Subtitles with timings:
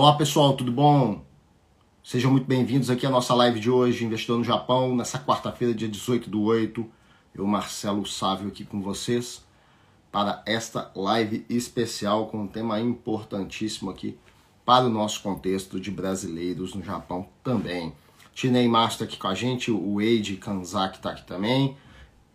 [0.00, 1.24] Olá pessoal, tudo bom?
[2.04, 5.88] Sejam muito bem-vindos aqui à nossa live de hoje, Investidor no Japão, nessa quarta-feira, dia
[5.88, 6.86] 18 do 8.
[7.34, 9.44] Eu, Marcelo Sávio, aqui com vocês
[10.12, 14.16] para esta live especial com um tema importantíssimo aqui
[14.64, 17.92] para o nosso contexto de brasileiros no Japão também.
[18.32, 21.76] Tinei Master aqui com a gente, o Eide Kanzaki está aqui também,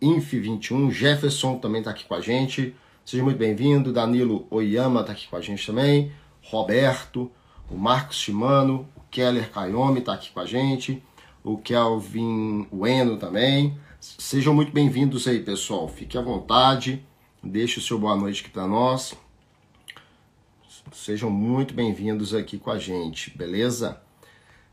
[0.02, 2.76] Inf21, Jefferson também está aqui com a gente.
[3.06, 7.32] Seja muito bem-vindo, Danilo Oyama está aqui com a gente também, Roberto,
[7.70, 11.02] o Marcos Shimano, o Keller Kayomi está aqui com a gente,
[11.44, 13.78] o Kelvin Ueno também.
[14.00, 15.88] Sejam muito bem-vindos aí, pessoal.
[15.88, 17.06] Fique à vontade,
[17.42, 19.16] deixe o seu boa noite aqui para nós.
[20.92, 24.02] Sejam muito bem-vindos aqui com a gente, beleza?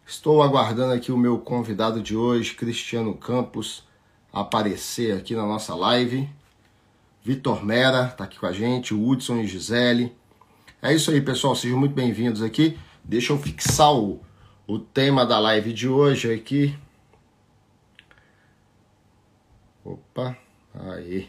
[0.06, 3.84] Estou aguardando aqui o meu convidado de hoje, Cristiano Campos,
[4.32, 6.28] aparecer aqui na nossa live.
[7.22, 10.12] Vitor Mera está aqui com a gente, Hudson e Gisele.
[10.82, 11.54] É isso aí, pessoal.
[11.54, 12.78] Sejam muito bem-vindos aqui.
[13.04, 14.18] Deixa eu fixar o,
[14.66, 16.74] o tema da live de hoje aqui.
[19.84, 20.38] Opa,
[20.74, 21.28] aí.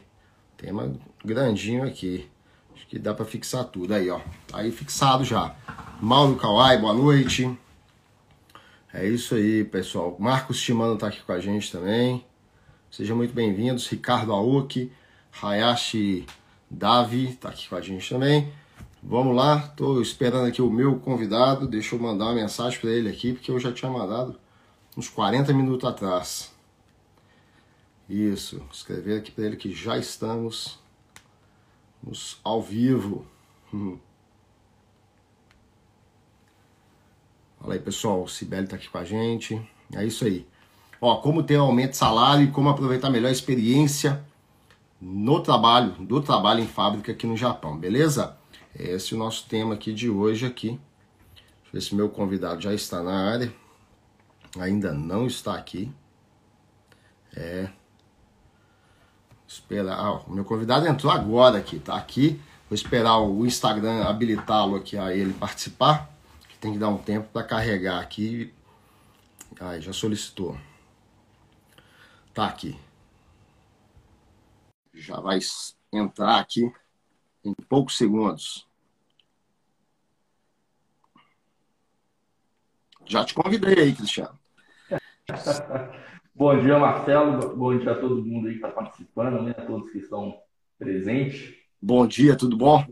[0.56, 0.94] Tema
[1.26, 2.30] grandinho aqui.
[2.74, 4.22] Acho que dá para fixar tudo aí, ó.
[4.54, 5.54] Aí fixado já.
[6.02, 7.54] Mauro Kawai, boa noite.
[8.94, 10.16] É isso aí, pessoal.
[10.18, 12.26] Marcos Shimano tá aqui com a gente também.
[12.90, 13.86] Sejam muito bem-vindos.
[13.90, 14.94] Ricardo Aoki,
[15.42, 16.26] Hayashi
[16.70, 18.61] Davi tá aqui com a gente também.
[19.04, 21.68] Vamos lá, tô esperando aqui o meu convidado.
[21.68, 24.40] Deixa eu mandar uma mensagem para ele aqui, porque eu já tinha mandado
[24.96, 26.52] uns 40 minutos atrás.
[28.08, 30.80] Isso, escrever aqui para ele que já estamos
[32.04, 33.26] nos ao vivo.
[33.74, 33.98] Hum.
[37.60, 38.24] Fala aí, pessoal.
[38.24, 39.60] O Sibeli tá aqui com a gente.
[39.94, 40.48] É isso aí.
[41.00, 44.24] Ó, como ter um aumento de salário e como aproveitar melhor a experiência
[45.02, 48.38] no trabalho, do trabalho em fábrica aqui no Japão, beleza?
[48.74, 50.80] Esse é o nosso tema aqui de hoje aqui.
[51.36, 53.54] Deixa eu ver se meu convidado já está na área.
[54.58, 55.92] Ainda não está aqui.
[57.36, 57.70] É.
[59.48, 60.00] Esperar.
[60.00, 62.42] Ah, o meu convidado entrou agora aqui, tá aqui.
[62.70, 66.10] Vou esperar o Instagram habilitá-lo aqui a ele participar.
[66.62, 68.54] Tem que dar um tempo para carregar aqui.
[69.60, 70.58] Aí, já solicitou.
[72.34, 72.80] Tá aqui.
[74.94, 75.40] Já vai
[75.92, 76.72] entrar aqui
[77.44, 78.68] em poucos segundos.
[83.06, 84.40] Já te convidei aí, Cristiano.
[86.34, 87.56] Bom dia, Marcelo.
[87.56, 89.54] Bom dia a todo mundo aí que está participando, né?
[89.58, 90.40] A todos que estão
[90.80, 91.54] presentes.
[91.82, 92.86] Bom dia, tudo bom?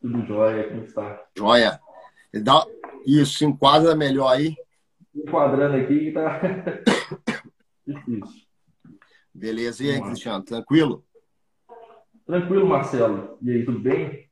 [0.00, 1.22] Tudo jóia, como está?
[1.36, 1.80] Jóia.
[2.42, 2.66] Dá...
[3.06, 4.56] Isso, se enquadra melhor aí.
[5.14, 6.40] Enquadrando aqui que tá
[7.86, 8.46] difícil.
[9.32, 9.84] Beleza.
[9.84, 11.04] E aí, Cristiano, tranquilo?
[12.30, 13.36] Tranquilo, Marcelo.
[13.42, 14.28] E aí, tudo bem?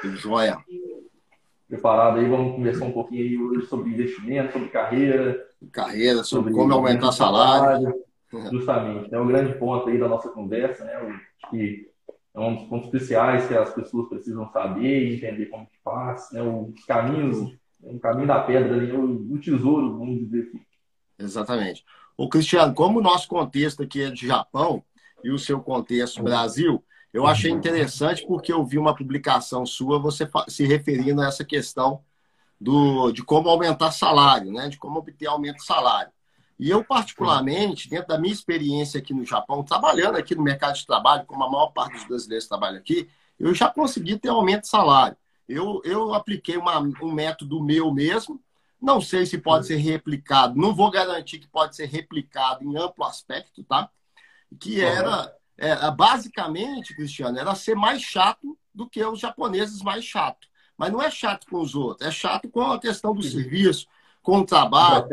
[0.00, 0.56] Tudo jóia.
[1.68, 5.46] Preparado aí, vamos conversar um pouquinho aí hoje sobre investimento, sobre carreira.
[5.70, 7.82] Carreira, sobre, sobre como aumentar salário.
[8.30, 8.50] salário.
[8.50, 9.14] Justamente.
[9.14, 10.94] É o grande ponto aí da nossa conversa, né?
[10.94, 11.86] Acho que
[12.34, 16.30] é um dos pontos especiais que as pessoas precisam saber e entender como que faz,
[16.32, 16.40] né?
[16.40, 20.60] Os caminhos, o caminho da pedra ali, o, tesouro, vamos dizer assim.
[21.18, 21.84] Exatamente.
[22.16, 24.82] O Cristiano, como o nosso contexto aqui é de Japão
[25.22, 26.82] e o seu contexto Brasil,
[27.14, 32.02] eu achei interessante porque eu vi uma publicação sua você se referindo a essa questão
[32.60, 34.68] do, de como aumentar salário, né?
[34.68, 36.10] De como obter aumento de salário.
[36.58, 40.84] E eu, particularmente, dentro da minha experiência aqui no Japão, trabalhando aqui no mercado de
[40.84, 43.08] trabalho, como a maior parte dos brasileiros trabalha aqui,
[43.38, 45.16] eu já consegui ter aumento de salário.
[45.48, 48.40] Eu, eu apliquei uma, um método meu mesmo,
[48.80, 53.04] não sei se pode ser replicado, não vou garantir que pode ser replicado em amplo
[53.04, 53.88] aspecto, tá?
[54.58, 60.48] Que era, era basicamente, Cristiano, era ser mais chato do que os japoneses mais chato.
[60.76, 63.86] Mas não é chato com os outros, é chato com a questão do serviço,
[64.20, 65.06] com o trabalho,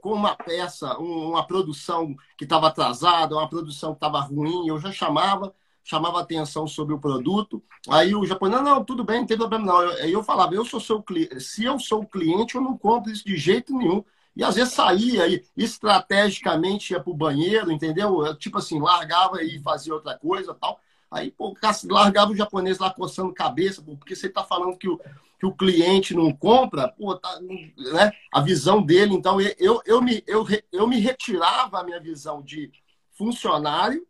[0.00, 4.92] com uma peça, uma produção que estava atrasada, uma produção que estava ruim, eu já
[4.92, 7.62] chamava, chamava atenção sobre o produto.
[7.88, 9.78] Aí o japonês, não, não, tudo bem, não tem problema não.
[9.78, 13.10] Aí eu falava, eu sou seu cliente, se eu sou o cliente, eu não compro
[13.10, 14.04] isso de jeito nenhum.
[14.36, 18.36] E às vezes saía e estrategicamente ia para o banheiro, entendeu?
[18.36, 20.80] Tipo assim, largava e fazia outra coisa tal.
[21.10, 25.00] Aí, pô, largava o japonês lá coçando cabeça, porque você está falando que o,
[25.38, 28.12] que o cliente não compra, pô, tá, né?
[28.32, 29.14] a visão dele.
[29.14, 32.70] Então, eu, eu, me, eu, eu me retirava a minha visão de
[33.12, 34.06] funcionário,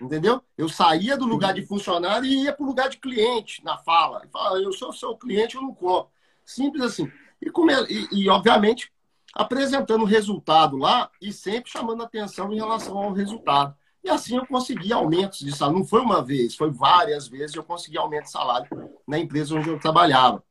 [0.00, 0.42] entendeu?
[0.58, 4.22] Eu saía do lugar de funcionário e ia para o lugar de cliente na fala.
[4.24, 6.10] E falava, eu sou seu cliente, eu não compro.
[6.44, 7.10] Simples assim.
[7.40, 8.90] E, como, e, e, obviamente,
[9.36, 13.76] apresentando o resultado lá e sempre chamando atenção em relação ao resultado.
[14.02, 15.80] E assim eu consegui aumentos de salário.
[15.80, 18.66] Não foi uma vez, foi várias vezes eu consegui aumento de salário
[19.06, 20.42] na empresa onde eu trabalhava.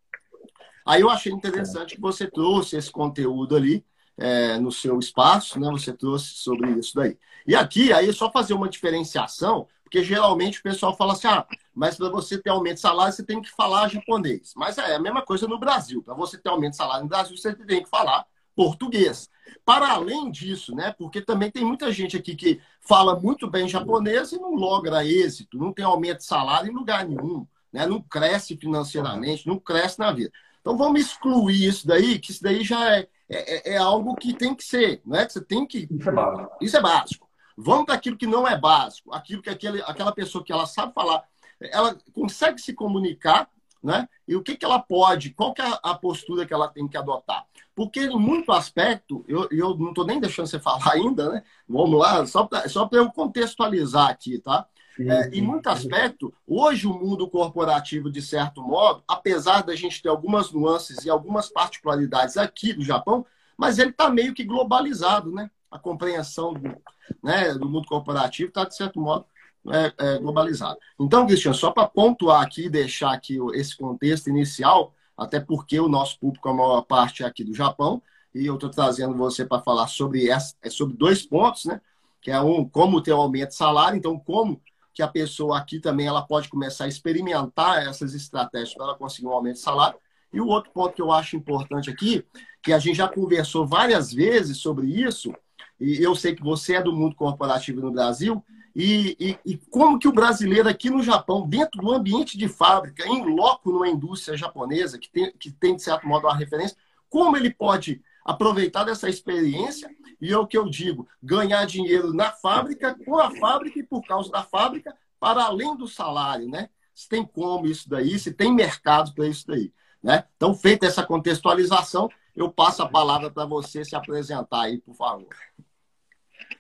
[0.86, 3.84] Aí eu achei interessante que você trouxe esse conteúdo ali
[4.16, 5.68] é, no seu espaço, né?
[5.72, 7.18] Você trouxe sobre isso daí.
[7.48, 11.98] E aqui, aí só fazer uma diferenciação, porque geralmente o pessoal fala assim, ah, mas
[11.98, 14.54] para você ter aumento de salário, você tem que falar japonês.
[14.56, 16.04] Mas é a mesma coisa no Brasil.
[16.04, 19.30] Para você ter aumento de salário no Brasil, você tem que falar português.
[19.64, 20.94] Para além disso, né?
[20.98, 25.58] Porque também tem muita gente aqui que fala muito bem japonês e não logra êxito,
[25.58, 27.86] não tem aumento de salário em lugar nenhum, né?
[27.86, 30.32] Não cresce financeiramente, não cresce na vida.
[30.62, 34.56] Então vamos excluir isso daí, que isso daí já é, é, é algo que tem
[34.56, 35.26] que ser, não é?
[35.26, 35.88] Que você tem que.
[35.92, 36.58] Isso é básico.
[36.62, 37.30] Isso é básico.
[37.58, 40.94] Vamos para aquilo que não é básico, aquilo que aquele, aquela pessoa que ela sabe
[40.94, 41.24] falar,
[41.60, 43.50] ela consegue se comunicar,
[43.86, 44.10] né?
[44.28, 46.98] E o que, que ela pode, qual que é a postura que ela tem que
[46.98, 47.46] adotar?
[47.76, 51.44] Porque em muito aspecto, eu, eu não estou nem deixando você falar ainda, né?
[51.70, 54.66] Vamos lá, só para só eu contextualizar aqui, tá?
[54.96, 60.02] Sim, é, em muito aspecto, hoje o mundo corporativo, de certo modo, apesar da gente
[60.02, 63.26] ter algumas nuances e algumas particularidades aqui do Japão,
[63.58, 65.52] mas ele está meio que globalizado, né?
[65.70, 66.76] A compreensão do,
[67.22, 69.26] né, do mundo corporativo está, de certo modo,
[69.72, 70.78] é, é, globalizado.
[71.00, 76.20] Então, Cristiano, só para pontuar aqui, deixar aqui esse contexto inicial, até porque o nosso
[76.20, 78.02] público, a maior parte é aqui do Japão,
[78.34, 81.80] e eu estou trazendo você para falar sobre, essa, é sobre dois pontos, né?
[82.22, 84.62] Que é um, como ter um aumento de salário, então como
[84.94, 89.28] que a pessoa aqui também ela pode começar a experimentar essas estratégias para ela conseguir
[89.28, 89.98] um aumento de salário.
[90.34, 92.26] E o outro ponto que eu acho importante aqui,
[92.62, 95.34] que a gente já conversou várias vezes sobre isso,
[95.80, 98.44] e eu sei que você é do mundo corporativo no Brasil,
[98.76, 103.08] e, e, e, como que o brasileiro aqui no Japão, dentro do ambiente de fábrica,
[103.08, 106.76] em loco numa indústria japonesa, que tem, que tem de certo modo uma referência,
[107.10, 109.90] como ele pode aproveitar dessa experiência
[110.20, 114.06] e é o que eu digo, ganhar dinheiro na fábrica, com a fábrica e por
[114.06, 116.70] causa da fábrica, para além do salário, né?
[116.94, 119.72] Se tem como isso daí, se tem mercado para isso daí.
[120.02, 120.24] Né?
[120.36, 125.28] Então, feita essa contextualização, eu passo a palavra para você se apresentar aí, por favor.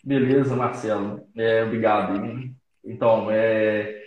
[0.05, 1.27] Beleza, Marcelo.
[1.35, 2.13] É, obrigado.
[2.83, 4.03] Então, é,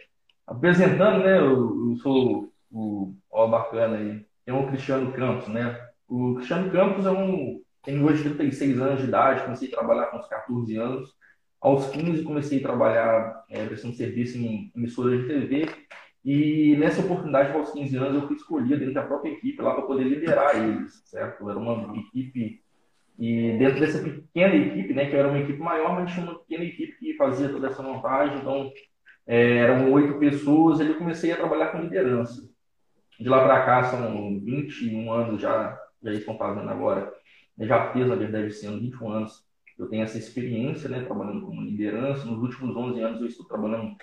[0.46, 3.14] apresentando, né, eu, eu sou o,
[3.48, 5.76] bacana aí, tem o Cristiano Campos, né?
[6.06, 10.18] O Cristiano Campos é um, tem hoje 36 anos de idade, comecei a trabalhar com
[10.18, 11.10] uns 14 anos.
[11.60, 15.66] Aos 15 comecei a trabalhar é, prestando serviço em emissora de TV
[16.24, 19.82] e nessa oportunidade, aos 15 anos, eu fui escolhido dentro da própria equipe lá para
[19.82, 21.48] poder liderar eles, certo?
[21.50, 22.62] Era uma equipe
[23.18, 26.64] e dentro dessa pequena equipe, né, que era uma equipe maior, mas tinha uma pequena
[26.64, 28.72] equipe que fazia toda essa montagem, então
[29.26, 32.48] é, eram oito pessoas, eu comecei a trabalhar com liderança.
[33.18, 37.12] De lá para cá são 21 anos já, já estão fazendo agora,
[37.58, 39.44] já fiz, na verdade, esse ano 21 anos,
[39.76, 43.96] eu tenho essa experiência, né, trabalhando como liderança, nos últimos 11 anos eu estou trabalhando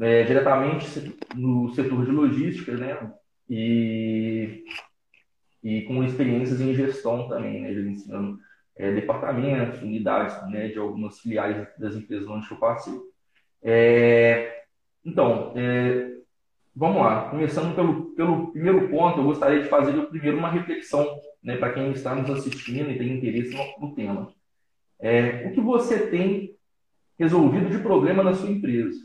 [0.00, 3.12] é, diretamente no setor de logística, né,
[3.48, 4.64] e,
[5.62, 8.47] e com experiências em gestão também, né, gerenciando
[8.78, 12.94] é, departamentos, unidades né, de algumas filiais das empresas onde eu passei.
[13.62, 14.62] É,
[15.04, 16.12] então, é,
[16.74, 17.28] vamos lá.
[17.28, 21.90] Começando pelo, pelo primeiro ponto, eu gostaria de fazer primeiro uma reflexão né, para quem
[21.90, 24.32] está nos assistindo e tem interesse no, no tema.
[25.00, 26.56] É, o que você tem
[27.18, 28.98] resolvido de problema na sua empresa?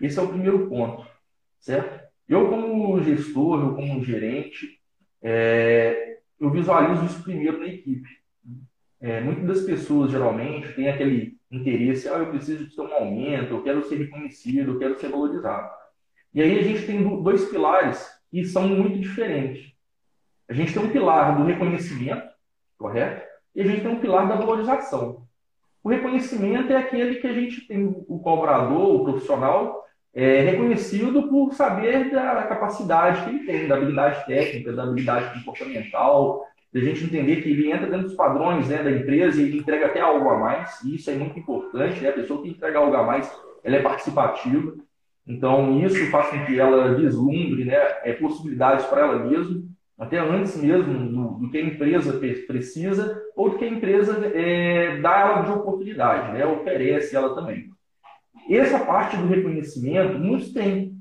[0.00, 1.06] Esse é o primeiro ponto,
[1.60, 2.02] certo?
[2.28, 4.80] Eu, como gestor, eu como gerente,
[5.22, 8.21] é, eu visualizo isso primeiro na equipe.
[9.02, 13.52] É, muitas das pessoas, geralmente, têm aquele interesse, ah, eu preciso de ter um aumento,
[13.52, 15.68] eu quero ser reconhecido, eu quero ser valorizado.
[16.32, 19.72] E aí a gente tem dois pilares que são muito diferentes.
[20.48, 22.28] A gente tem um pilar do reconhecimento,
[22.78, 23.26] correto?
[23.56, 25.26] E a gente tem um pilar da valorização.
[25.82, 31.52] O reconhecimento é aquele que a gente tem o colaborador, o profissional, é, reconhecido por
[31.54, 37.42] saber da capacidade que ele tem, da habilidade técnica, da habilidade comportamental, da gente entender
[37.42, 40.82] que ele entra dentro dos padrões né, da empresa e entrega até algo a mais,
[40.82, 42.08] e isso é muito importante, né?
[42.08, 43.30] a pessoa que entrega algo a mais,
[43.62, 44.74] ela é participativa,
[45.26, 49.62] então isso faz com que ela vislumbre né, é, possibilidades para ela mesma,
[49.98, 54.98] até antes mesmo do, do, que a empresa precisa ou do que a empresa é,
[55.00, 57.70] dá ela de oportunidade, né, oferece ela também.
[58.48, 60.96] Essa parte do reconhecimento, muitos têm,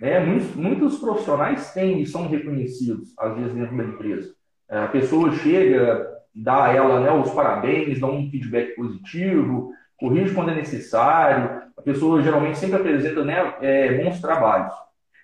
[0.00, 4.35] né, muitos, muitos profissionais têm e são reconhecidos, às vezes, dentro da empresa.
[4.68, 10.34] É, a pessoa chega, dá a ela né, os parabéns, dá um feedback positivo, corrige
[10.34, 11.62] quando é necessário.
[11.76, 14.74] A pessoa geralmente sempre apresenta né, é, bons trabalhos.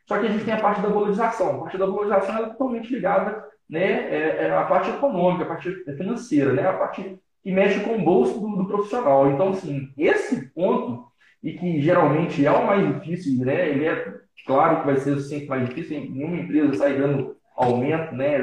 [0.07, 1.57] Só que a gente tem a parte da valorização.
[1.57, 5.73] A parte da valorização é totalmente ligada né, é, é a parte econômica, a parte
[5.97, 9.31] financeira, né, a parte que mexe com o bolso do, do, profissional.
[9.31, 11.07] Então, assim, esse ponto,
[11.43, 14.15] e que geralmente é o mais difícil, né, ele é
[14.47, 18.41] claro que vai ser sempre mais difícil, em uma empresa sair dando aumento, né,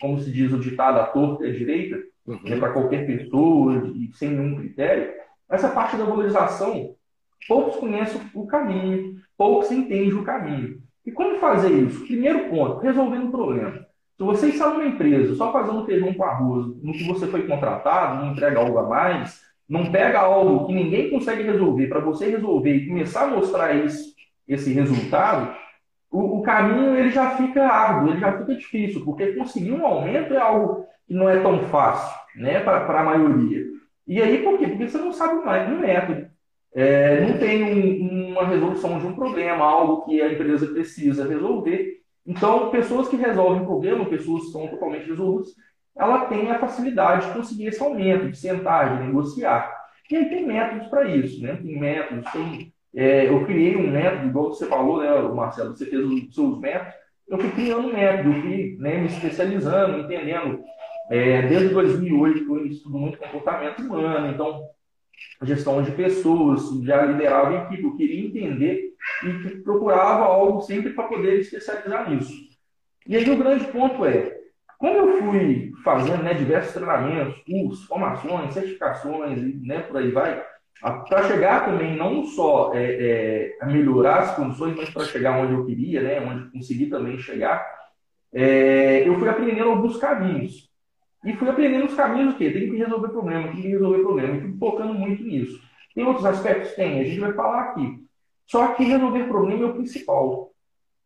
[0.00, 2.40] como se diz o ditado, a torta é direita, uhum.
[2.44, 5.12] né, para qualquer pessoa, e sem nenhum critério,
[5.50, 6.94] essa parte da valorização,
[7.48, 10.80] poucos conhecem o caminho, poucos entendem o caminho.
[11.04, 12.04] E como fazer isso?
[12.06, 13.86] Primeiro ponto, resolvendo o problema.
[14.16, 18.22] Se você está numa empresa só fazendo feijão com arroz, no que você foi contratado,
[18.22, 22.74] não entrega algo a mais, não pega algo que ninguém consegue resolver para você resolver
[22.74, 25.56] e começar a mostrar esse resultado,
[26.10, 30.34] o, o, caminho ele já fica árduo, ele já fica difícil, porque conseguir um aumento
[30.34, 33.64] é algo que não é tão fácil né, para a maioria.
[34.06, 34.66] E aí por quê?
[34.66, 36.28] Porque você não sabe mais um método.
[36.72, 42.00] É, não tem um, uma resolução de um problema, algo que a empresa precisa resolver.
[42.26, 45.52] Então, pessoas que resolvem problema, pessoas que são totalmente resolvidas,
[45.96, 49.80] ela tem a facilidade de conseguir esse aumento, de sentar, de negociar.
[50.10, 51.56] E aí tem métodos para isso, né?
[51.56, 52.72] Tem métodos, tem...
[52.94, 56.94] É, eu criei um método, igual você falou, né, Marcelo, você fez os seus métodos,
[57.28, 60.64] eu fui criando um método, eu fui né, me especializando, entendendo.
[61.10, 64.68] É, desde 2008 eu estudo muito comportamento humano, então
[65.42, 68.94] gestão de pessoas, já liderava equipe, eu queria entender
[69.24, 72.32] e procurava algo sempre para poder especializar nisso.
[73.06, 74.40] E aí o grande ponto é,
[74.78, 80.42] como eu fui fazendo né, diversos treinamentos, cursos, formações, certificações, né, por aí vai,
[80.80, 85.52] para chegar também não só é, é, a melhorar as condições, mas para chegar onde
[85.52, 87.66] eu queria, né, onde consegui também chegar,
[88.32, 90.70] é, eu fui aprendendo alguns caminhos.
[91.24, 92.50] E fui aprendendo os caminhos o quê?
[92.50, 94.36] Tem que resolver problema, tem que resolver problema.
[94.36, 95.60] E focando muito nisso.
[95.94, 96.72] Tem outros aspectos?
[96.72, 98.04] Tem, a gente vai falar aqui.
[98.46, 100.50] Só que resolver problema é o principal.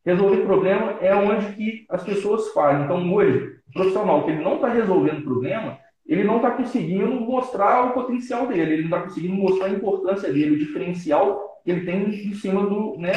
[0.05, 2.85] Resolver problema é onde que as pessoas falham.
[2.85, 7.87] Então, hoje, o profissional que ele não está resolvendo problema, ele não está conseguindo mostrar
[7.87, 11.87] o potencial dele, ele não está conseguindo mostrar a importância dele, o diferencial que ele
[11.87, 13.13] tem em cima do, né,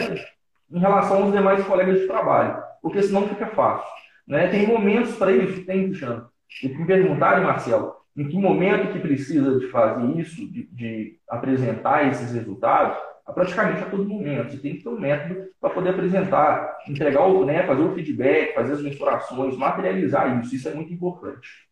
[0.71, 3.87] em relação aos demais colegas de trabalho, porque senão fica fácil.
[4.25, 4.47] Né?
[4.47, 6.29] Tem momentos para isso, tem, Cristiano.
[6.63, 12.07] E me perguntarem, Marcelo, em que momento que precisa de fazer isso, de, de apresentar
[12.09, 12.97] esses resultados,
[13.33, 14.51] praticamente a todo momento.
[14.51, 18.55] Você tem que ter um método para poder apresentar, entregar o, né, fazer o feedback,
[18.55, 20.55] fazer as mensurações, materializar isso.
[20.55, 21.66] Isso é muito importante.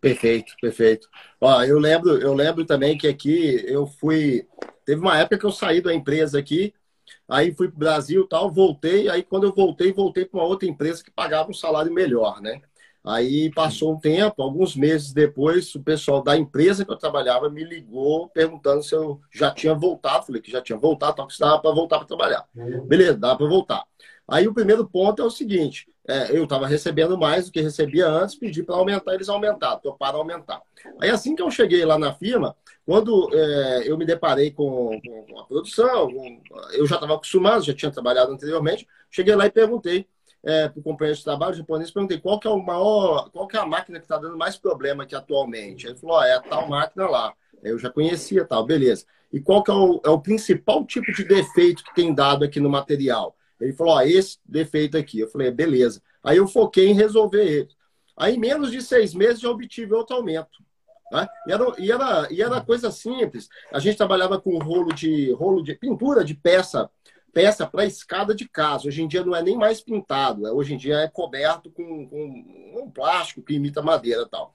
[0.00, 1.08] Perfeito, perfeito.
[1.40, 4.46] Ó, eu lembro, eu lembro também que aqui eu fui.
[4.84, 6.72] Teve uma época que eu saí da empresa aqui,
[7.28, 10.68] aí fui para o Brasil tal, voltei, aí quando eu voltei, voltei para uma outra
[10.68, 12.60] empresa que pagava um salário melhor, né?
[13.04, 17.64] Aí passou um tempo, alguns meses depois, o pessoal da empresa que eu trabalhava me
[17.64, 20.26] ligou perguntando se eu já tinha voltado.
[20.26, 22.46] Falei que já tinha voltado, tal, que dava para voltar para trabalhar.
[22.86, 23.84] Beleza, dá para voltar.
[24.28, 28.06] Aí o primeiro ponto é o seguinte: é, eu estava recebendo mais do que recebia
[28.06, 30.60] antes, pedi para aumentar, eles aumentaram, para aumentar.
[31.00, 32.54] Aí assim que eu cheguei lá na firma,
[32.84, 36.42] quando é, eu me deparei com, com a produção, com,
[36.72, 40.06] eu já estava acostumado, já tinha trabalhado anteriormente, cheguei lá e perguntei
[40.42, 43.56] é, para o companheiro de trabalho japonês, perguntei qual que é o maior, qual que
[43.56, 45.86] é a máquina que está dando mais problema aqui atualmente.
[45.86, 47.32] Ele falou, é a tal máquina lá.
[47.62, 49.04] Eu já conhecia tal, beleza.
[49.32, 52.60] E qual que é o, é o principal tipo de defeito que tem dado aqui
[52.60, 53.34] no material?
[53.60, 55.20] Ele falou, ó, esse defeito aqui.
[55.20, 56.02] Eu falei, beleza.
[56.22, 57.68] Aí eu foquei em resolver ele.
[58.16, 60.62] Aí, em menos de seis meses, já obtive outro aumento.
[61.12, 61.26] Né?
[61.46, 63.48] E, era, e, era, e era coisa simples.
[63.72, 66.90] A gente trabalhava com rolo de rolo de pintura de peça
[67.32, 68.88] peça para escada de casa.
[68.88, 72.08] Hoje em dia não é nem mais pintado, é, hoje em dia é coberto com,
[72.08, 74.54] com um plástico que imita madeira e tal.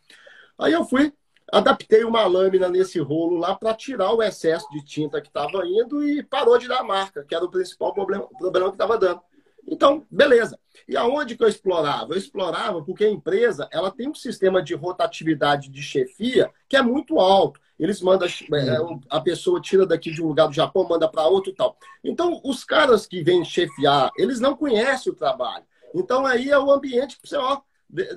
[0.57, 1.13] Aí eu fui,
[1.53, 6.03] adaptei uma lâmina nesse rolo lá para tirar o excesso de tinta que estava indo
[6.03, 9.22] e parou de dar marca, que era o principal problema, problema que estava dando.
[9.67, 10.60] Então, beleza.
[10.88, 12.13] E aonde que eu explorava?
[12.13, 16.81] Eu explorava porque a empresa ela tem um sistema de rotatividade de chefia que é
[16.81, 17.62] muito alto.
[17.79, 18.77] Eles mandam, é,
[19.10, 21.77] a pessoa tira daqui de um lugar do Japão, manda para outro e tal.
[22.03, 25.65] Então, os caras que vêm chefiar, eles não conhecem o trabalho.
[25.93, 27.62] Então, aí é o ambiente para você ó,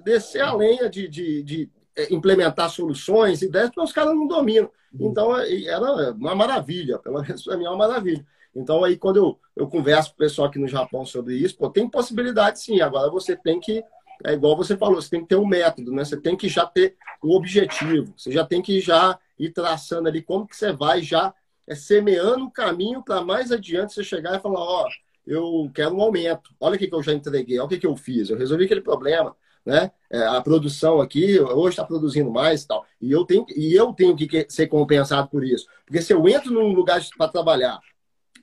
[0.03, 1.76] descer a lenha de, de, de é,
[2.11, 4.71] implementar soluções, ideias, porque os caras não dominam.
[4.99, 8.25] Então, é, era uma maravilha, pelo menos para mim é uma maravilha.
[8.55, 11.69] Então, aí, quando eu, eu converso com o pessoal aqui no Japão sobre isso, pô,
[11.69, 12.81] tem possibilidade sim.
[12.81, 13.85] Agora você tem que,
[14.25, 16.05] é igual você falou, você tem que ter um método, né?
[16.05, 20.09] Você tem que já ter o um objetivo, você já tem que já ir traçando
[20.09, 21.35] ali como que você vai já
[21.67, 24.89] é, semeando o caminho para mais adiante você chegar e falar, ó,
[25.27, 26.55] eu quero um aumento.
[26.59, 28.31] Olha o que, que eu já entreguei, olha o que, que eu fiz.
[28.31, 29.91] Eu resolvi aquele problema, né?
[30.09, 32.87] É, a produção aqui hoje está produzindo mais e tal.
[33.01, 35.67] E eu tenho, e eu tenho que ser compensado por isso.
[35.85, 37.81] Porque se eu entro num lugar para trabalhar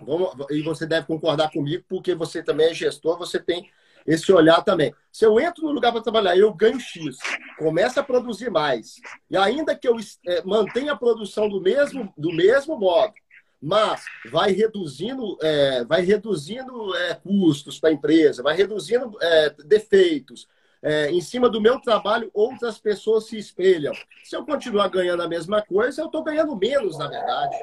[0.05, 3.69] Vamos, e você deve concordar comigo, porque você também é gestor, você tem
[4.05, 4.93] esse olhar também.
[5.11, 7.17] Se eu entro no lugar para trabalhar, eu ganho X,
[7.57, 8.95] começo a produzir mais,
[9.29, 9.95] e ainda que eu
[10.27, 13.13] é, mantenha a produção do mesmo, do mesmo modo,
[13.61, 20.47] mas vai reduzindo, é, vai reduzindo é, custos para a empresa, vai reduzindo é, defeitos.
[20.83, 23.93] É, em cima do meu trabalho, outras pessoas se espelham.
[24.23, 27.55] Se eu continuar ganhando a mesma coisa, eu estou ganhando menos, na verdade.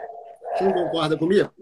[0.57, 1.53] Você não concorda comigo?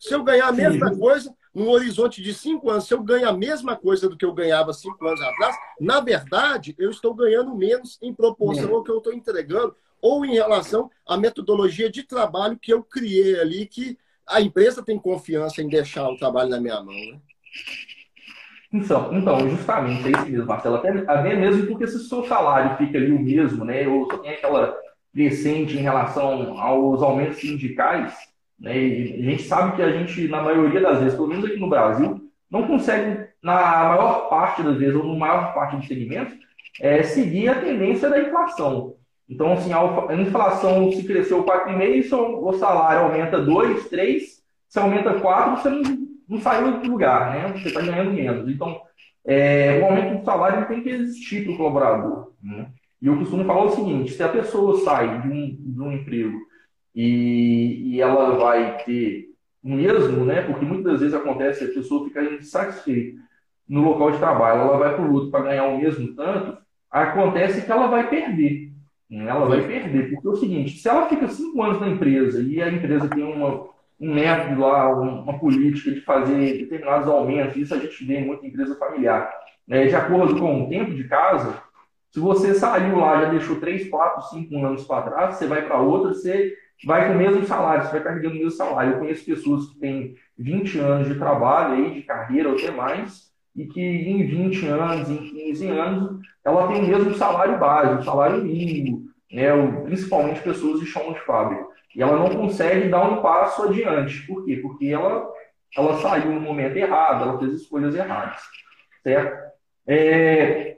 [0.00, 0.98] Se eu ganhar a mesma Sim.
[0.98, 4.32] coisa, num horizonte de cinco anos, se eu ganho a mesma coisa do que eu
[4.32, 8.98] ganhava cinco anos atrás, na verdade, eu estou ganhando menos em proporção ao que eu
[8.98, 14.40] estou entregando ou em relação à metodologia de trabalho que eu criei ali, que a
[14.40, 16.94] empresa tem confiança em deixar o trabalho na minha mão.
[16.94, 17.20] Né?
[18.72, 20.76] Então, então, justamente, é isso mesmo, Marcelo.
[20.76, 24.32] Até, até mesmo porque se o seu salário fica ali o mesmo, né, ou tem
[24.32, 24.74] aquela
[25.12, 28.14] crescente em relação aos aumentos sindicais,
[28.58, 31.58] né, e a gente sabe que a gente, na maioria das vezes, pelo menos aqui
[31.58, 32.18] no Brasil,
[32.50, 36.34] não consegue, na maior parte das vezes, ou na maior parte dos segmentos,
[36.80, 38.96] é, seguir a tendência da inflação.
[39.28, 45.56] Então, assim, a inflação se cresceu 4,5%, o salário aumenta 2, 3, se aumenta 4,
[45.56, 45.82] você não,
[46.32, 47.52] não saiu do lugar, né?
[47.52, 48.48] Você está ganhando menos.
[48.48, 48.80] Então,
[49.24, 52.32] é, o aumento do salário tem que existir para o colaborador.
[52.42, 52.68] Né?
[53.00, 56.38] E eu costumo falar o seguinte: se a pessoa sai de um, de um emprego
[56.94, 59.28] e, e ela vai ter
[59.62, 60.42] o mesmo, né?
[60.42, 63.20] Porque muitas vezes acontece a pessoa fica insatisfeita
[63.68, 66.58] no local de trabalho, ela vai para o outro para ganhar o mesmo tanto,
[66.90, 68.72] acontece que ela vai perder.
[69.10, 72.62] Ela vai perder, porque é o seguinte, se ela fica cinco anos na empresa e
[72.62, 73.68] a empresa tem uma,
[74.02, 78.46] um método lá, uma política de fazer determinados aumentos, isso a gente vê em muita
[78.46, 79.32] empresa familiar,
[79.66, 79.86] né?
[79.86, 81.62] de acordo com o tempo de casa,
[82.10, 85.80] se você saiu lá, já deixou três, quatro, cinco anos para trás, você vai para
[85.80, 86.54] outra, você
[86.84, 88.92] vai com o mesmo salário, você vai carregando o mesmo salário.
[88.92, 93.32] Eu conheço pessoas que têm 20 anos de trabalho aí, de carreira ou até mais,
[93.56, 98.44] e que em 20 anos, em 15 anos, ela tem o mesmo salário básico, salário
[98.44, 99.48] mínimo, né,
[99.84, 101.64] principalmente pessoas de chão de fábrica.
[101.94, 104.26] E ela não consegue dar um passo adiante.
[104.26, 104.56] Por quê?
[104.56, 105.30] Porque ela,
[105.76, 108.40] ela saiu no momento errado, ela fez escolhas erradas.
[109.02, 109.52] Certo?
[109.86, 110.76] É,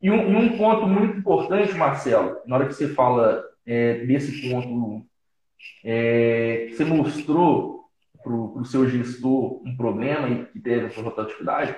[0.00, 5.06] e, um, um, ponto muito importante, Marcelo, na hora que você fala é, desse ponto,
[5.84, 7.84] é, você mostrou
[8.22, 11.74] para o seu gestor um problema e que teve essa rotatividade,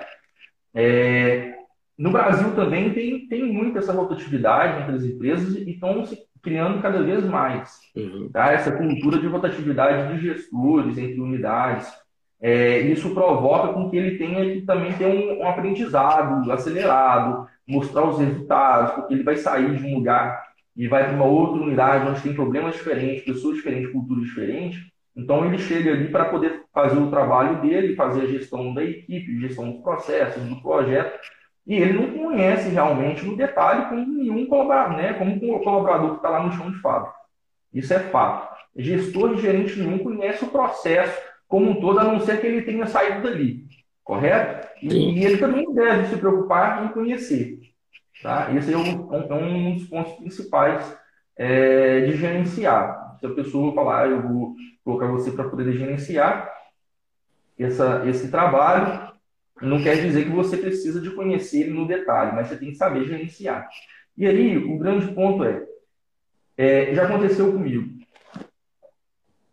[0.73, 1.55] é,
[1.97, 6.81] no Brasil também tem, tem muito essa rotatividade entre as empresas e estão se criando
[6.81, 7.81] cada vez mais.
[7.95, 8.29] Uhum.
[8.31, 8.53] Tá?
[8.53, 11.91] Essa cultura de rotatividade de gestores entre unidades.
[12.39, 18.07] É, isso provoca com que ele tenha que também ter um, um, aprendizado acelerado, mostrar
[18.07, 20.43] os resultados, porque ele vai sair de um lugar
[20.77, 24.79] e vai para uma outra unidade onde tem problemas diferentes, pessoas diferentes, culturas diferentes.
[25.15, 29.39] Então ele chega ali para poder fazer o trabalho dele, fazer a gestão da equipe,
[29.39, 31.17] gestão dos processos, do projeto,
[31.65, 35.13] e ele não conhece realmente no detalhe como nenhum colaborador, né?
[35.13, 37.15] como o colaborador que está lá no chão de fábrica.
[37.73, 38.55] Isso é fato.
[38.75, 42.61] Gestor e gerente nenhum conhece o processo como um todo, a não ser que ele
[42.61, 43.65] tenha saído dali.
[44.03, 44.67] Correto?
[44.81, 47.59] E, e ele também deve se preocupar em conhecer.
[48.21, 48.53] Tá?
[48.53, 50.97] Esse é um, é um dos pontos principais
[51.35, 53.17] é, de gerenciar.
[53.19, 56.51] Se a pessoa falar, ah, eu vou colocar você para poder gerenciar
[57.57, 59.11] essa, esse trabalho,
[59.61, 62.77] não quer dizer que você precisa de conhecer ele no detalhe, mas você tem que
[62.77, 63.67] saber gerenciar.
[64.17, 65.65] E aí, o grande ponto é,
[66.57, 67.95] é já aconteceu comigo.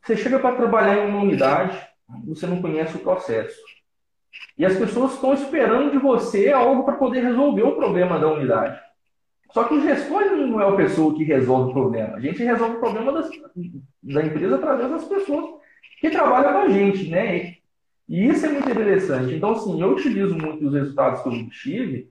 [0.03, 1.79] Você chega para trabalhar em uma unidade,
[2.27, 3.61] você não conhece o processo.
[4.59, 8.81] E as pessoas estão esperando de você algo para poder resolver o problema da unidade.
[9.53, 12.17] Só que o gestor não é a pessoa que resolve o problema.
[12.17, 13.29] A gente resolve o problema das,
[14.03, 15.61] da empresa através das pessoas
[16.01, 17.57] que trabalham com a gente, né?
[18.09, 19.35] E isso é muito interessante.
[19.35, 22.11] Então, assim, eu utilizo muito os resultados que eu tive,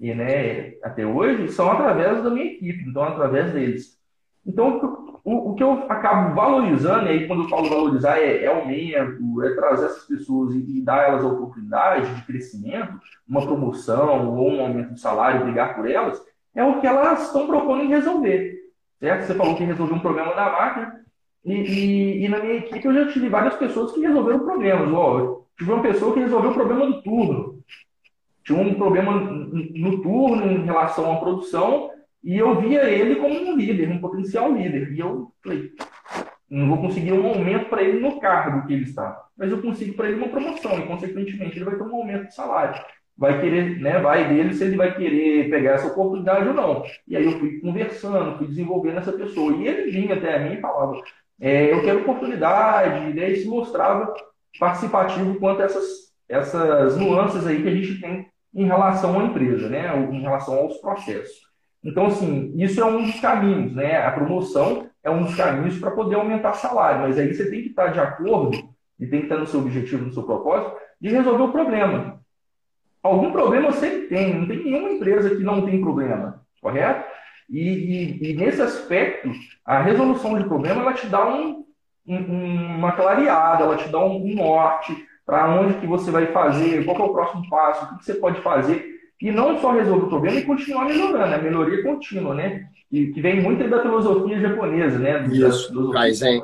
[0.00, 3.98] e né, até hoje, são através da minha equipe, então através deles.
[4.46, 8.46] Então, o, o que eu acabo valorizando, e aí quando eu falo valorizar, é, é
[8.46, 12.98] aumento, é trazer essas pessoas e, e dar elas a oportunidade de crescimento,
[13.28, 16.22] uma promoção ou um aumento de salário, brigar por elas,
[16.54, 18.56] é o que elas estão propondo em resolver.
[18.98, 19.26] Certo?
[19.26, 21.00] Você falou que resolveu um problema da máquina,
[21.48, 24.92] e, e, e, na minha equipe eu já tive várias pessoas que resolveram problemas.
[24.92, 27.62] Ó, tive uma pessoa que resolveu o problema do turno.
[28.44, 31.90] Tinha um problema no turno em relação à produção
[32.22, 34.92] e eu via ele como um líder, um potencial líder.
[34.92, 35.70] E eu falei,
[36.50, 39.94] não vou conseguir um aumento para ele no cargo que ele está, mas eu consigo
[39.94, 42.82] para ele uma promoção e, consequentemente, ele vai ter um aumento de salário.
[43.16, 43.98] Vai querer, né?
[43.98, 46.84] Vai dele se ele vai querer pegar essa oportunidade ou não.
[47.06, 49.52] E aí eu fui conversando, fui desenvolvendo essa pessoa.
[49.56, 51.02] E ele vinha até mim e falava:
[51.40, 53.30] é, eu quero oportunidade, né?
[53.30, 54.12] e se mostrava
[54.58, 55.84] participativo quanto a essas,
[56.28, 59.96] essas nuances aí que a gente tem em relação à empresa, né?
[60.10, 61.48] em relação aos processos.
[61.82, 63.98] Então, assim, isso é um dos caminhos, né?
[64.04, 67.02] A promoção é um dos caminhos para poder aumentar salário.
[67.02, 68.58] Mas aí você tem que estar de acordo
[68.98, 72.20] e tem que estar no seu objetivo, no seu propósito, de resolver o problema.
[73.02, 77.08] Algum problema sempre tem, não tem nenhuma empresa que não tem problema, correto?
[77.48, 79.30] E, e, e nesse aspecto,
[79.64, 81.64] a resolução de problema ela te dá um,
[82.06, 86.98] um, uma clareada, ela te dá um, norte para onde que você vai fazer, qual
[86.98, 90.08] é o próximo passo, o que, que você pode fazer e não só resolver o
[90.08, 92.68] problema e continuar melhorando, a melhoria contínua, né?
[92.90, 95.26] E que vem muito da filosofia japonesa, né?
[95.26, 96.40] Isso, do Kaizen.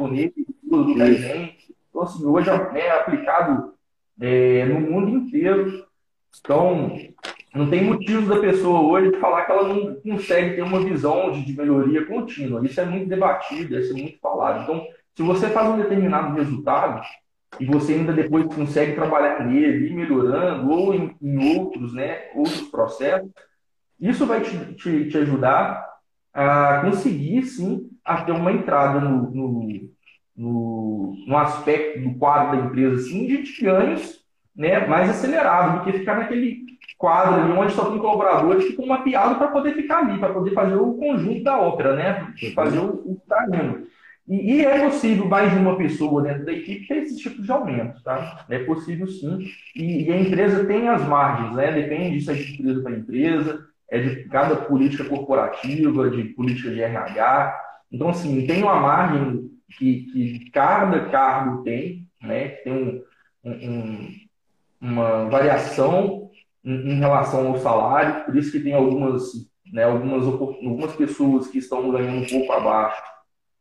[0.62, 1.56] do Kaizen.
[1.88, 3.72] Então, assim, hoje é aplicado
[4.20, 5.86] é, no mundo inteiro.
[6.40, 6.98] Então,
[7.54, 11.44] não tem motivo da pessoa hoje falar que ela não consegue ter uma visão de,
[11.44, 12.64] de melhoria contínua.
[12.66, 14.64] Isso é muito debatido, isso é muito falado.
[14.64, 17.00] Então, se você faz um determinado resultado
[17.60, 22.62] e você ainda depois consegue trabalhar nele, ir melhorando, ou em, em outros, né, outros
[22.62, 23.30] processos,
[24.00, 25.88] isso vai te, te, te, ajudar
[26.32, 29.90] a conseguir, sim, a ter uma entrada no, no,
[30.36, 34.24] no, no aspecto do quadro da empresa, assim, de ganhos
[34.56, 36.64] né, mais acelerado do que ficar naquele
[37.04, 40.52] quadro ali onde só tem colaboradores que ficam mapeados para poder ficar ali, para poder
[40.52, 42.32] fazer o conjunto da ópera, né?
[42.54, 43.86] Fazer o, o que está indo.
[44.26, 47.52] E, e, é possível mais de uma pessoa dentro da equipe ter esse tipo de
[47.52, 48.46] aumento, tá?
[48.48, 49.38] É possível sim.
[49.76, 51.72] E, e a empresa tem as margens, né?
[51.72, 56.80] Depende se é de empresa para empresa, é de cada política corporativa, de política de
[56.80, 57.60] RH.
[57.92, 62.48] Então, assim, tem uma margem que, que cada cargo tem, né?
[62.48, 64.08] Tem um, um,
[64.80, 66.23] uma variação
[66.64, 69.22] em, em, relação ao salário, por isso que tem algumas,
[69.72, 73.02] né, algumas, algumas pessoas que estão ganhando um pouco abaixo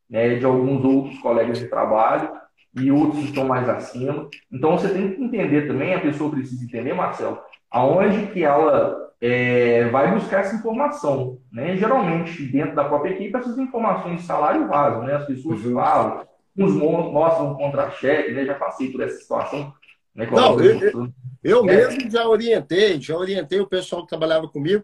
[0.09, 2.31] né, de alguns outros colegas de trabalho
[2.75, 4.29] e outros estão mais acima.
[4.51, 7.39] Então você tem que entender também, a pessoa precisa entender, Marcelo,
[7.69, 11.39] aonde que ela é, vai buscar essa informação.
[11.51, 11.75] Né?
[11.77, 15.15] Geralmente, dentro da própria equipe, essas informações de salário vazam, né?
[15.15, 15.73] as pessoas uhum.
[15.75, 18.45] falam, uns mostram um contra-cheque, né?
[18.45, 19.73] já passei por essa situação.
[20.13, 20.27] Né?
[20.31, 21.07] Não, eu, eu,
[21.43, 21.63] eu é.
[21.63, 24.83] mesmo já orientei, já orientei o pessoal que trabalhava comigo,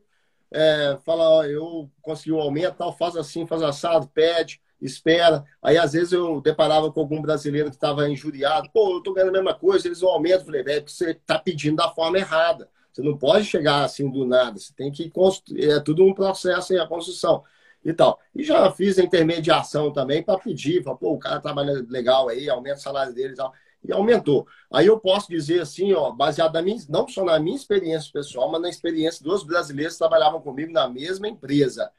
[0.51, 5.43] é, fala, ó, eu consegui um aumento, tal, faz assim, faz assado, pede espera.
[5.61, 8.69] Aí, às vezes, eu deparava com algum brasileiro que estava injuriado.
[8.73, 10.01] Pô, eu tô ganhando a mesma coisa, eles.
[10.01, 10.09] Eu
[10.45, 12.69] falei, velho, você está pedindo da forma errada.
[12.91, 14.57] Você não pode chegar assim do nada.
[14.57, 15.69] Você tem que construir.
[15.69, 17.43] É tudo um processo em a construção
[17.83, 18.19] e tal.
[18.35, 20.83] E já fiz a intermediação também para pedir.
[20.83, 23.53] Pra, Pô, o cara trabalha legal aí, aumenta o salário dele e tal.
[23.83, 24.45] E aumentou.
[24.71, 28.51] Aí eu posso dizer assim, ó, baseado na minha, não só na minha experiência pessoal,
[28.51, 31.91] mas na experiência dos brasileiros que trabalhavam comigo na mesma empresa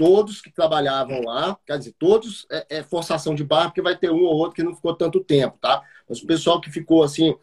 [0.00, 4.10] todos que trabalhavam lá, quer dizer, todos é, é, forçação de barra, porque vai ter
[4.10, 5.82] um ou outro que não ficou tanto tempo, tá?
[6.08, 7.36] Mas o pessoal que ficou assim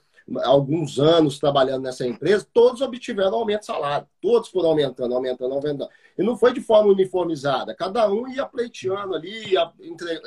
[0.43, 5.89] alguns anos trabalhando nessa empresa, todos obtiveram aumento de salário, todos foram aumentando, aumentando, aumentando.
[6.17, 9.71] E não foi de forma uniformizada, cada um ia pleiteando ali, ia,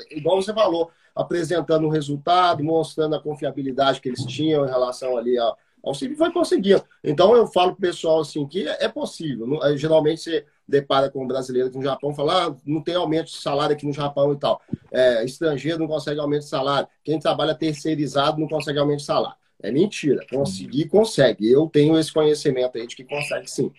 [0.09, 5.37] igual você falou, apresentando o resultado, mostrando a confiabilidade que eles tinham em relação ali
[5.37, 6.83] ao CIB, foi conseguindo.
[7.03, 9.59] Então eu falo pro pessoal assim que é possível.
[9.75, 13.37] Geralmente você depara com um brasileiro aqui no Japão, fala, ah, não tem aumento de
[13.37, 14.61] salário aqui no Japão e tal.
[14.91, 16.87] É, estrangeiro não consegue aumento de salário.
[17.03, 19.40] Quem trabalha terceirizado não consegue aumento de salário.
[19.63, 20.25] É mentira.
[20.29, 21.51] Conseguir, consegue.
[21.51, 23.71] Eu tenho esse conhecimento aí de que consegue sim.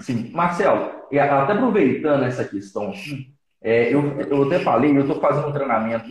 [0.00, 0.30] Sim.
[0.32, 5.52] Marcelo, até aproveitando essa questão aqui, é, eu, eu até falei, eu estou fazendo um
[5.52, 6.08] treinamento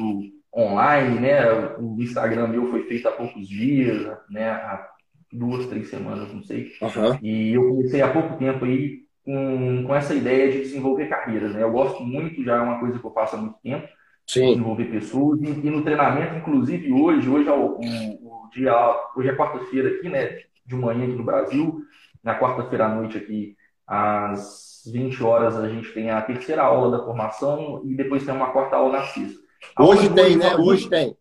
[0.55, 1.49] online, né?
[1.77, 4.49] O Instagram meu foi feito há poucos dias, né?
[4.49, 4.89] Há
[5.31, 6.71] duas, três semanas, não sei.
[6.81, 7.19] Uhum.
[7.21, 11.53] E eu comecei há pouco tempo aí com, com essa ideia de desenvolver carreiras.
[11.53, 11.61] Né?
[11.61, 13.87] Eu gosto muito, já é uma coisa que eu faço há muito tempo,
[14.25, 14.47] Sim.
[14.47, 15.41] desenvolver pessoas.
[15.41, 17.79] E, e, no treinamento, inclusive hoje, hoje é o,
[18.51, 18.73] dia,
[19.15, 20.39] hoje é quarta-feira aqui, né?
[20.65, 21.81] De manhã aqui no Brasil.
[22.23, 23.55] Na quarta-feira à noite aqui,
[23.85, 28.51] às 20 horas, a gente tem a terceira aula da formação e depois tem uma
[28.51, 29.39] quarta aula na sexta.
[29.79, 30.55] Hoje tem, né?
[30.55, 31.15] Hoje tem.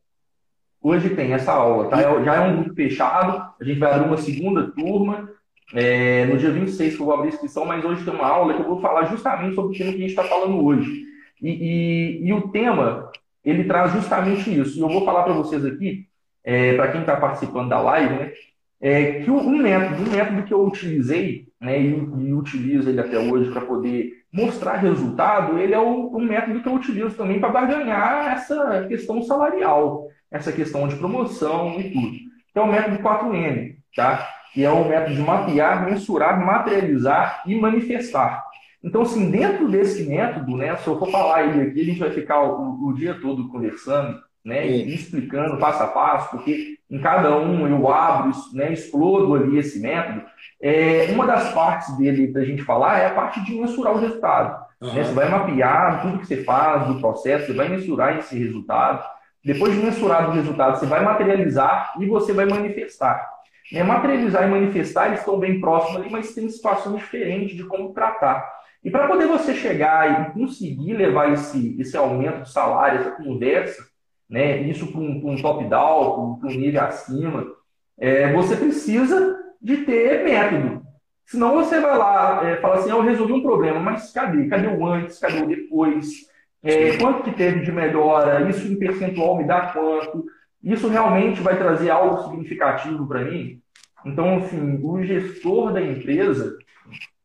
[0.82, 2.00] Hoje tem essa aula, tá?
[2.00, 5.28] É, já é um grupo fechado, a gente vai abrir uma segunda turma
[5.74, 8.54] é, no dia 26 que eu vou abrir a inscrição, mas hoje tem uma aula
[8.54, 11.04] que eu vou falar justamente sobre o tema que a gente está falando hoje.
[11.42, 13.10] E, e, e, o tema,
[13.44, 14.78] ele traz justamente isso.
[14.78, 16.06] E eu vou falar para vocês aqui,
[16.46, 18.32] é, para quem está participando da live, né,
[18.80, 23.18] é, que um método, um método que eu utilizei, né, e, e utilizo ele até
[23.18, 27.48] hoje para poder mostrar resultado, ele é o, um método que eu utilizo também para
[27.48, 32.16] barganhar essa questão salarial, essa questão de promoção e tudo.
[32.52, 34.28] Que é o método 4M, tá?
[34.52, 38.44] que é o método de mapear, mensurar, materializar e manifestar.
[38.82, 42.10] Então, assim, dentro desse método, né, se eu for falar ele aqui, a gente vai
[42.10, 47.36] ficar o, o dia todo conversando, né, e explicando passo a passo, porque em cada
[47.36, 50.22] um eu abro, né, explodo ali esse método.
[50.62, 53.98] É, uma das partes dele para a gente falar é a parte de mensurar o
[53.98, 54.64] resultado.
[54.80, 54.94] Uhum.
[54.94, 55.02] Né?
[55.02, 59.04] Você vai mapear tudo que você faz do processo, você vai mensurar esse resultado.
[59.44, 63.28] Depois de mensurar o resultado, você vai materializar e você vai manifestar.
[63.72, 63.82] Né?
[63.82, 68.48] Materializar e manifestar, eles estão bem próximos ali, mas tem situações diferentes de como tratar.
[68.84, 73.95] E para poder você chegar e conseguir levar esse, esse aumento de salário, essa conversa,
[74.28, 77.46] né, isso para um, um top-down, para um nível acima,
[77.98, 80.84] é, você precisa de ter método.
[81.24, 84.46] Senão você vai lá é, fala assim, eu resolvi um problema, mas cadê?
[84.46, 85.18] Cadê o antes?
[85.18, 86.26] Cadê o depois?
[86.62, 88.48] É, quanto que teve de melhora?
[88.48, 90.24] Isso em percentual me dá quanto?
[90.62, 93.60] Isso realmente vai trazer algo significativo para mim?
[94.04, 96.56] Então, assim, o gestor da empresa,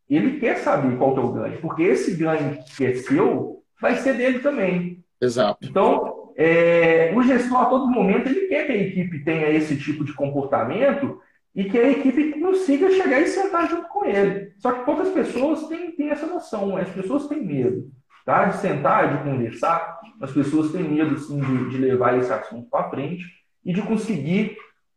[0.10, 3.96] ele quer saber qual que é o ganho, porque esse ganho que é seu vai
[3.98, 5.04] ser dele também.
[5.22, 5.68] Exato.
[5.68, 6.11] Então,
[6.41, 10.12] é, o gestor a todo momento ele quer que a equipe tenha esse tipo de
[10.13, 11.21] comportamento
[11.54, 14.51] e que a equipe consiga chegar e sentar junto com ele.
[14.58, 17.91] Só que poucas pessoas têm, têm essa noção, as pessoas têm medo
[18.25, 18.45] tá?
[18.45, 19.99] de sentar, de conversar.
[20.19, 23.23] As pessoas têm medo sim, de, de levar esse assunto para frente
[23.63, 24.56] e de conseguir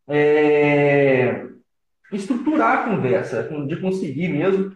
[0.09, 1.47] é,
[2.13, 4.73] estruturar a conversa, de conseguir mesmo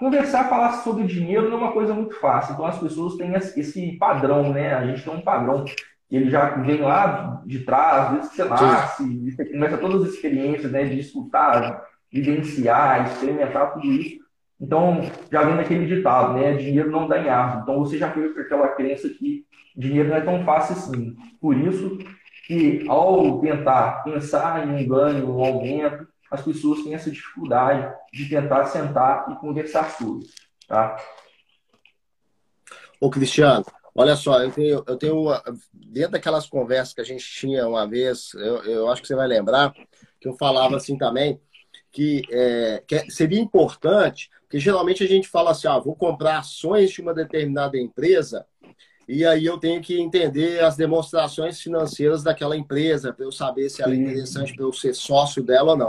[0.00, 2.54] conversar, falar sobre dinheiro não é uma coisa muito fácil.
[2.54, 4.74] Então as pessoas têm esse padrão, né?
[4.74, 5.64] A gente tem um padrão
[6.10, 10.72] ele já vem lá de trás, desde que você nasce, você começa todas as experiências,
[10.72, 14.18] né, de escutar, vivenciar, experimentar tudo isso.
[14.60, 17.62] Então, já vem daquele ditado, né, dinheiro não dá em árvore.
[17.62, 19.44] Então, você já foi com aquela crença que
[19.76, 21.16] dinheiro não é tão fácil assim.
[21.40, 21.98] Por isso
[22.46, 28.28] que, ao tentar pensar em um ganho, um aumento, as pessoas têm essa dificuldade de
[28.28, 30.26] tentar sentar e conversar sobre,
[30.68, 30.96] tá?
[33.00, 33.64] Ô, Cristiano,
[33.94, 37.86] Olha só, eu tenho, eu tenho uma, dentro daquelas conversas que a gente tinha uma
[37.88, 39.74] vez, eu, eu acho que você vai lembrar,
[40.20, 41.40] que eu falava assim também,
[41.90, 46.38] que, é, que é, seria importante, porque geralmente a gente fala assim, ah, vou comprar
[46.38, 48.46] ações de uma determinada empresa,
[49.08, 53.82] e aí eu tenho que entender as demonstrações financeiras daquela empresa, para eu saber se
[53.82, 55.88] ela é interessante para eu ser sócio dela ou não.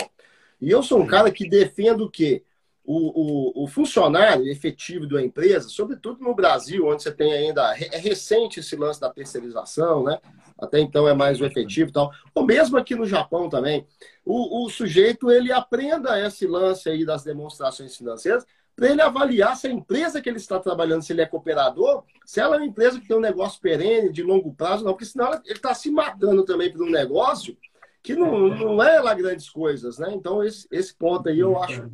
[0.61, 2.43] E eu sou um cara que defendo o quê?
[2.83, 7.73] o, o, o, funcionário efetivo da empresa, sobretudo no Brasil, onde você tem ainda.
[7.77, 10.19] É recente esse lance da terceirização, né?
[10.57, 12.11] Até então é mais o efetivo e tal.
[12.33, 13.85] Ou mesmo aqui no Japão também.
[14.25, 18.45] O, o sujeito ele aprenda esse lance aí das demonstrações financeiras
[18.75, 22.39] para ele avaliar se a empresa que ele está trabalhando, se ele é cooperador, se
[22.39, 25.33] ela é uma empresa que tem um negócio perene, de longo prazo, não, porque senão
[25.45, 27.55] ele está se matando também por um negócio
[28.03, 30.11] que não, não é lá grandes coisas, né?
[30.13, 31.89] Então, esse, esse ponto aí eu acho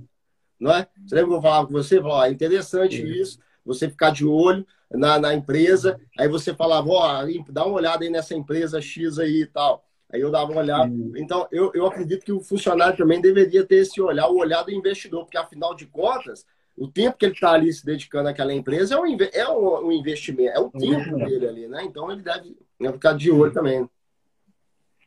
[0.59, 0.87] não é?
[1.05, 2.01] Você lembra que eu falava com você?
[2.01, 7.25] Falava, é interessante isso, você ficar de olho na, na empresa, aí você falava, ó,
[7.49, 9.83] dá uma olhada aí nessa empresa X aí e tal.
[10.09, 10.91] Aí eu dava uma olhada.
[11.17, 14.71] Então, eu, eu acredito que o funcionário também deveria ter esse olhar, o olhar do
[14.71, 16.45] investidor, porque afinal de contas,
[16.77, 20.57] o tempo que ele está ali se dedicando àquela empresa é um, é um, investimento,
[20.57, 21.83] é o tempo dele ali, né?
[21.83, 23.89] Então ele deve né, ficar de olho também.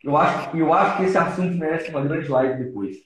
[0.03, 2.97] Eu acho, eu acho que esse assunto merece uma grande live depois.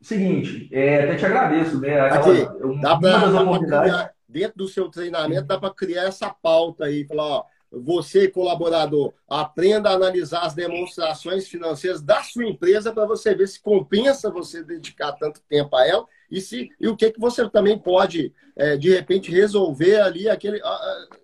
[0.00, 2.00] Seguinte, é, até te agradeço, né?
[2.00, 7.26] Aquela, Aqui, dá pra, dentro do seu treinamento, dá para criar essa pauta aí, falar,
[7.26, 13.46] ó, você, colaborador, aprenda a analisar as demonstrações financeiras da sua empresa para você ver
[13.46, 17.48] se compensa você dedicar tanto tempo a ela e, se, e o que, que você
[17.48, 20.60] também pode, é, de repente, resolver ali, aquele,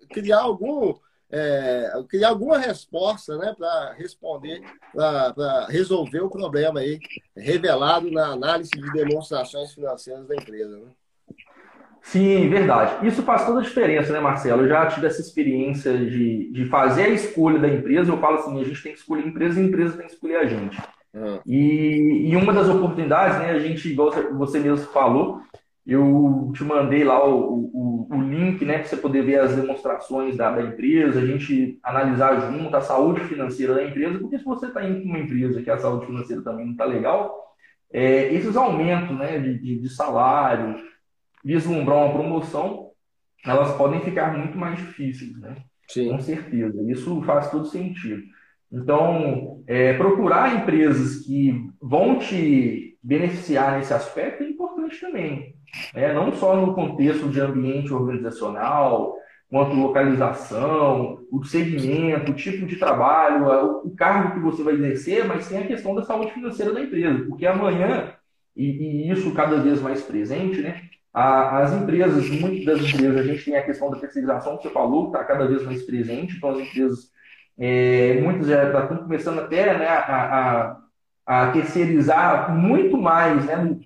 [0.09, 0.93] criar algum
[1.31, 4.61] é, criar alguma resposta né, para responder,
[4.93, 6.99] para resolver o problema aí
[7.35, 10.77] revelado na análise de demonstrações financeiras da empresa.
[10.77, 10.87] Né?
[12.01, 13.05] Sim, verdade.
[13.05, 14.63] Isso faz toda a diferença, né, Marcelo?
[14.63, 18.11] Eu já tive essa experiência de, de fazer a escolha da empresa.
[18.11, 20.13] Eu falo assim: a gente tem que escolher a empresa e a empresa tem que
[20.13, 20.81] escolher a gente.
[21.13, 21.39] Uhum.
[21.45, 25.41] E, e uma das oportunidades, né, a gente, igual você mesmo falou,
[25.87, 30.35] eu te mandei lá o, o, o link, né, para você poder ver as demonstrações
[30.35, 34.65] da, da, empresa, a gente analisar junto a saúde financeira da empresa, porque se você
[34.67, 37.33] está indo para uma empresa que a saúde financeira também não está legal,
[37.93, 40.75] é, esses aumentos né, de, de, de, salário,
[41.41, 42.89] vislumbrar uma promoção,
[43.45, 45.55] elas podem ficar muito mais difíceis, né?
[45.87, 46.09] Sim.
[46.09, 46.83] Com certeza.
[46.91, 48.21] Isso faz todo sentido.
[48.69, 55.56] Então, é, procurar empresas que vão te beneficiar nesse aspecto é importante também
[55.93, 56.13] né?
[56.13, 59.15] não só no contexto de ambiente organizacional,
[59.49, 65.47] quanto localização, o segmento, o tipo de trabalho, o cargo que você vai exercer, mas
[65.47, 68.13] tem a questão da saúde financeira da empresa, porque amanhã,
[68.55, 70.81] e, e isso cada vez mais presente, né?
[71.19, 75.09] as empresas, muitas das empresas, a gente tem a questão da terceirização que você falou,
[75.09, 77.11] que está cada vez mais presente, então as empresas,
[77.57, 80.77] é, muitas já estão começando até né, a,
[81.25, 83.79] a, a terceirizar muito mais né,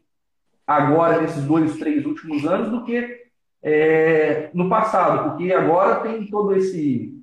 [0.66, 3.22] agora, nesses dois, três últimos anos, do que
[3.64, 7.18] é, no passado, porque agora tem todo esse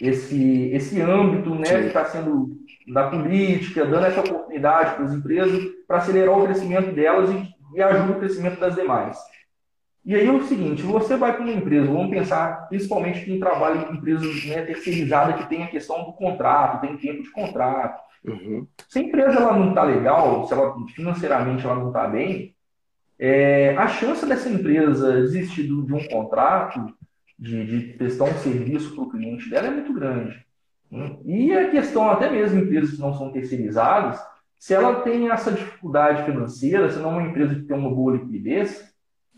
[0.00, 5.64] esse esse âmbito, né, que está sendo da política, dando essa oportunidade para as empresas
[5.86, 9.18] para acelerar o crescimento delas e, e ajuda o crescimento das demais.
[10.04, 13.88] E aí é o seguinte, você vai para uma empresa, vamos pensar principalmente quem trabalha
[13.90, 18.00] em empresas né, terceirizadas que tem a questão do contrato, tem tempo de contrato.
[18.24, 18.68] Uhum.
[18.88, 22.54] Se a empresa ela não está legal, se ela financeiramente ela não está bem,
[23.18, 26.94] é, a chance dessa empresa desistir de um contrato,
[27.38, 30.44] de, de prestar um serviço para o cliente dela é muito grande.
[30.90, 31.16] Né?
[31.24, 34.20] E a questão, até mesmo empresas que não são terceirizadas,
[34.58, 38.16] se ela tem essa dificuldade financeira, se não é uma empresa que tem uma boa
[38.16, 38.92] liquidez,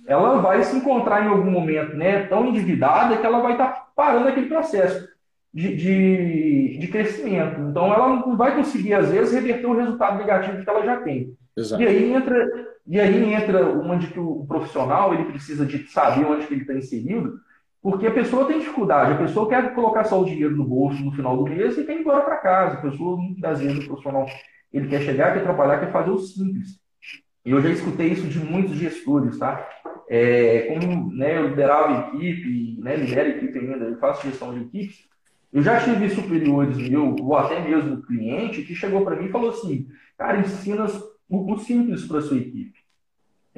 [0.06, 4.28] ela vai se encontrar em algum momento né, tão endividada que ela vai estar parando
[4.28, 5.06] aquele processo
[5.52, 7.60] de, de, de, crescimento.
[7.60, 11.36] Então, ela não vai conseguir, às vezes, reverter o resultado negativo que ela já tem.
[11.56, 11.82] Exato.
[11.82, 12.48] E aí entra,
[12.88, 16.74] e aí entra onde que o profissional ele precisa de saber onde que ele está
[16.74, 17.38] inserido,
[17.83, 21.12] porque a pessoa tem dificuldade, a pessoa quer colocar só o dinheiro no bolso no
[21.12, 22.79] final do mês e quer ir embora para casa.
[22.79, 24.27] A pessoa, muitas vezes, o profissional
[24.72, 26.81] ele quer chegar, quer trabalhar, quer fazer o simples.
[27.44, 29.66] E eu já escutei isso de muitos gestores, tá?
[30.09, 35.07] É, como né, eu liderava equipe, né, lidero equipe ainda, eu faço gestão de equipes,
[35.53, 39.51] eu já tive superiores meu, ou até mesmo cliente, que chegou para mim e falou
[39.51, 40.87] assim, cara, ensina
[41.29, 42.77] o, simples para sua equipe.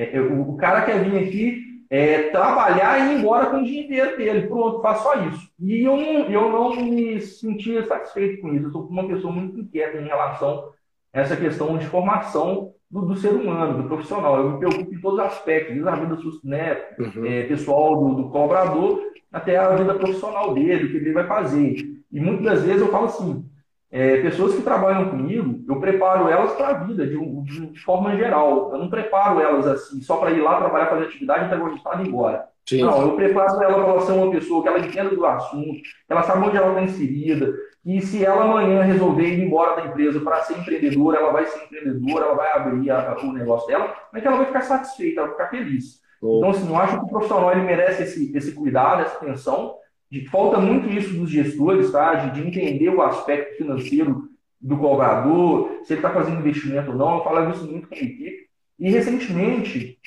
[0.00, 3.64] É, é, o, o, cara quer vir aqui é, trabalhar e ir embora com o
[3.64, 5.50] dinheiro dele, pronto, faz só isso.
[5.60, 9.60] E eu não, eu não me sentia satisfeito com isso, eu sou uma pessoa muito
[9.60, 10.70] inquieta em relação
[11.12, 14.38] a essa questão de formação do, do, ser humano, do profissional.
[14.38, 17.26] Eu me preocupo em todos os aspectos, desde a vida né, uhum.
[17.26, 21.76] é, pessoal do, do, cobrador até a vida profissional dele, o que ele vai fazer.
[22.10, 23.44] E muitas das vezes eu falo assim,
[23.92, 28.16] é, pessoas que trabalham comigo, eu preparo elas para a vida, de, de, de, forma
[28.16, 28.70] geral.
[28.72, 32.02] Eu não preparo elas assim, só para ir lá trabalhar, fazer atividade, entregar o resultado
[32.02, 32.48] e ir embora.
[32.68, 32.82] Sim.
[32.82, 36.22] Não, eu preparo ela para ser uma pessoa que ela entenda do assunto, que ela
[36.22, 37.52] sabe onde ela está inserida,
[37.84, 41.64] e se ela amanhã resolver ir embora da empresa para ser empreendedora, ela vai ser
[41.64, 45.28] empreendedora, ela vai abrir a, o negócio dela, mas que ela vai ficar satisfeita, ela
[45.30, 46.00] vai ficar feliz.
[46.22, 46.38] Oh.
[46.38, 49.74] Então, assim, eu acho que o profissional ele merece esse, esse cuidado, essa atenção.
[50.10, 52.14] De, falta muito isso dos gestores, tá?
[52.14, 54.28] De, de entender o aspecto financeiro
[54.60, 57.18] do cobrador, se ele está fazendo investimento ou não.
[57.18, 58.48] Eu falo isso muito com a equipe.
[58.78, 59.98] E recentemente,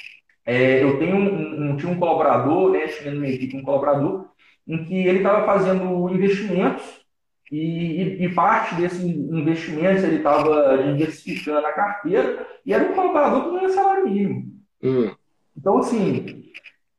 [0.46, 2.88] é, eu tenho um, um, tinha um colaborador, né?
[2.88, 4.30] Tinha na minha equipe um colaborador,
[4.68, 7.04] em que ele estava fazendo investimentos
[7.52, 13.52] e, e, parte desses investimentos ele estava diversificando a carteira e era um colaborador que
[13.52, 14.52] ganha salário mínimo.
[14.82, 15.12] Hum.
[15.56, 16.46] Então, assim,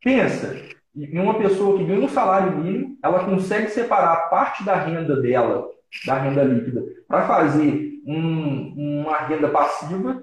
[0.00, 0.56] pensa,
[0.96, 5.68] em uma pessoa que ganha um salário mínimo, ela consegue separar parte da renda dela,
[6.06, 10.22] da renda líquida, para fazer um, uma renda passiva,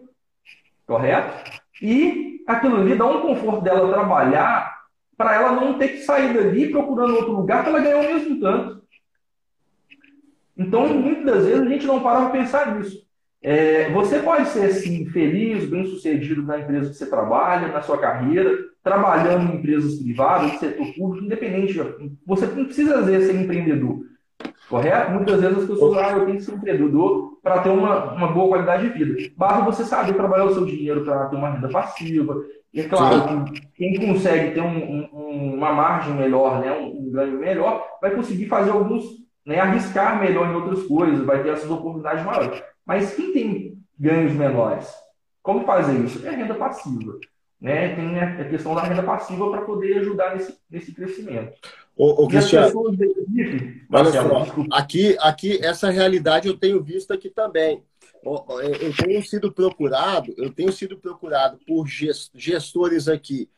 [0.86, 1.52] correto?
[1.82, 4.82] E aquilo ali dá um conforto dela trabalhar
[5.18, 8.40] para ela não ter que sair dali procurando outro lugar para ela ganhar o mesmo
[8.40, 8.82] tanto.
[10.58, 13.06] Então, muitas das vezes, a gente não para para pensar nisso.
[13.43, 18.56] É, você pode ser, sim, feliz, bem-sucedido na empresa que você trabalha, na sua carreira,
[18.84, 21.80] trabalhando em empresas privadas, no setor público, independente.
[22.25, 23.99] Você não precisa, às vezes, ser empreendedor.
[24.69, 25.12] Correto?
[25.12, 28.49] Muitas vezes as pessoas, ah, eu tenho que ser empreendedor para ter uma, uma boa
[28.49, 29.32] qualidade de vida.
[29.36, 32.36] Basta você saber trabalhar o seu dinheiro para ter uma renda passiva.
[32.73, 37.12] E é claro que quem consegue ter um, um, uma margem melhor, né, um, um
[37.12, 39.04] ganho melhor, vai conseguir fazer alguns
[39.45, 42.63] né, arriscar melhor em outras coisas, vai ter essas oportunidades maiores.
[42.86, 44.88] Mas quem tem ganhos menores,
[45.41, 46.26] como fazer isso?
[46.26, 47.17] É renda passiva.
[47.60, 47.96] Né?
[47.96, 51.54] Tem a questão da renda passiva para poder ajudar nesse, nesse crescimento.
[51.96, 52.74] Ô, ô Cristiano,
[53.91, 57.84] olha só, aqui, aqui, essa realidade eu tenho visto aqui também.
[58.24, 63.50] Eu tenho sido procurado, eu tenho sido procurado por gestores aqui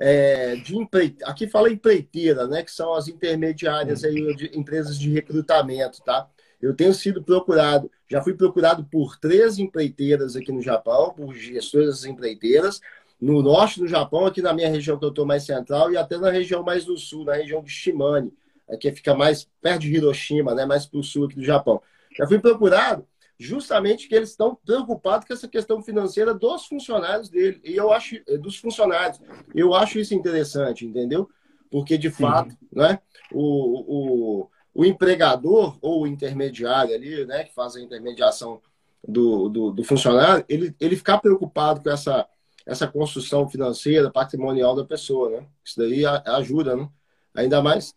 [0.00, 1.24] é, de empreite...
[1.24, 6.28] aqui fala empreiteira, né, que são as intermediárias aí de empresas de recrutamento, tá?
[6.60, 12.04] Eu tenho sido procurado, já fui procurado por três empreiteiras aqui no Japão, por gestoras
[12.04, 12.80] empreiteiras,
[13.20, 16.18] no norte do Japão, aqui na minha região que eu estou mais central, e até
[16.18, 18.32] na região mais do sul, na região de Shimane,
[18.80, 21.80] que fica mais perto de Hiroshima, né, mais para o sul aqui do Japão.
[22.16, 23.06] Já fui procurado
[23.38, 27.60] justamente que eles estão preocupados com essa questão financeira dos funcionários dele.
[27.64, 29.20] E eu acho, eh, dos funcionários,
[29.54, 31.28] eu acho isso interessante, entendeu?
[31.70, 32.22] Porque, de Sim.
[32.22, 32.98] fato, né,
[33.32, 38.62] o, o, o empregador ou o intermediário ali, né, que faz a intermediação
[39.02, 42.24] do, do, do funcionário, ele, ele ficar preocupado com essa,
[42.64, 45.46] essa construção financeira, patrimonial da pessoa, né?
[45.64, 46.88] Isso daí ajuda, né?
[47.34, 47.92] Ainda mais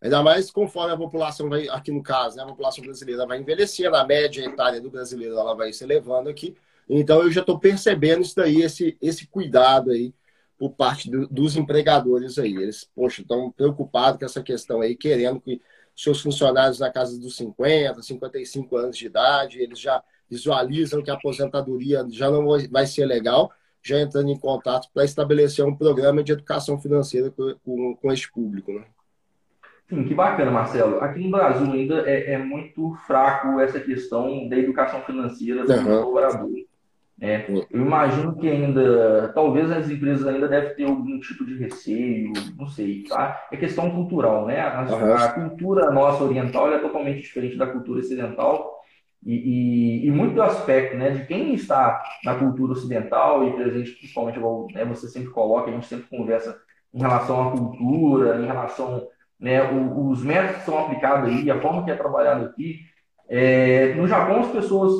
[0.00, 3.96] Ainda mais conforme a população vai, aqui no caso, né, a população brasileira vai envelhecendo,
[3.96, 6.56] a média etária do brasileiro ela vai se elevando aqui.
[6.88, 10.14] Então eu já estou percebendo isso daí, esse, esse cuidado aí
[10.56, 12.54] por parte do, dos empregadores aí.
[12.54, 15.60] Eles, poxa, estão preocupados com essa questão aí, querendo que
[15.98, 21.14] seus funcionários na casa dos 50, 55 anos de idade, eles já visualizam que a
[21.14, 23.50] aposentadoria já não vai ser legal,
[23.82, 28.72] já entrando em contato para estabelecer um programa de educação financeira com, com, público.
[28.72, 28.84] Né?
[29.88, 31.00] Sim, que bacana, Marcelo.
[31.00, 35.84] Aqui no Brasil ainda é, é muito fraco essa questão da educação financeira do uhum.
[35.84, 36.48] colaborador.
[37.20, 42.32] É, eu imagino que ainda, talvez as empresas ainda devem ter algum tipo de receio,
[42.56, 43.44] não sei, tá?
[43.50, 44.60] É questão cultural, né?
[44.60, 45.14] A, uhum.
[45.14, 48.78] a cultura nossa oriental é totalmente diferente da cultura ocidental
[49.24, 53.90] e, e, e, muito do aspecto, né, de quem está na cultura ocidental e presente,
[53.92, 54.38] principalmente,
[54.72, 56.56] né, você sempre coloca, a gente sempre conversa
[56.94, 59.08] em relação à cultura, em relação,
[59.38, 62.78] né, os métodos que são aplicados aí, a forma que é trabalhado aqui.
[63.28, 64.92] É, no Japão, as pessoas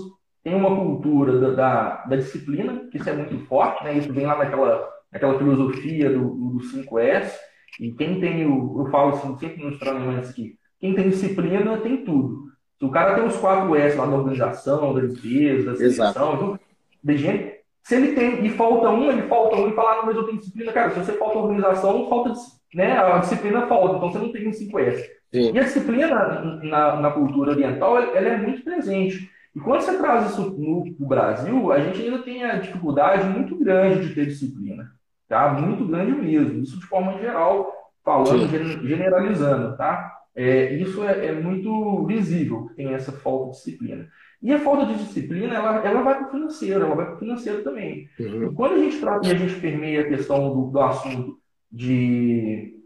[0.48, 3.92] tem uma cultura da, da, da, disciplina, que isso é muito forte, né?
[3.92, 7.32] Isso vem lá naquela, naquela filosofia do, do 5S.
[7.78, 12.02] E quem tem o, eu falo assim, sempre nos treinamentos aqui, quem tem disciplina tem
[12.02, 12.48] tudo.
[12.78, 16.60] Se o cara tem os 4S lá da organização, da empresa, da seleção, então,
[17.04, 20.06] de gente, se ele tem e falta um, ele falta um e fala, ah, não,
[20.06, 22.32] mas eu tenho disciplina, cara, se você falta organização, falta,
[22.74, 25.04] né, a disciplina falta, então você não tem um 5S.
[25.30, 25.52] Sim.
[25.52, 29.28] E a disciplina na, na cultura oriental, ela é muito presente.
[29.58, 34.06] E quando você traz isso no, Brasil, a gente ainda tem a dificuldade muito grande
[34.06, 34.88] de ter disciplina,
[35.28, 35.52] tá?
[35.52, 36.62] Muito grande mesmo.
[36.62, 37.68] Isso de forma geral,
[38.04, 38.86] falando, Sim.
[38.86, 40.16] generalizando, tá?
[40.36, 44.08] É, isso é, é, muito visível, tem essa falta de disciplina.
[44.40, 47.18] E a falta de disciplina, ela, ela vai para o financeiro, ela vai para o
[47.18, 48.08] financeiro também.
[48.20, 48.54] Uhum.
[48.54, 51.36] Quando a gente trata e a gente permeia a questão do, do assunto
[51.72, 52.76] de,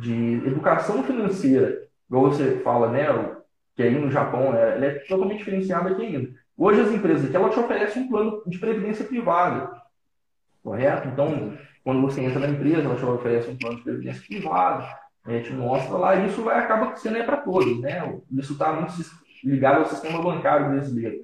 [0.00, 3.06] de educação financeira, igual você fala, né?
[3.78, 6.30] Que aí no Japão é, ela é totalmente diferenciada aqui ainda.
[6.56, 9.70] Hoje as empresas aqui, ela te oferece um plano de previdência privada,
[10.64, 11.06] correto?
[11.06, 11.52] Então,
[11.84, 14.84] quando você entra na empresa, ela te oferece um plano de previdência privada,
[15.24, 18.18] né, te mostra lá, e isso vai acaba sendo é para todos, né?
[18.32, 18.92] Isso está muito
[19.44, 21.20] ligado ao sistema bancário brasileiro.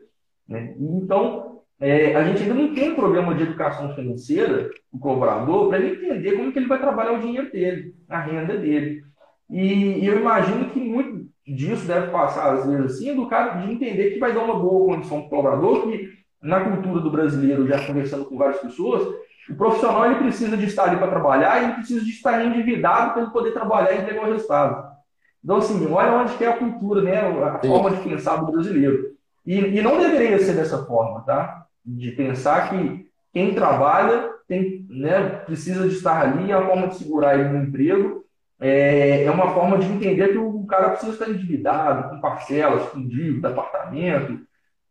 [0.46, 0.76] Né?
[0.78, 5.80] Então, é, a gente ainda não tem um programa de educação financeira, o colaborador, para
[5.80, 9.02] ele entender como que ele vai trabalhar o dinheiro dele, a renda dele.
[9.50, 11.03] E, e eu imagino que muito
[11.46, 14.94] disso deve passar, às vezes, assim, do cara de entender que vai dar uma boa
[14.94, 16.08] condição para o colaborador, que
[16.42, 19.14] na cultura do brasileiro, já conversando com várias pessoas,
[19.48, 23.12] o profissional ele precisa de estar ali para trabalhar e ele precisa de estar endividado
[23.12, 24.94] para ele poder trabalhar e entregar o resultado.
[25.42, 27.18] Então, assim, olha onde que é a cultura, né?
[27.18, 27.68] A Sim.
[27.68, 29.14] forma de pensar do brasileiro.
[29.46, 31.66] E, e não deveria ser dessa forma, tá?
[31.84, 37.38] De pensar que quem trabalha tem, né, precisa de estar ali, a forma de segurar
[37.38, 38.23] ele no emprego
[38.66, 43.06] é, é uma forma de entender que o cara precisa estar endividado, com parcelas, com
[43.06, 44.40] dívida, apartamento,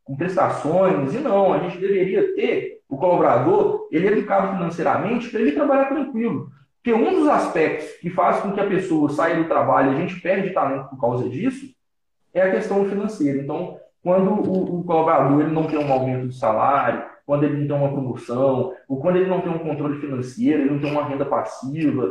[0.03, 5.53] com prestações, e não, a gente deveria ter o colaborador, ele educado financeiramente para ele
[5.53, 6.51] trabalhar tranquilo.
[6.75, 9.99] Porque um dos aspectos que faz com que a pessoa saia do trabalho e a
[10.01, 11.73] gente perde talento por causa disso
[12.31, 13.41] é a questão financeira.
[13.41, 17.67] Então, quando o, o colaborador ele não tem um aumento de salário, quando ele não
[17.67, 21.05] tem uma promoção, ou quando ele não tem um controle financeiro, ele não tem uma
[21.05, 22.07] renda passiva,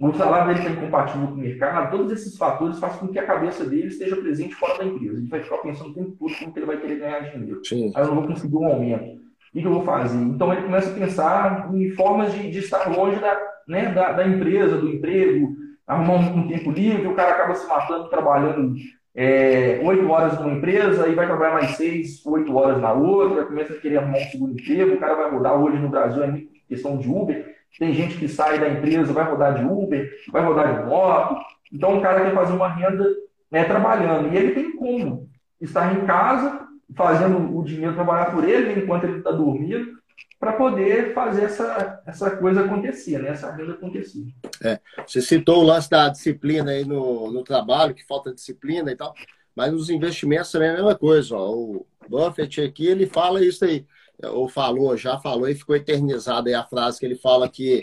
[0.00, 3.26] o salário dele está incompatível com o mercado, todos esses fatores fazem com que a
[3.26, 5.18] cabeça dele esteja presente fora da empresa.
[5.18, 7.60] Ele vai ficar pensando o tempo todo como que ele vai querer ganhar dinheiro.
[7.64, 7.90] Sim.
[7.94, 9.18] Aí eu não vou conseguir um aumento.
[9.48, 10.18] O que, eu vou fazer?
[10.18, 13.36] Então ele começa a pensar em formas de, de estar longe da,
[13.66, 17.66] né, da, da, empresa, do emprego, arrumar um, um, tempo livre, o cara acaba se
[17.66, 18.76] matando trabalhando
[19.16, 23.46] é, oito é, horas numa empresa e vai trabalhar mais seis, oito horas na outra,
[23.46, 26.42] começa a querer arrumar um segundo emprego, o cara vai mudar hoje no Brasil, é
[26.68, 30.82] questão de Uber tem gente que sai da empresa, vai rodar de Uber, vai rodar
[30.82, 31.36] de moto.
[31.72, 33.04] Então, o cara quer fazer uma renda
[33.50, 34.32] né, trabalhando.
[34.32, 35.28] E ele tem como
[35.60, 36.66] estar em casa,
[36.96, 39.98] fazendo o dinheiro trabalhar por ele enquanto ele está dormindo,
[40.38, 43.30] para poder fazer essa, essa coisa acontecer, né?
[43.30, 44.24] essa renda acontecer.
[44.62, 48.96] É, você citou o lance da disciplina aí no, no trabalho, que falta disciplina e
[48.96, 49.14] tal,
[49.54, 51.34] mas nos investimentos também é a mesma coisa.
[51.34, 51.50] Ó.
[51.50, 53.84] O Buffett aqui, ele fala isso aí
[54.26, 57.82] ou falou, já falou e ficou eternizada aí a frase que ele fala que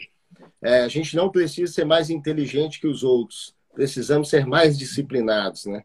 [0.62, 5.66] é, a gente não precisa ser mais inteligente que os outros, precisamos ser mais disciplinados,
[5.66, 5.84] né?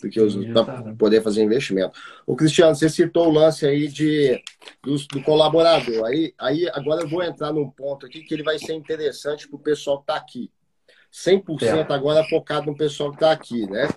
[0.00, 1.98] Do que os outros para poder fazer investimento.
[2.26, 4.42] O Cristiano, você citou o lance aí de,
[4.82, 6.06] do, do, colaborador.
[6.06, 9.56] Aí, aí agora eu vou entrar num ponto aqui que ele vai ser interessante para
[9.56, 10.50] o pessoal que está aqui.
[11.12, 11.92] 100% é.
[11.92, 13.88] agora focado no pessoal que está aqui, né?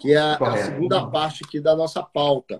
[0.00, 2.58] Que é a, a segunda parte aqui da nossa pauta.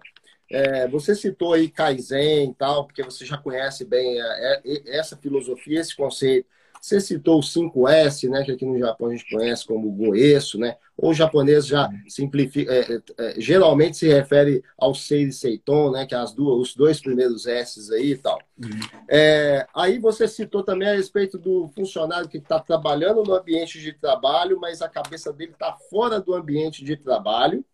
[0.50, 5.16] É, você citou aí Kaizen e tal, porque você já conhece bem é, é, essa
[5.16, 6.46] filosofia, esse conceito.
[6.84, 10.76] Você citou o 5S, né, que aqui no Japão a gente conhece como Goesso, né?
[10.98, 16.04] Ou o japonês já simplifica, é, é, é, geralmente se refere ao Sei Seiton, né,
[16.04, 18.38] que é as duas, os dois primeiros S's aí e tal.
[18.62, 18.68] Uhum.
[19.08, 23.94] É, aí você citou também a respeito do funcionário que está trabalhando no ambiente de
[23.94, 27.64] trabalho, mas a cabeça dele está fora do ambiente de trabalho,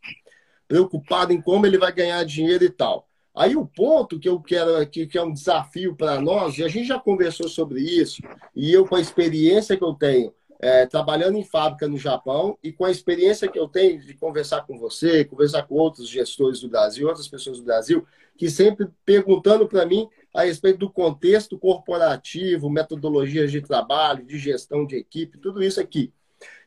[0.71, 3.09] preocupado em como ele vai ganhar dinheiro e tal.
[3.35, 6.69] Aí o ponto que eu quero aqui, que é um desafio para nós, e a
[6.69, 8.23] gente já conversou sobre isso,
[8.55, 12.71] e eu com a experiência que eu tenho é, trabalhando em fábrica no Japão e
[12.71, 16.69] com a experiência que eu tenho de conversar com você, conversar com outros gestores do
[16.69, 18.07] Brasil, outras pessoas do Brasil,
[18.37, 24.87] que sempre perguntando para mim a respeito do contexto corporativo, metodologias de trabalho, de gestão
[24.87, 26.13] de equipe, tudo isso aqui.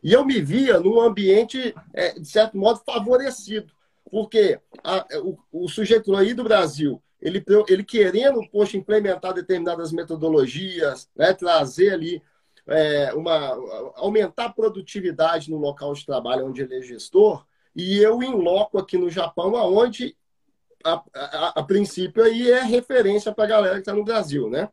[0.04, 3.72] E eu me via num ambiente, é, de certo modo, favorecido
[4.14, 11.09] porque a, o, o, sujeito aí do Brasil, ele, ele querendo, poxa, implementar determinadas metodologias,
[11.16, 12.22] né, trazer ali
[12.68, 13.57] é, uma
[13.95, 17.43] aumentar a produtividade no local de trabalho onde ele é gestor,
[17.76, 20.16] e eu em loco aqui no Japão, aonde
[20.86, 24.70] a, a, a princípio aí é referência para a galera que está no Brasil, né?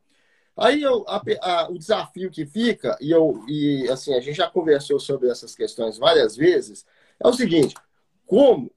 [0.55, 5.01] Aí eu, a, o desafio que fica, e, eu, e assim, a gente já conversou
[5.01, 6.85] sobre essas questões várias vezes,
[7.19, 7.75] é o seguinte:
[8.27, 8.71] como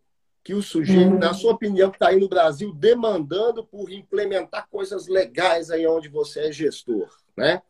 [0.43, 1.19] que o sujeito, uhum.
[1.19, 6.09] na sua opinião, que está aí no Brasil demandando por implementar coisas legais aí onde
[6.09, 7.61] você é gestor, né?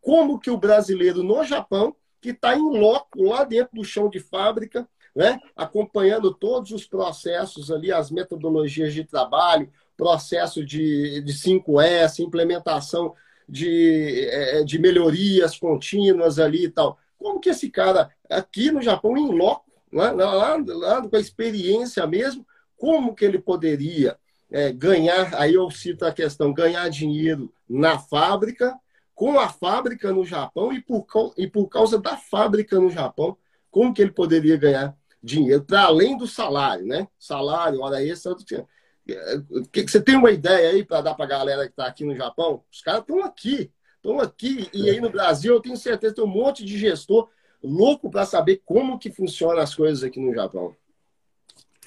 [0.00, 4.18] Como que o brasileiro no Japão, que está em loco lá dentro do chão de
[4.18, 5.38] fábrica, né?
[5.54, 13.14] Acompanhando todos os processos ali, as metodologias de trabalho, processo de, de 5S, implementação
[13.48, 16.98] de, é, de melhorias contínuas ali e tal.
[17.16, 19.65] Como que esse cara aqui no Japão, em loco,
[19.96, 24.18] lá, lá, lá com a experiência mesmo, como que ele poderia
[24.50, 28.78] é, ganhar, aí eu cito a questão, ganhar dinheiro na fábrica,
[29.14, 33.36] com a fábrica no Japão e por, e por causa da fábrica no Japão,
[33.70, 37.08] como que ele poderia ganhar dinheiro, para além do salário, né?
[37.18, 38.36] Salário, hora extra,
[39.08, 42.14] é, você tem uma ideia aí para dar para a galera que está aqui no
[42.14, 42.62] Japão?
[42.70, 46.28] Os caras estão aqui, estão aqui, e aí no Brasil eu tenho certeza que tem
[46.28, 47.28] um monte de gestor
[47.62, 50.74] louco para saber como que funcionam as coisas aqui no Japão.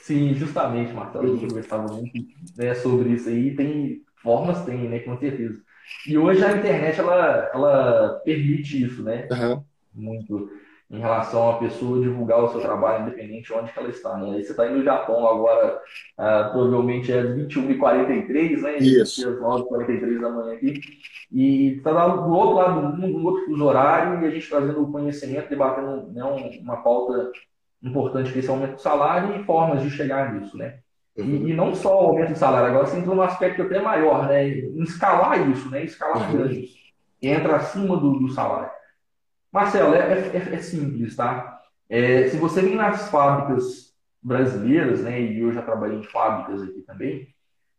[0.02, 2.26] Sim, justamente, Marcelo, a gente conversava muito
[2.58, 3.56] né, sobre isso aí.
[3.56, 5.60] Tem formas, tem, né, com certeza.
[6.08, 9.28] E hoje a internet, ela, ela permite isso, né?
[9.32, 9.64] Uhum.
[9.94, 10.50] Muito
[10.92, 14.36] em relação a pessoa divulgar o seu trabalho independente onde ela está, né?
[14.36, 15.80] Aí você está indo no Japão agora,
[16.18, 18.78] ah, provavelmente é 21h43, né?
[18.80, 19.30] Isso.
[19.30, 20.82] Às 9h43 da manhã aqui.
[21.32, 24.82] E está do outro lado do mundo, no outro fuso horário, e a gente trazendo
[24.82, 26.24] o conhecimento, debatendo né,
[26.60, 27.32] uma pauta
[27.84, 30.80] importante que é esse aumento do salário e formas de chegar nisso, né?
[31.16, 31.26] Uhum.
[31.26, 34.28] E, e, não só o aumento do salário, agora você entra num aspecto até maior,
[34.28, 34.48] né?
[34.48, 35.84] Em escalar isso, né?
[35.84, 36.38] Escalar uhum.
[36.38, 36.72] ganhos.
[37.22, 38.72] Entra acima do, do salário.
[39.52, 41.60] Marcelo, é, é, é simples, tá?
[41.90, 45.20] É, se você vem nas fábricas brasileiras, né?
[45.20, 47.28] E eu já trabalhei em fábricas aqui também,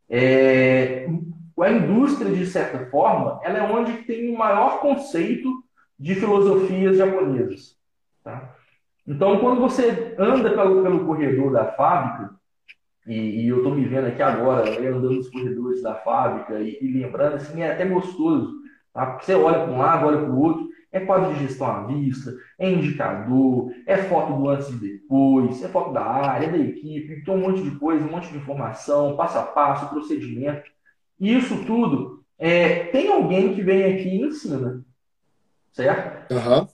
[0.08, 1.06] é,
[1.58, 5.62] a indústria, de certa forma, ela é onde tem o maior conceito
[5.98, 7.76] de filosofias japonesas.
[8.24, 8.56] Tá?
[9.06, 12.34] Então, quando você anda pelo, pelo corredor da fábrica,
[13.06, 16.78] e, e eu estou me vendo aqui agora, né, andando nos corredores da fábrica e,
[16.80, 18.60] e lembrando, assim, é até gostoso.
[18.92, 19.18] Tá?
[19.20, 22.34] Você olha para um lado, olha para o outro, é quadro de gestão à vista,
[22.58, 27.34] é indicador, é foto do antes e depois, é foto da área, da equipe, tem
[27.34, 30.68] um monte de coisa, um monte de informação, passo a passo, procedimento.
[31.18, 34.84] E isso tudo, é, tem alguém que vem aqui e ensina.
[35.72, 36.32] Certo?
[36.32, 36.66] Uhum.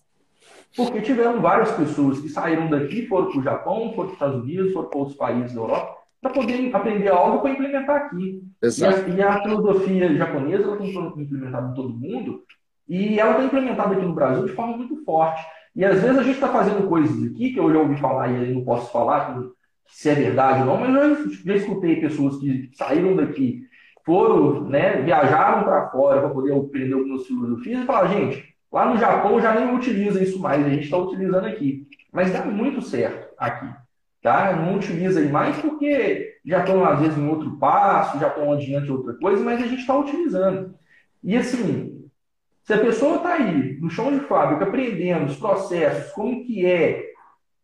[0.75, 4.43] Porque tiveram várias pessoas que saíram daqui, foram para o Japão, foram para os Estados
[4.43, 8.43] Unidos, foram para outros países da Europa, para poder aprender algo para implementar aqui.
[8.63, 9.11] Exato.
[9.11, 10.91] E a, e a filosofia japonesa ela tem
[11.23, 12.43] implementada em todo mundo
[12.89, 15.45] e ela está implementada aqui no Brasil de forma muito forte.
[15.75, 18.55] E às vezes a gente está fazendo coisas aqui que eu já ouvi falar e
[18.55, 19.39] não posso falar
[19.89, 23.67] se é verdade ou não, mas eu já escutei pessoas que saíram daqui
[24.07, 28.99] foram, né, viajaram para fora para poder aprender algumas filosofias e falaram, gente, lá no
[28.99, 31.89] Japão já nem utiliza isso mais, a gente está utilizando aqui.
[32.13, 33.69] Mas dá muito certo aqui.
[34.23, 34.55] Tá?
[34.55, 38.91] Não utiliza aí mais porque já estão, às vezes, em outro passo, já estão adiante
[38.91, 40.75] outra coisa, mas a gente está utilizando.
[41.23, 41.96] E assim,
[42.67, 47.01] se a pessoa está aí, no chão de fábrica, aprendendo os processos, como que é,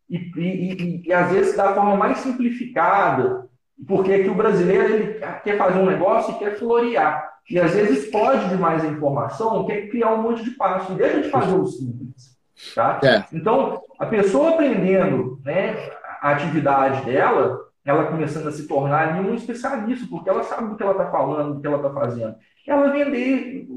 [0.09, 3.49] e, e, e, e às vezes da forma mais simplificada,
[3.85, 7.33] porque aqui o brasileiro ele quer fazer um negócio e quer florear.
[7.49, 11.21] E às vezes explode demais a informação, quer criar um monte de passo, e deixa
[11.21, 12.37] de fazer o simples.
[12.73, 13.01] Tá?
[13.03, 13.25] É.
[13.33, 15.75] Então, a pessoa aprendendo né,
[16.21, 20.83] a atividade dela, ela começando a se tornar um especialista, porque ela sabe do que
[20.83, 22.35] ela está falando, do que ela está fazendo.
[22.65, 23.67] Ela vender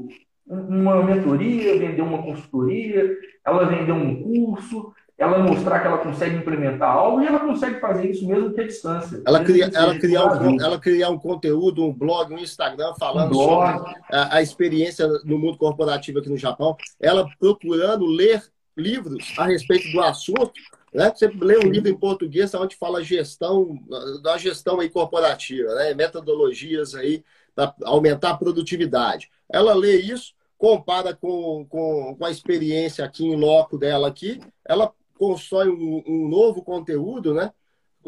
[0.47, 6.89] uma mentoria, vender uma consultoria, ela vender um curso, ela mostrar que ela consegue implementar
[6.89, 9.21] algo e ela consegue fazer isso mesmo que à distância.
[9.25, 13.33] Ela, cria, ela, criar um, ela criar um conteúdo, um blog, um Instagram falando um
[13.33, 16.77] sobre a, a, experiência no mundo corporativo aqui no Japão.
[16.99, 18.43] Ela procurando ler
[18.77, 20.53] livros a respeito do assunto.
[20.93, 21.11] Né?
[21.13, 23.75] Você lê um livro em português onde fala gestão,
[24.21, 25.95] da gestão aí corporativa, né?
[25.95, 27.23] metodologias aí
[27.55, 29.31] para aumentar a produtividade.
[29.49, 34.91] Ela lê isso, compara com, com, com a experiência aqui em loco dela aqui, ela
[35.17, 37.51] constrói um, um novo conteúdo, né?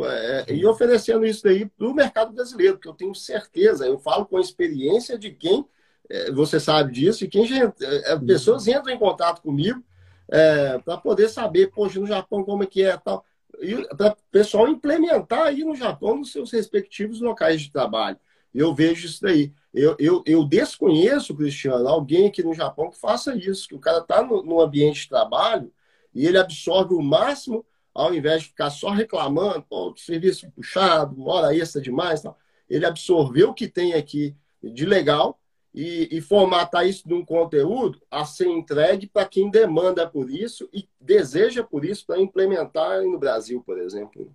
[0.02, 4.26] É, e oferecendo isso aí para o mercado brasileiro, que eu tenho certeza, eu falo
[4.26, 5.66] com a experiência de quem,
[6.10, 9.84] é, você sabe disso, e quem já, é, é pessoas entram em contato comigo
[10.30, 13.26] é, para poder saber, poxa, no Japão como é que é tal,
[13.60, 18.18] e para o pessoal implementar aí no Japão nos seus respectivos locais de trabalho.
[18.54, 19.54] Eu vejo isso daí.
[19.74, 24.00] Eu, eu, eu desconheço, Cristiano, alguém aqui no Japão que faça isso, que o cara
[24.00, 25.72] está no, no ambiente de trabalho
[26.14, 31.56] e ele absorve o máximo, ao invés de ficar só reclamando, pô, serviço puxado, hora
[31.56, 32.38] extra demais, tal.
[32.70, 35.40] ele absorveu o que tem aqui de legal
[35.74, 40.90] e, e formatar isso num conteúdo a ser entregue para quem demanda por isso e
[41.00, 44.34] deseja por isso para implementar no Brasil, por exemplo.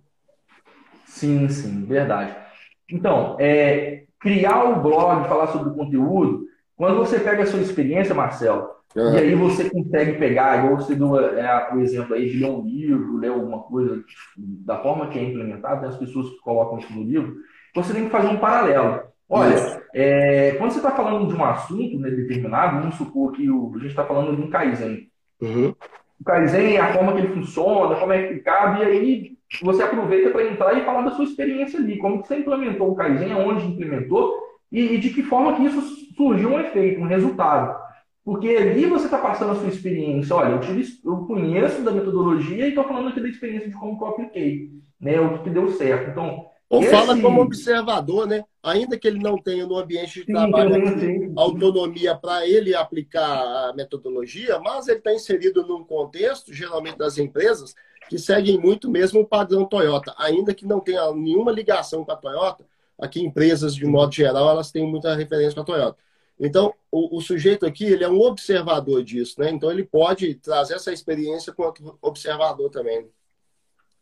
[1.05, 2.44] Sim, sim, verdade.
[2.89, 8.13] Então, é, criar o blog, falar sobre o conteúdo, quando você pega a sua experiência,
[8.13, 9.13] Marcelo, Uhum.
[9.13, 12.61] E aí você consegue pegar, igual você deu é, o exemplo aí de ler um
[12.61, 14.01] livro, ler alguma coisa
[14.37, 15.89] da forma que é implementado, né?
[15.89, 17.35] as pessoas que colocam isso no livro,
[17.75, 19.01] você tem que fazer um paralelo.
[19.27, 23.73] Olha, é, quando você está falando de um assunto né, determinado, vamos supor que o,
[23.75, 25.09] a gente está falando de um Kaizen.
[25.41, 25.75] Uhum.
[26.21, 30.29] O Kaizen, a forma que ele funciona, como é que cabe, e aí você aproveita
[30.31, 33.65] para entrar e falar da sua experiência ali, como que você implementou o Kaizen, aonde
[33.65, 34.35] implementou,
[34.71, 35.81] e, e de que forma que isso
[36.15, 37.85] surgiu um efeito, um resultado.
[38.23, 40.35] Porque ali você está passando a sua experiência.
[40.35, 43.97] Olha, eu, tive, eu conheço da metodologia e estou falando aqui da experiência de como
[44.01, 45.19] eu apliquei, né?
[45.21, 46.09] O que deu certo.
[46.09, 46.89] Então, ou esse...
[46.89, 48.43] fala como observador, né?
[48.63, 53.69] Ainda que ele não tenha no ambiente de sim, trabalho sim, autonomia para ele aplicar
[53.69, 57.75] a metodologia, mas ele está inserido num contexto, geralmente das empresas,
[58.09, 62.15] que seguem muito mesmo o padrão Toyota, ainda que não tenha nenhuma ligação com a
[62.15, 62.65] Toyota.
[62.99, 65.97] Aqui, empresas, de modo geral, elas têm muita referência com a Toyota.
[66.39, 69.49] Então, o, o, sujeito aqui, ele é um observador disso, né?
[69.49, 73.09] Então, ele pode trazer essa experiência quanto observador também.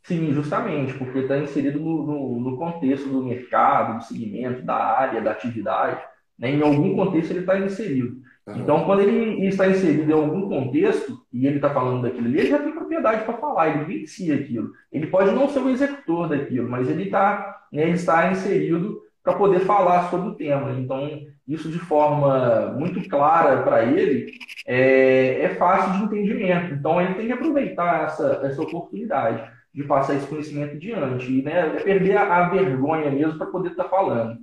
[0.03, 5.21] Sim, justamente, porque está inserido no, no, no, contexto do mercado, do segmento, da área,
[5.21, 6.03] da atividade.
[6.37, 6.51] Né?
[6.51, 8.21] Em algum contexto ele está inserido.
[8.47, 12.49] Então, quando ele está inserido em algum contexto e ele está falando daquilo ali, ele
[12.49, 14.71] já tem propriedade para falar, ele vivencia aquilo.
[14.91, 19.35] Ele pode não ser o executor daquilo, mas ele, tá, né, ele está inserido para
[19.35, 20.71] poder falar sobre o tema.
[20.73, 24.33] Então, isso de forma muito clara para ele
[24.67, 26.73] é, é, fácil de entendimento.
[26.73, 31.31] Então, ele tem que aproveitar essa, essa oportunidade de passar esse conhecimento diante.
[31.31, 34.37] E né, é perder a, a vergonha mesmo para poder estar tá falando.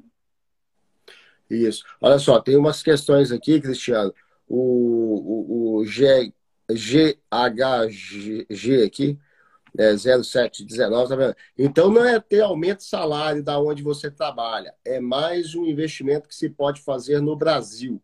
[1.51, 1.85] Isso.
[2.01, 4.15] Olha só, tem umas questões aqui, Cristiano.
[4.49, 6.33] O, o, o G,
[6.71, 8.47] GHG
[8.85, 9.19] aqui,
[9.79, 11.37] é, 0719, tá vendo?
[11.57, 16.29] Então não é ter aumento de salário da onde você trabalha, é mais um investimento
[16.29, 18.03] que se pode fazer no Brasil.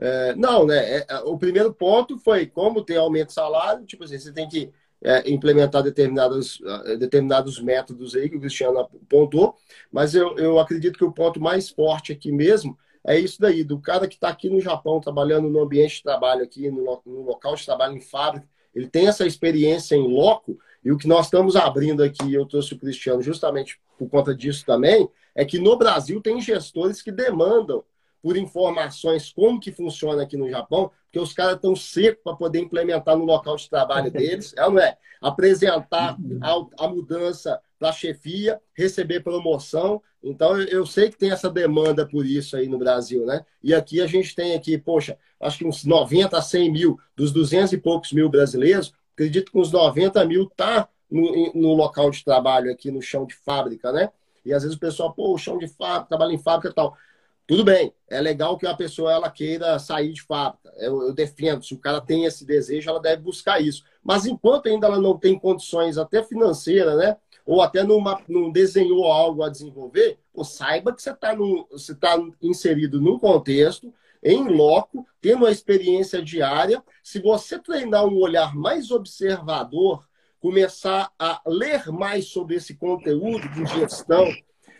[0.00, 0.98] É, não, né?
[0.98, 4.48] É, é o primeiro ponto foi como ter aumento de salário, tipo assim, você tem
[4.48, 4.72] que
[5.02, 9.54] é, implementar determinados, uh, determinados métodos aí que o Cristiano apontou,
[9.92, 12.76] mas eu, eu acredito que o ponto mais forte aqui mesmo
[13.06, 16.42] é isso daí, do cara que está aqui no Japão, trabalhando no ambiente de trabalho
[16.42, 20.92] aqui, no, no local de trabalho em fábrica, ele tem essa experiência em loco, e
[20.92, 25.08] o que nós estamos abrindo aqui, eu trouxe o Cristiano justamente por conta disso também,
[25.34, 27.82] é que no Brasil tem gestores que demandam
[28.22, 32.60] por informações como que funciona aqui no Japão, porque os caras estão secos para poder
[32.60, 34.96] implementar no local de trabalho deles, é não é?
[35.20, 40.02] Apresentar a, a mudança para a chefia, receber promoção.
[40.22, 43.44] Então, eu sei que tem essa demanda por isso aí no Brasil, né?
[43.62, 47.32] E aqui a gente tem aqui, poxa, acho que uns 90 a 100 mil dos
[47.32, 52.24] 200 e poucos mil brasileiros acredito que uns 90 mil tá no, no, local de
[52.24, 54.10] trabalho aqui, no chão de fábrica, né?
[54.44, 56.96] E às vezes o pessoal, pô, chão de fábrica, trabalho em fábrica e tal.
[57.48, 60.70] Tudo bem, é legal que a pessoa ela queira sair de fábrica.
[60.76, 63.82] Eu, eu, defendo, se o cara tem esse desejo, ela deve buscar isso.
[64.04, 67.16] Mas enquanto ainda ela não tem condições, até financeira, né?
[67.46, 71.34] Ou até numa, não desenhou algo a desenvolver, pô, saiba que você está
[71.98, 76.84] tá inserido num contexto em loco, tendo uma experiência diária.
[77.02, 80.06] Se você treinar um olhar mais observador,
[80.38, 84.28] começar a ler mais sobre esse conteúdo de gestão,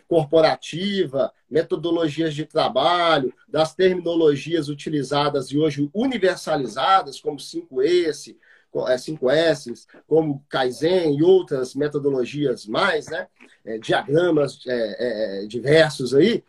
[0.09, 8.35] corporativa, metodologias de trabalho, das terminologias utilizadas e hoje universalizadas, como 5S,
[8.73, 13.27] 5S, é, como Kaizen e outras metodologias mais, né?
[13.63, 16.43] É, diagramas é, é, diversos aí,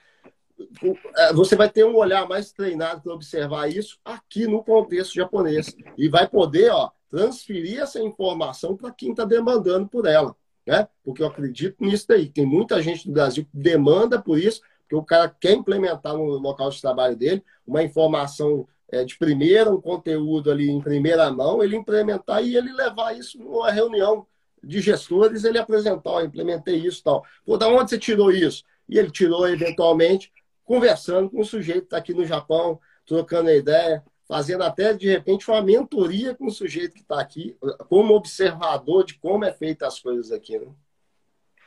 [1.17, 5.75] é, você vai ter um olhar mais treinado para observar isso aqui no contexto japonês
[5.99, 10.35] e vai poder ó, transferir essa informação para quem está demandando por ela.
[10.67, 10.87] Né?
[11.05, 12.29] Porque eu acredito nisso daí.
[12.29, 16.25] Tem muita gente do Brasil que demanda por isso, porque o cara quer implementar no
[16.25, 21.63] local de trabalho dele uma informação é, de primeira, um conteúdo ali em primeira mão,
[21.63, 24.27] ele implementar e ele levar isso numa reunião
[24.63, 27.25] de gestores, ele apresentar, ó, implementei isso tal.
[27.45, 28.65] Pô, da onde você tirou isso?
[28.89, 30.33] E ele tirou, eventualmente,
[30.65, 35.09] conversando com o sujeito que está aqui no Japão, trocando a ideia, fazendo até, de
[35.09, 37.57] repente, uma mentoria com o sujeito que está aqui,
[37.89, 40.57] como observador de como é feita as coisas aqui.
[40.57, 40.69] Né?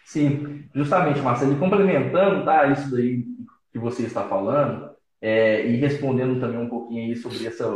[0.05, 3.25] Sim, justamente, Marcelo, e complementando tá, isso daí
[3.69, 4.91] que você está falando,
[5.21, 7.67] é, e respondendo também um pouquinho aí sobre essa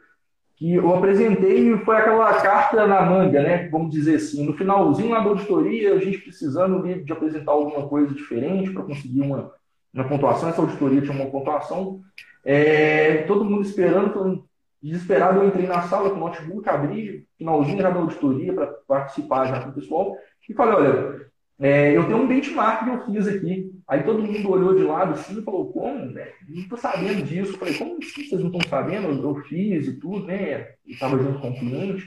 [0.64, 3.68] que eu apresentei e foi aquela carta na manga, né?
[3.68, 8.14] Vamos dizer assim, no finalzinho lá da auditoria, a gente precisando de apresentar alguma coisa
[8.16, 9.52] diferente para conseguir uma,
[9.94, 10.48] uma pontuação.
[10.48, 12.00] Essa auditoria tinha uma pontuação.
[12.46, 14.46] É, todo mundo esperando,
[14.82, 19.48] desesperado, eu entrei na sala com o notebook, abri, finalzinho já da auditoria para participar
[19.48, 20.16] já com o pessoal.
[20.48, 21.26] E falei, olha,
[21.60, 23.72] é, eu tenho um benchmark que eu fiz aqui.
[23.88, 26.06] Aí todo mundo olhou de lado assim e falou, como?
[26.06, 26.30] Né?
[26.48, 27.54] Não estou sabendo disso.
[27.54, 29.22] Eu falei, como assim vocês não estão sabendo?
[29.22, 30.62] Eu fiz e tudo, né?
[30.62, 32.06] Eu estava junto com o cliente.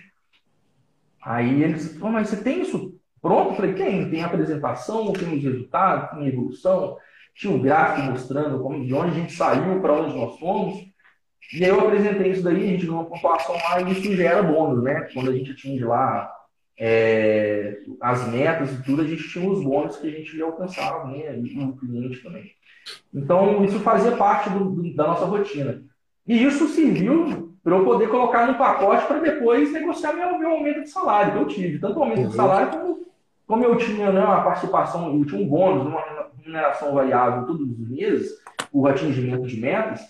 [1.22, 3.50] Aí eles falaram, mas você tem isso pronto?
[3.50, 4.10] Eu falei, tem.
[4.10, 6.96] Tem apresentação, tem os resultados, tem evolução.
[7.34, 10.84] Tinha um gráfico mostrando como, de onde a gente saiu, para onde nós fomos.
[11.52, 14.42] E aí eu apresentei isso daí, a gente ganhou uma pontuação lá e isso gera
[14.42, 15.08] bônus, né?
[15.12, 16.35] Quando a gente atinge lá
[16.78, 21.06] é, as metas e tudo, a gente tinha os bônus que a gente ia alcançar,
[21.06, 21.38] né?
[21.38, 22.52] E o cliente também.
[23.12, 25.82] Então, isso fazia parte do, do, da nossa rotina.
[26.26, 30.82] E isso serviu para eu poder colocar no pacote para depois negociar meu, meu aumento
[30.82, 31.78] de salário, que eu tive.
[31.78, 32.28] Tanto o aumento uhum.
[32.28, 33.06] de salário como,
[33.46, 36.04] como eu tinha né, uma participação, eu tinha um bônus, uma
[36.38, 38.30] remuneração variável todos os meses,
[38.72, 40.00] o atingimento de metas.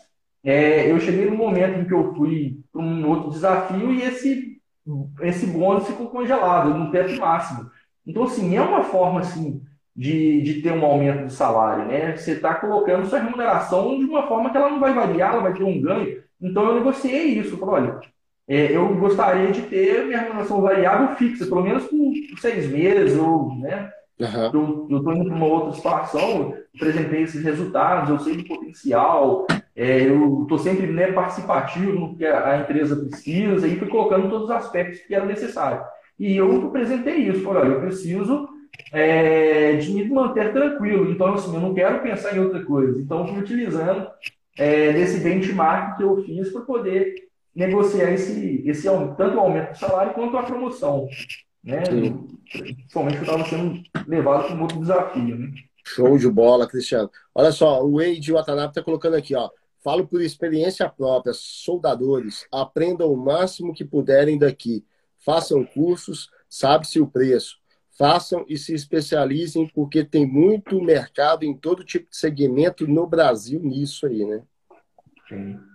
[0.45, 4.56] É, eu cheguei no momento em que eu fui para um outro desafio e esse
[5.20, 7.70] esse bônus ficou congelado no teto máximo.
[8.07, 9.62] Então, assim, é uma forma assim,
[9.95, 11.87] de, de ter um aumento de salário.
[11.87, 12.16] Né?
[12.16, 15.55] Você está colocando sua remuneração de uma forma que ela não vai variar, ela vai
[15.55, 16.22] ter um ganho.
[16.41, 17.57] Então, eu negociei isso.
[17.57, 18.01] Falei, olha,
[18.49, 23.57] é, eu gostaria de ter minha remuneração variável fixa, pelo menos por seis meses, ou,
[23.57, 23.91] né?
[24.19, 24.87] Uhum.
[24.91, 30.09] Eu estou indo para uma outra situação, apresentei esses resultados, eu sei do potencial, é,
[30.09, 34.51] eu estou sempre né, participativo no que a, empresa precisa e fui colocando todos os
[34.51, 35.87] aspectos que eram necessários.
[36.19, 38.49] E eu apresentei isso, falei, olha, eu preciso
[38.91, 42.99] é, de me manter tranquilo, então assim, eu não quero pensar em outra coisa.
[42.99, 44.09] Então, fui utilizando
[44.59, 47.14] é, desse benchmark que eu fiz para poder
[47.55, 48.87] negociar esse, esse
[49.17, 51.07] tanto o aumento do salário quanto a promoção.
[51.65, 51.83] Né?
[52.51, 55.37] Principalmente que eu estava sendo levado para um outro desafio.
[55.37, 55.53] Né?
[55.85, 57.11] Show de bola, Cristiano.
[57.35, 59.51] Olha só, o Wade Watanabe está colocando aqui, ó.
[59.83, 64.85] Falo por experiência própria, soldadores, aprendam o máximo que puderem daqui.
[65.19, 67.57] Façam cursos, sabe-se o preço.
[67.97, 73.61] Façam e se especializem, porque tem muito mercado em todo tipo de segmento no Brasil
[73.61, 74.43] nisso aí, né?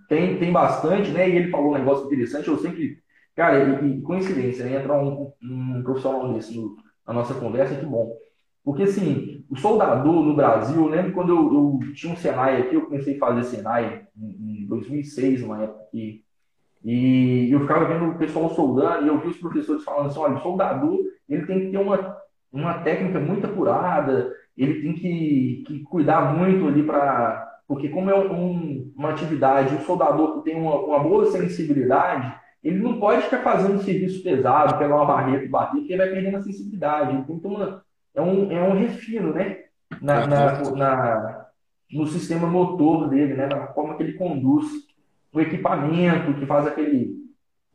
[0.07, 1.29] Tem, tem bastante, né?
[1.29, 3.00] E ele falou um negócio interessante, eu sempre.
[3.35, 4.79] Cara, e, e coincidência, né?
[4.79, 6.75] Entrar um, um profissional nesse no,
[7.07, 8.15] na nossa conversa, que bom.
[8.63, 11.53] Porque, assim, o soldador no Brasil, eu lembro quando eu,
[11.85, 15.85] eu tinha um Senai aqui, eu comecei a fazer Senai em, em 2006, uma época
[15.91, 16.23] que
[16.83, 20.35] e eu ficava vendo o pessoal soldando e eu vi os professores falando assim, olha,
[20.35, 22.17] o soldador, ele tem que ter uma,
[22.51, 27.49] uma técnica muito apurada, ele tem que, que cuidar muito ali para...
[27.67, 32.99] Porque como é um, uma atividade, o soldador tem uma, uma boa sensibilidade, ele não
[32.99, 36.43] pode ficar fazendo serviço pesado, pegar uma barreira e bater, porque ele vai perdendo a
[36.43, 37.15] sensibilidade.
[37.15, 37.83] Então, uma,
[38.13, 39.63] é, um, é um refino, né?
[39.99, 41.45] Na, na, na,
[41.91, 43.47] no sistema motor dele, né?
[43.47, 44.67] Na forma que ele conduz
[45.33, 47.19] o equipamento, que faz aquele.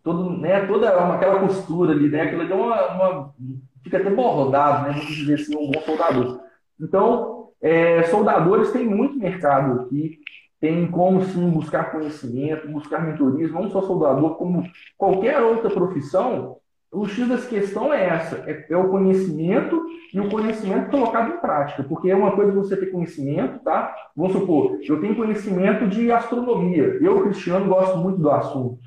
[0.03, 2.23] Todo, né, toda aquela costura ali, né?
[2.23, 3.35] Aquilo deu uma, uma,
[3.83, 4.95] Fica até bordado, né?
[4.95, 6.41] Vamos dizer assim, um bom soldador.
[6.81, 10.21] Então, é, soldadores têm muito mercado aqui,
[10.61, 14.65] tem como sim buscar conhecimento, buscar mentorismo, não só soldador, como
[14.97, 16.57] qualquer outra profissão,
[16.93, 21.41] o X da questão é essa: é, é, o conhecimento e o conhecimento colocado em
[21.41, 21.83] prática.
[21.83, 23.95] Porque é uma coisa você ter conhecimento, tá?
[24.17, 26.99] Vamos supor, eu tenho conhecimento de astronomia.
[27.01, 28.79] Eu, Cristiano, gosto muito do assunto.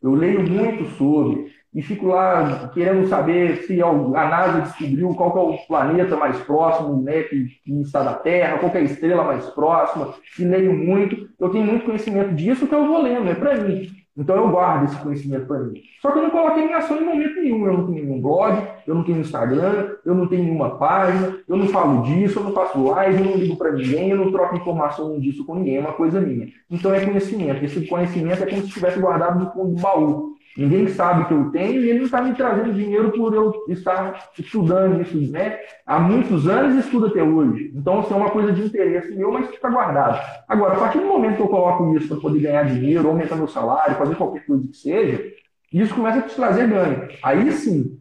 [0.00, 5.54] Eu leio muito sobre e fico lá querendo saber se a NASA descobriu qual é
[5.54, 9.44] o planeta mais próximo, né, que, que está da Terra, qual é a estrela mais
[9.50, 11.28] próxima, e leio muito.
[11.38, 13.88] Eu tenho muito conhecimento disso que eu vou lendo, é para mim.
[14.16, 15.80] Então eu guardo esse conhecimento para mim.
[16.02, 17.64] Só que eu não coloquei em ação em momento nenhum.
[17.64, 21.56] Eu não tenho nenhum blog, eu não tenho Instagram, eu não tenho nenhuma página, eu
[21.56, 24.56] não falo disso, eu não faço live, eu não ligo para ninguém, eu não troco
[24.56, 26.48] informação disso com ninguém, é uma coisa minha.
[26.68, 27.64] Então é conhecimento.
[27.64, 30.37] Esse conhecimento é como se estivesse guardado no fundo do baú.
[30.58, 34.28] Ninguém sabe que eu tenho e ele não está me trazendo dinheiro por eu estar
[34.36, 35.56] estudando isso né?
[35.86, 37.70] há muitos anos e estudo até hoje.
[37.76, 40.20] Então, isso assim, é uma coisa de interesse meu, mas fica guardado.
[40.48, 43.46] Agora, a partir do momento que eu coloco isso para poder ganhar dinheiro, aumentar meu
[43.46, 45.32] salário, fazer qualquer coisa que seja,
[45.72, 47.08] isso começa a te trazer ganho.
[47.22, 47.96] Aí sim,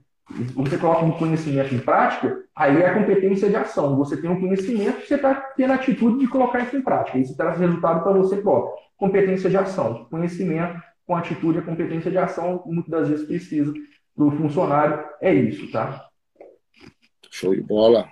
[0.56, 3.96] você coloca um conhecimento em prática, aí é a competência de ação.
[3.98, 7.20] Você tem um conhecimento, você está tendo a atitude de colocar isso em prática.
[7.20, 8.74] Isso traz resultado para você próprio.
[8.98, 10.08] Competência de ação.
[10.10, 13.74] Conhecimento com atitude e competência de ação, muitas das vezes precisa
[14.16, 15.06] do funcionário.
[15.22, 16.10] É isso, tá?
[17.32, 18.10] Show de bola.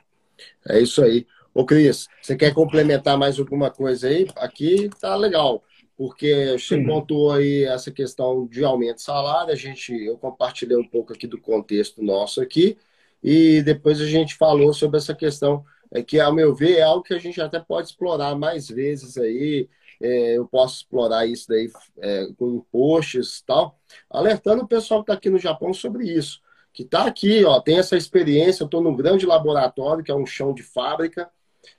[0.67, 1.27] É isso aí.
[1.53, 4.27] Ô, Cris, você quer complementar mais alguma coisa aí?
[4.37, 5.63] Aqui tá legal,
[5.97, 6.85] porque você Sim.
[6.85, 11.27] pontuou aí essa questão de aumento de salário, a gente, eu compartilhei um pouco aqui
[11.27, 12.77] do contexto nosso aqui,
[13.23, 17.03] e depois a gente falou sobre essa questão, é, que, ao meu ver, é algo
[17.03, 19.69] que a gente até pode explorar mais vezes aí,
[20.01, 21.69] é, eu posso explorar isso daí
[21.99, 23.79] é, com posts e tal,
[24.09, 26.41] alertando o pessoal que está aqui no Japão sobre isso.
[26.73, 30.25] Que está aqui, ó, tem essa experiência, eu estou num grande laboratório, que é um
[30.25, 31.29] chão de fábrica,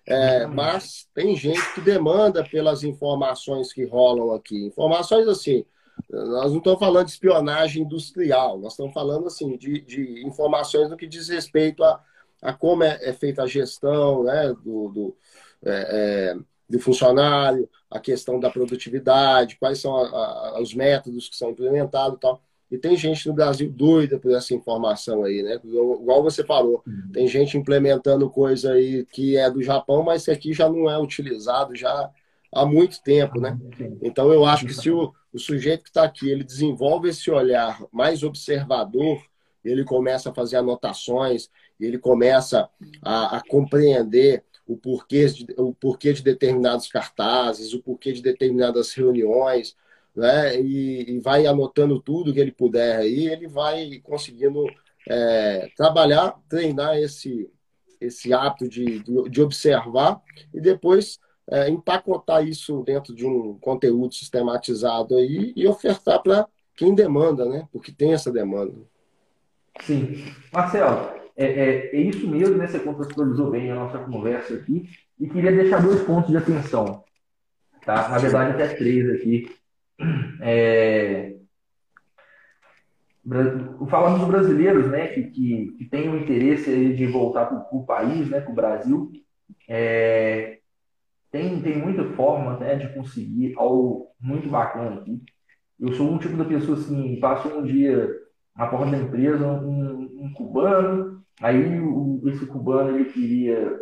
[0.06, 4.66] é, mas tem gente que demanda pelas informações que rolam aqui.
[4.66, 5.64] Informações assim,
[6.10, 10.96] nós não estamos falando de espionagem industrial, nós estamos falando assim de, de informações no
[10.96, 12.02] que diz respeito a,
[12.42, 15.16] a como é, é feita a gestão né, do, do
[15.64, 16.36] é, é
[16.68, 22.16] do funcionário, a questão da produtividade, quais são a, a, os métodos que são implementados
[22.16, 22.42] e tal.
[22.70, 25.60] E tem gente no Brasil doida por essa informação aí, né?
[25.62, 27.10] Igual você falou, uhum.
[27.12, 30.98] tem gente implementando coisa aí que é do Japão, mas que aqui já não é
[30.98, 32.10] utilizado já
[32.52, 33.56] há muito tempo, né?
[34.02, 37.80] Então eu acho que se o, o sujeito que está aqui ele desenvolve esse olhar
[37.92, 39.22] mais observador,
[39.64, 41.48] ele começa a fazer anotações,
[41.78, 42.68] ele começa
[43.02, 48.92] a, a compreender o porquê, de, o porquê de determinados cartazes, o porquê de determinadas
[48.92, 49.76] reuniões,
[50.14, 50.60] né?
[50.60, 54.64] E, e vai anotando tudo que ele puder aí, ele vai conseguindo
[55.08, 57.48] é, trabalhar, treinar esse,
[58.00, 60.20] esse hábito de, de observar
[60.52, 66.94] e depois é, empacotar isso dentro de um conteúdo sistematizado aí e ofertar para quem
[66.94, 67.68] demanda, né?
[67.72, 68.74] Porque tem essa demanda.
[69.82, 70.24] Sim.
[70.52, 72.66] Marcelo, é, é, é, isso mesmo, né?
[72.66, 74.88] Você contextualizou bem a nossa conversa aqui.
[75.20, 77.04] E queria deixar dois pontos de atenção.
[77.84, 78.08] Tá?
[78.08, 79.54] Na verdade, até três aqui.
[80.40, 81.36] É...
[83.88, 88.30] Falando dos brasileiros, né, que, que, que têm o interesse de voltar para o país,
[88.30, 89.10] né, para o Brasil,
[89.68, 90.58] é...
[91.30, 95.20] tem, tem muita forma né, de conseguir algo muito bacana aqui.
[95.78, 98.08] Eu sou um tipo da pessoa assim, passo um dia
[98.56, 103.78] na porta da empresa, um, um cubano, Aí o, esse cubano ele queria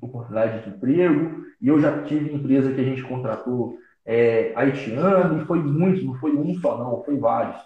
[0.00, 5.46] oportunidade de emprego e eu já tive empresa que a gente contratou é, haitiano e
[5.46, 7.56] foi muitos, não foi um só não, foi vários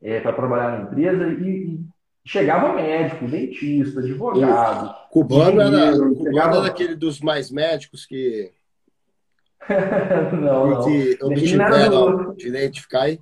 [0.00, 1.80] é, para trabalhar na empresa e, e,
[2.24, 4.94] chegava médico, dentista, advogado.
[5.10, 6.56] Cubano era, cubano chegava...
[6.58, 8.52] era aquele dos mais médicos que.
[10.32, 10.84] não, não.
[10.84, 13.20] Que obtiveram direito de ficar aí?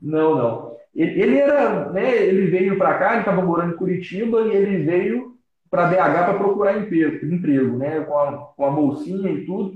[0.00, 0.73] Não, não.
[0.94, 5.34] Ele, era, né, ele veio para cá, ele estava morando em Curitiba e ele veio
[5.68, 9.74] para BH para procurar emprego, emprego né, com a, com a bolsinha e tudo.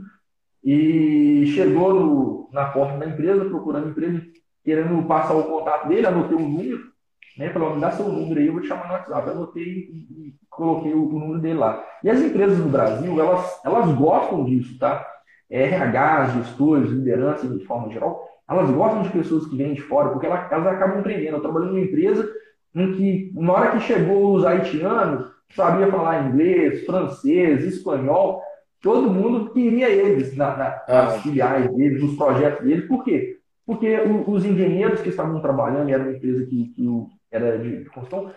[0.63, 4.21] E chegou no, na porta da empresa procurando emprego,
[4.65, 6.89] querendo passar o contato dele, anotei um número,
[7.37, 9.31] né, falou, me dá seu número aí, eu vou te chamar no WhatsApp.
[9.31, 11.85] Anotei e, e coloquei o, o, número dele lá.
[12.03, 15.05] E as empresas no Brasil, elas, elas gostam disso, tá?
[15.51, 20.27] RH, gestores, lideranças de forma geral, elas gostam de pessoas que vêm de fora, porque
[20.27, 21.37] elas, elas acabam empreendendo.
[21.37, 22.29] Eu trabalhei numa empresa
[22.75, 28.43] em que, na hora que chegou os haitianos, sabia falar inglês, francês, espanhol,
[28.81, 31.19] todo mundo queria eles na, na, nas ah.
[31.21, 32.87] filiais deles, nos projetos deles.
[32.87, 33.39] Por quê?
[33.67, 36.87] Porque o, os engenheiros que estavam trabalhando, era uma empresa que, que
[37.31, 38.33] era de, de construção,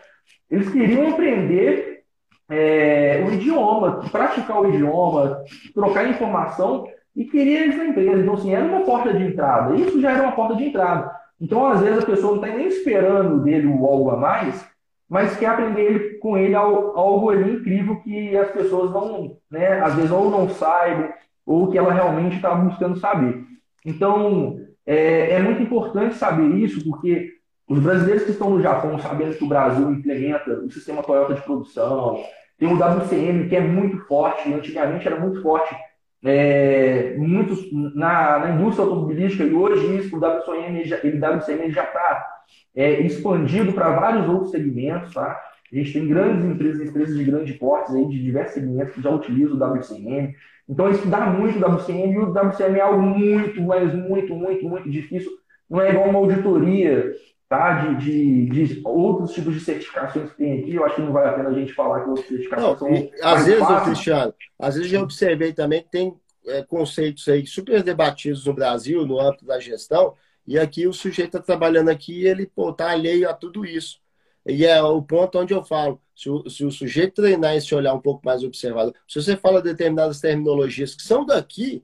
[0.49, 2.03] eles queriam aprender
[2.49, 5.41] é, o idioma, praticar o idioma,
[5.73, 6.85] trocar informação
[7.15, 8.21] e queria eles na empresa.
[8.21, 9.75] Então, assim, era uma porta de entrada.
[9.75, 11.11] Isso já era uma porta de entrada.
[11.39, 14.65] Então, às vezes, a pessoa não está nem esperando dele o algo a mais,
[15.09, 20.11] mas quer aprender com ele algo ali incrível que as pessoas não, né, às vezes,
[20.11, 21.09] ou não saibam,
[21.45, 23.43] ou que ela realmente está buscando saber.
[23.85, 27.31] Então, é, é muito importante saber isso, porque
[27.67, 31.41] os brasileiros que estão no Japão, sabendo que o Brasil implementa o sistema Toyota de
[31.41, 32.23] produção,
[32.57, 35.75] tem o WCM, que é muito forte, antigamente era muito forte
[36.23, 42.43] é, muitos na, na, indústria automobilística, e hoje isso, o WCM já, WCM já está
[42.75, 45.13] é, expandido para vários outros segmentos.
[45.13, 45.39] Tá?
[45.71, 49.09] A gente tem grandes empresas, empresas de grande porte, aí, de diversos segmentos que já
[49.09, 50.35] utilizam o WCM.
[50.69, 54.89] Então, dá muito o WCM, e o WCM é algo muito, mas muito, muito, muito
[54.89, 55.31] difícil.
[55.69, 57.13] Não é igual uma auditoria
[57.51, 57.81] tá?
[57.81, 60.73] De, de, de, outros tipos de certificações que tem aqui.
[60.73, 63.29] Eu acho que não vale a pena a gente falar que outras certificações não, são.
[63.29, 66.15] Às vezes, Cristiano, às vezes eu observei também que tem
[66.47, 70.13] é, conceitos aí super debatidos no Brasil, no âmbito da gestão,
[70.47, 73.99] e aqui o sujeito está trabalhando aqui e ele está alheio a tudo isso.
[74.45, 77.93] E é o ponto onde eu falo, se o, se o sujeito treinar esse olhar
[77.93, 81.83] um pouco mais observado, se você fala determinadas terminologias que são daqui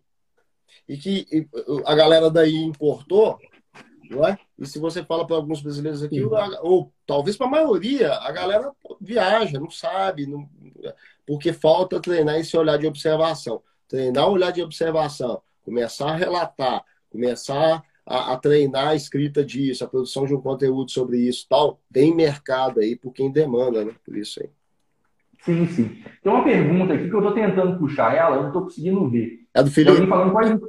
[0.88, 1.28] e que
[1.86, 3.38] a galera daí importou,
[4.10, 4.38] não é?
[4.58, 8.32] E se você fala para alguns brasileiros aqui, ou, ou talvez para a maioria, a
[8.32, 10.48] galera viaja, não sabe, não,
[11.26, 13.62] porque falta treinar esse olhar de observação.
[13.88, 19.84] Treinar o olhar de observação, começar a relatar, começar a, a, treinar a escrita disso,
[19.84, 23.94] a produção de um conteúdo sobre isso tal, tem mercado aí por quem demanda, né?
[24.06, 24.50] Por isso aí.
[25.42, 26.04] Sim, sim.
[26.24, 29.40] Tem uma pergunta aqui que eu estou tentando puxar ela, eu não estou conseguindo ver.
[29.54, 30.08] É do Felipe.
[30.08, 30.60] falando quais,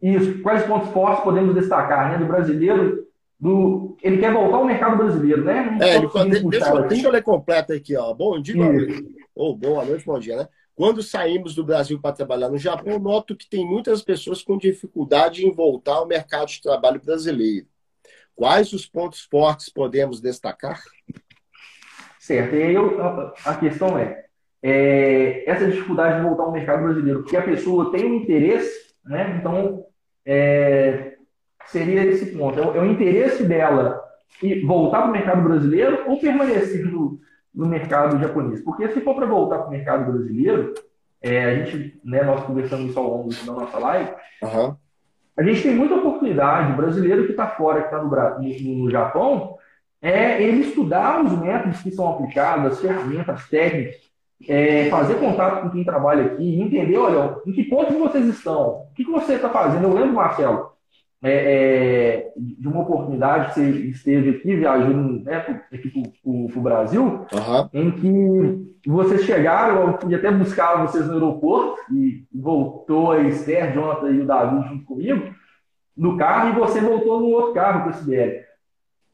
[0.00, 0.40] isso.
[0.42, 2.18] Quais pontos fortes podemos destacar, né?
[2.18, 3.06] Do brasileiro,
[3.38, 5.78] do ele quer voltar ao mercado brasileiro, né?
[5.80, 6.08] É, ele,
[6.50, 8.12] deixa, eu, deixa eu ler completo aqui, ó.
[8.12, 9.06] Bom dia, boa noite.
[9.34, 10.48] Ou boa noite, bom dia, né?
[10.74, 15.46] Quando saímos do Brasil para trabalhar no Japão, noto que tem muitas pessoas com dificuldade
[15.46, 17.66] em voltar ao mercado de trabalho brasileiro.
[18.34, 20.82] Quais os pontos fortes podemos destacar?
[22.20, 22.54] Certo.
[22.54, 23.00] E aí eu,
[23.46, 24.26] a questão é,
[24.62, 29.36] é, essa dificuldade de voltar ao mercado brasileiro, porque a pessoa tem um interesse né?
[29.38, 29.85] Então,
[30.26, 31.14] é,
[31.66, 32.58] seria esse ponto.
[32.58, 34.02] É, é, o interesse dela
[34.42, 37.20] e voltar para o mercado brasileiro ou permanecer no,
[37.54, 38.60] no mercado japonês.
[38.62, 40.74] Porque se for para voltar para o mercado brasileiro,
[41.22, 44.10] é, a gente, né, nós conversamos isso ao longo da nossa live,
[44.42, 44.76] uhum.
[45.36, 48.90] a gente tem muita oportunidade, o brasileiro que está fora, que está no, no, no
[48.90, 49.56] Japão,
[50.02, 54.05] é ele estudar os métodos que são aplicados, as ferramentas técnicas,
[54.48, 58.94] é, fazer contato com quem trabalha aqui, entender, olha, em que ponto vocês estão, o
[58.94, 59.84] que, que você está fazendo.
[59.84, 60.72] Eu lembro, Marcelo,
[61.22, 65.36] é, é, de uma oportunidade que você esteve aqui, viajando né,
[65.72, 67.68] aqui para o Brasil, uhum.
[67.72, 73.72] em que vocês chegaram, eu fui até buscar vocês no aeroporto, e voltou a Esther,
[73.72, 75.34] Jonathan e o Davi junto comigo,
[75.96, 78.44] no carro, e você voltou no outro carro com esse BL.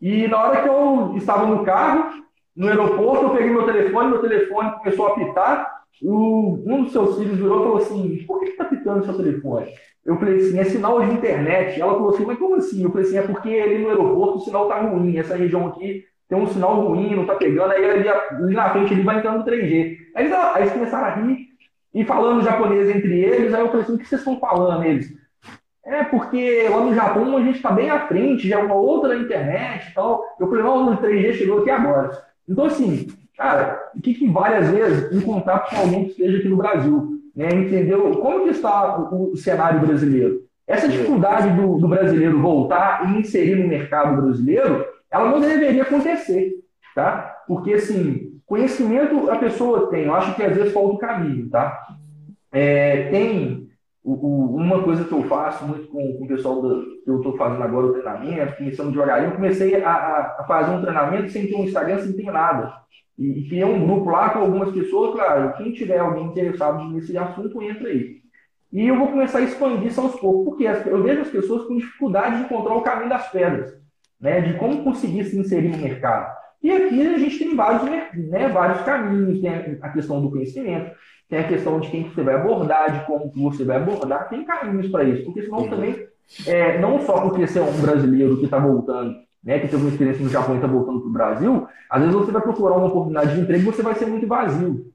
[0.00, 2.24] E na hora que eu estava no carro,
[2.54, 5.82] no aeroporto, eu peguei meu telefone, meu telefone começou a apitar.
[6.02, 9.72] O, um dos seus filhos virou e falou assim: por que está pitando seu telefone?
[10.04, 11.80] Eu falei assim: é sinal de internet.
[11.80, 12.82] Ela falou assim: mas como assim?
[12.82, 15.16] Eu falei assim: é porque ali no aeroporto o sinal está ruim.
[15.16, 17.72] Essa região aqui tem um sinal ruim, não está pegando.
[17.72, 19.98] Aí ali, ali, na frente ele vai entrando no 3G.
[20.14, 21.48] Aí eles, aí eles começaram a rir
[21.94, 23.54] e falando japonês entre eles.
[23.54, 24.84] Aí eu falei assim: o que vocês estão falando?
[24.84, 25.22] Eles.
[25.84, 29.16] É, porque lá no Japão a gente está bem à frente, já é uma outra
[29.16, 30.22] internet e tal.
[30.38, 32.31] Eu falei, não, o 3G chegou aqui agora.
[32.48, 36.38] Então, assim, cara, o que, que vale às vezes em contato com alguém que esteja
[36.38, 37.20] aqui no Brasil?
[37.34, 37.48] Né?
[37.52, 38.12] Entendeu?
[38.18, 40.42] Como que está o, o cenário brasileiro?
[40.66, 46.52] Essa dificuldade do, do, brasileiro voltar e inserir no mercado brasileiro, ela não deveria acontecer,
[46.94, 47.42] tá?
[47.46, 51.78] Porque, assim, conhecimento a pessoa tem, eu acho que às vezes falta o caminho, tá?
[52.52, 53.68] É, tem
[54.04, 57.18] o, o, uma coisa que eu faço muito com, com o pessoal do, que eu
[57.18, 61.46] estou fazendo agora o treinamento, começando devagarinho, eu comecei a, a, fazer um treinamento sem
[61.46, 62.72] ter um Instagram, sem ter nada.
[63.16, 67.16] E, e criei um grupo lá com algumas pessoas, claro, quem tiver alguém interessado nesse
[67.16, 68.22] assunto, entra aí.
[68.72, 71.76] E eu vou começar a expandir isso aos poucos, porque eu vejo as pessoas com
[71.76, 73.78] dificuldade de encontrar o caminho das pedras,
[74.20, 74.40] né?
[74.40, 76.42] de como conseguir se inserir no mercado.
[76.62, 80.92] E aqui a gente tem vários, né, vários caminhos, tem a questão do conhecimento,
[81.32, 84.88] tem a questão de quem você vai abordar, de como você vai abordar, tem caminhos
[84.88, 86.06] para isso, porque senão também,
[86.46, 89.88] é, não só porque você é um brasileiro que está voltando, né, que teve uma
[89.88, 92.88] experiência no Japão e está voltando para o Brasil, às vezes você vai procurar uma
[92.88, 94.92] oportunidade de emprego e você vai ser muito vazio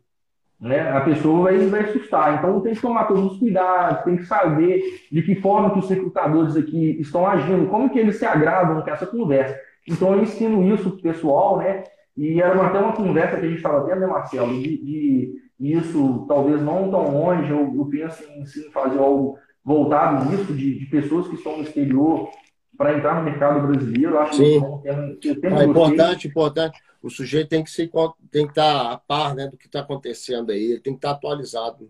[0.59, 2.38] né, a pessoa vai, vai assustar.
[2.38, 4.81] Então tem que tomar todos os cuidados, tem que saber
[5.11, 8.89] de que forma que os recrutadores aqui estão agindo, como que eles se agradam com
[8.89, 9.57] essa conversa.
[9.88, 11.83] Então eu ensino isso para o pessoal, né?
[12.18, 14.53] E era até uma conversa que a gente estava tendo, né, Marcelo?
[14.53, 20.30] De, de, isso talvez não tão longe, eu, eu penso em sim, fazer algo voltado
[20.30, 22.30] nisso, de, de pessoas que estão no exterior
[22.78, 24.15] para entrar no mercado brasileiro.
[24.15, 24.61] Eu acho Sim.
[25.22, 27.89] que é, é importante, importante o sujeito tem que, ser,
[28.32, 31.11] tem que estar a par né, do que está acontecendo aí, ele tem que estar
[31.11, 31.89] atualizado.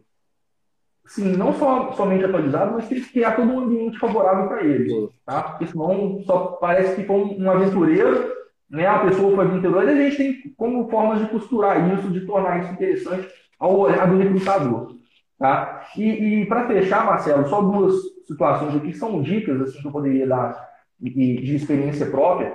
[1.06, 5.10] Sim, não só, somente atualizado, mas tem que criar todo um ambiente favorável para ele.
[5.26, 5.42] Tá?
[5.42, 8.34] Porque senão só parece que foi um aventureiro,
[8.70, 8.86] né?
[8.86, 12.74] a pessoa foi e a gente tem como formas de costurar isso, de tornar isso
[12.74, 13.28] interessante
[13.60, 14.96] ao olhar do recrutador.
[15.40, 15.88] Tá?
[15.96, 17.96] E, e para fechar, Marcelo, só duas
[18.26, 20.68] situações aqui que são dicas assim, que eu poderia dar
[21.00, 21.12] de,
[21.42, 22.54] de experiência própria,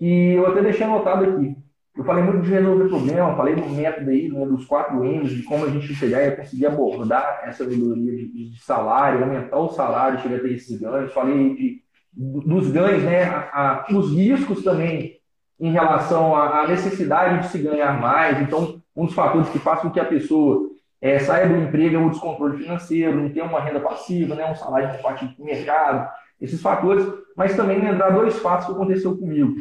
[0.00, 1.56] e eu até deixei anotado aqui.
[1.96, 5.42] Eu falei muito de resolver problema, falei do método aí, né, dos quatro M's, de
[5.42, 10.20] como a gente chegar e conseguir abordar essa melhoria de, de, salário, aumentar o salário,
[10.20, 11.12] chegar a ter esses ganhos.
[11.12, 11.82] Falei de,
[12.12, 15.17] dos ganhos, né, a, a, os riscos também
[15.60, 18.40] em relação à necessidade de se ganhar mais.
[18.40, 20.68] Então, um dos fatores que faz com que a pessoa
[21.00, 24.54] é, saia do emprego é o descontrole financeiro, não ter uma renda passiva, né, um
[24.54, 26.08] salário compatível com o mercado,
[26.40, 27.06] esses fatores.
[27.36, 29.54] Mas também lembrar dois fatos que aconteceu comigo.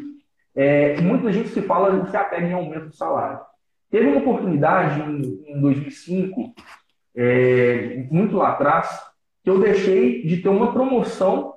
[0.56, 3.39] É, muita gente se fala se apega em aumento de salário.
[3.89, 6.54] Teve uma oportunidade em, em 2005,
[7.16, 9.02] é, muito lá atrás,
[9.43, 11.57] que eu deixei de ter uma promoção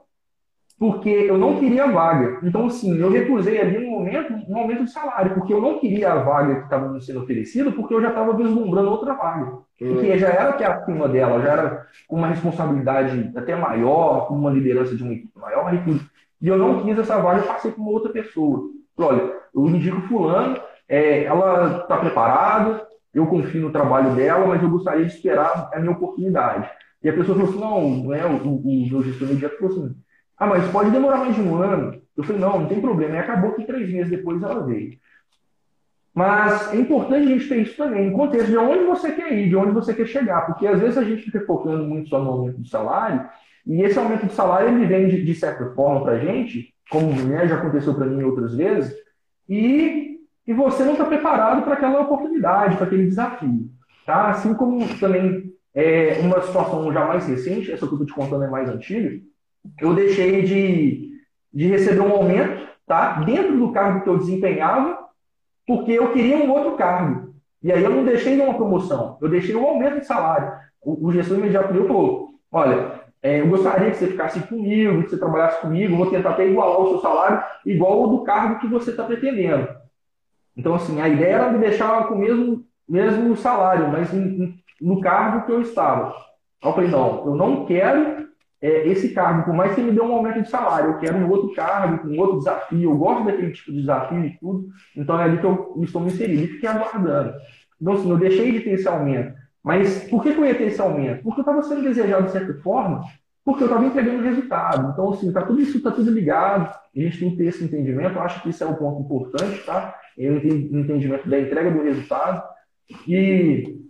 [0.80, 2.40] porque eu não queria a vaga.
[2.42, 6.10] Então, assim, eu recusei ali no momento um aumento de salário, porque eu não queria
[6.10, 9.58] a vaga que estava me sendo oferecida, porque eu já estava vislumbrando outra vaga.
[9.78, 14.50] Porque já era que acima dela, já era com uma responsabilidade até maior, com uma
[14.50, 16.00] liderança de uma equipe maior e tudo.
[16.40, 18.70] E eu não quis essa vaga, eu passei para uma outra pessoa
[19.04, 20.58] olha, eu indico fulano,
[20.88, 25.78] é, ela está preparada, eu confio no trabalho dela, mas eu gostaria de esperar a
[25.78, 26.68] minha oportunidade.
[27.02, 29.94] E a pessoa falou assim, não, né, o, o, o meu gestor imediato falou assim,
[30.40, 32.00] ah, mas pode demorar mais de um ano.
[32.16, 33.14] Eu falei, não, não tem problema.
[33.14, 34.98] E acabou que três meses depois ela veio.
[36.14, 39.48] Mas é importante a gente ter isso também, em contexto de onde você quer ir,
[39.48, 42.30] de onde você quer chegar, porque às vezes a gente fica focando muito só no
[42.30, 43.28] aumento de salário,
[43.64, 47.12] e esse aumento de salário ele vem de, de certa forma para a gente como
[47.12, 48.92] né, já aconteceu para mim outras vezes,
[49.48, 53.70] e, e você não está preparado para aquela oportunidade, para aquele desafio.
[54.04, 54.30] Tá?
[54.30, 58.42] Assim como também é, uma situação já mais recente, essa que eu estou te contando
[58.42, 59.20] é mais antiga,
[59.80, 61.10] eu deixei de,
[61.52, 63.20] de receber um aumento tá?
[63.20, 64.98] dentro do cargo que eu desempenhava,
[65.66, 67.34] porque eu queria um outro cargo.
[67.62, 70.52] E aí eu não deixei uma promoção, eu deixei um aumento de salário.
[70.82, 75.10] O, o gestor imediato me falou, olha, é, eu gostaria que você ficasse comigo, que
[75.10, 78.66] você trabalhasse comigo, vou tentar até igualar o seu salário, igual ao do cargo que
[78.66, 79.68] você está pretendendo.
[80.56, 85.00] Então, assim, a ideia era me deixar com o mesmo, mesmo salário, mas em, no
[85.00, 86.14] cargo que eu estava.
[86.62, 88.29] Eu falei, não, eu não quero
[88.62, 91.30] é, esse cargo, por mais que me dê um aumento de salário, eu quero um
[91.30, 95.24] outro cargo, um outro desafio, eu gosto daquele tipo de desafio e tudo, então é
[95.24, 97.34] ali que eu estou me inserindo e fiquei aguardando.
[97.80, 99.34] Então, assim, eu deixei de ter esse aumento.
[99.62, 101.22] Mas por que, que eu ia ter esse aumento?
[101.22, 103.04] Porque eu estava sendo desejado de certa forma,
[103.44, 104.90] porque eu estava entregando resultado.
[104.92, 106.68] Então, assim, tá tudo isso está tudo ligado.
[106.94, 108.16] A gente tem que ter esse entendimento.
[108.16, 109.94] Eu acho que isso é um ponto importante, tá?
[110.18, 112.42] É o entendimento da entrega do resultado.
[113.06, 113.80] E,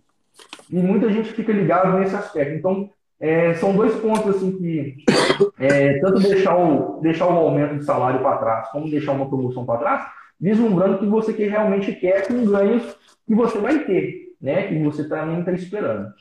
[0.70, 2.54] e muita gente fica ligado nesse aspecto.
[2.54, 2.90] Então,
[3.20, 5.04] é, são dois pontos assim que
[5.58, 9.64] é, tanto deixar o, deixar o aumento de salário para trás, como deixar uma promoção
[9.66, 10.06] para trás,
[10.40, 12.82] vislumbrando que você que realmente quer com ganhos
[13.26, 14.68] que você vai ter né?
[14.68, 16.12] Que você também está esperando.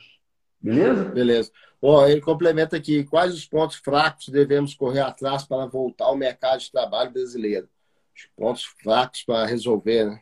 [0.60, 1.04] Beleza?
[1.06, 1.50] Beleza.
[1.80, 6.60] Bom, ele complementa aqui: quais os pontos fracos devemos correr atrás para voltar ao mercado
[6.60, 7.68] de trabalho brasileiro?
[8.14, 10.20] Os pontos fracos para resolver, né?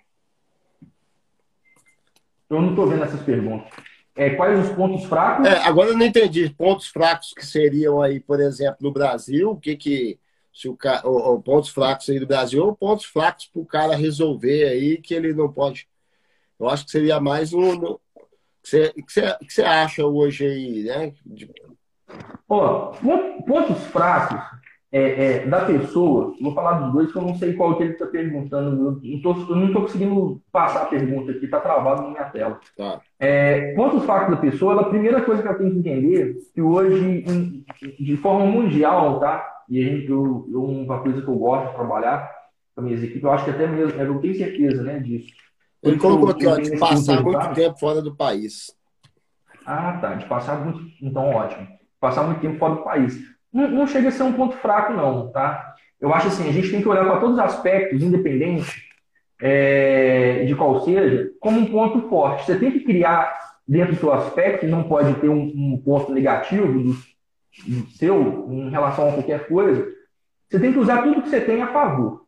[2.48, 3.70] Eu não estou vendo essas perguntas.
[4.18, 5.46] É, quais os pontos fracos?
[5.46, 6.50] É, agora eu não entendi.
[6.50, 10.18] Pontos fracos que seriam aí, por exemplo, no Brasil, o que que
[10.52, 13.94] se o, o, o pontos fracos aí do Brasil ou pontos fracos para o cara
[13.94, 15.88] resolver aí que ele não pode
[16.58, 17.74] Eu acho que seria mais um.
[17.74, 18.00] O
[18.60, 21.14] que você, que você, que você acha hoje aí, né?
[21.24, 21.48] De...
[22.48, 22.92] Ó,
[23.46, 24.58] pontos fracos
[24.90, 27.92] é, é, da pessoa, vou falar dos dois, que eu não sei qual que ele
[27.92, 29.00] está perguntando.
[29.02, 32.58] Eu, não estou conseguindo passar a pergunta aqui, está travado na minha tela.
[32.76, 33.00] Tá.
[33.18, 37.24] É, pontos fracos da pessoa, a primeira coisa que ela tem que entender que hoje,
[37.26, 37.64] em,
[38.02, 39.46] de forma mundial, tá?
[39.68, 42.30] E a gente, eu, eu, uma coisa que eu gosto de trabalhar
[42.74, 45.28] com as minhas equipes, eu acho que até mesmo, eu não tenho certeza né, disso.
[45.82, 48.74] Ele colocou aqui, ó, de passar muito tempo fora do país.
[49.66, 50.14] Ah, tá.
[50.14, 50.80] De passar muito.
[51.00, 51.68] Então, ótimo.
[52.00, 53.37] Passar muito tempo fora do país.
[53.52, 55.74] Não, não chega a ser um ponto fraco, não, tá?
[56.00, 58.84] Eu acho assim, a gente tem que olhar para todos os aspectos, independente
[59.40, 62.44] é, de qual seja, como um ponto forte.
[62.44, 66.66] Você tem que criar dentro do seu aspecto, não pode ter um, um ponto negativo
[66.66, 66.92] do,
[67.66, 69.86] do seu em relação a qualquer coisa.
[70.48, 72.22] Você tem que usar tudo que você tem a favor.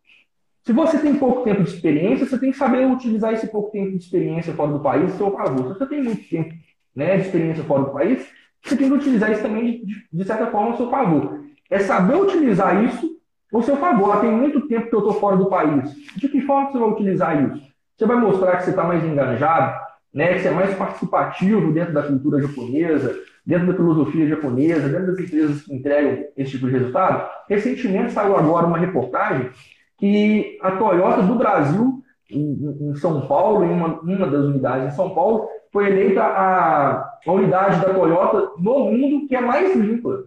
[0.63, 3.93] Se você tem pouco tempo de experiência, você tem que saber utilizar esse pouco tempo
[3.93, 5.73] de experiência fora do país a seu favor.
[5.73, 6.55] Se você tem muito tempo
[6.95, 8.29] né, de experiência fora do país,
[8.63, 11.41] você tem que utilizar isso também, de, de certa forma, a seu favor.
[11.71, 13.11] É saber utilizar isso
[13.53, 14.17] ao seu favor.
[14.17, 15.95] Ah, tem muito tempo que eu estou fora do país.
[16.17, 17.71] De que forma você vai utilizar isso?
[17.97, 19.79] Você vai mostrar que você está mais enganjado,
[20.13, 25.07] né, que você é mais participativo dentro da cultura japonesa, dentro da filosofia japonesa, dentro
[25.09, 27.29] das empresas que entregam esse tipo de resultado.
[27.49, 29.51] Recentemente saiu agora uma reportagem
[29.99, 34.97] que a Toyota do Brasil, em, em São Paulo, em uma, uma das unidades em
[34.97, 40.25] São Paulo, foi eleita a, a unidade da Toyota no mundo que é mais limpa.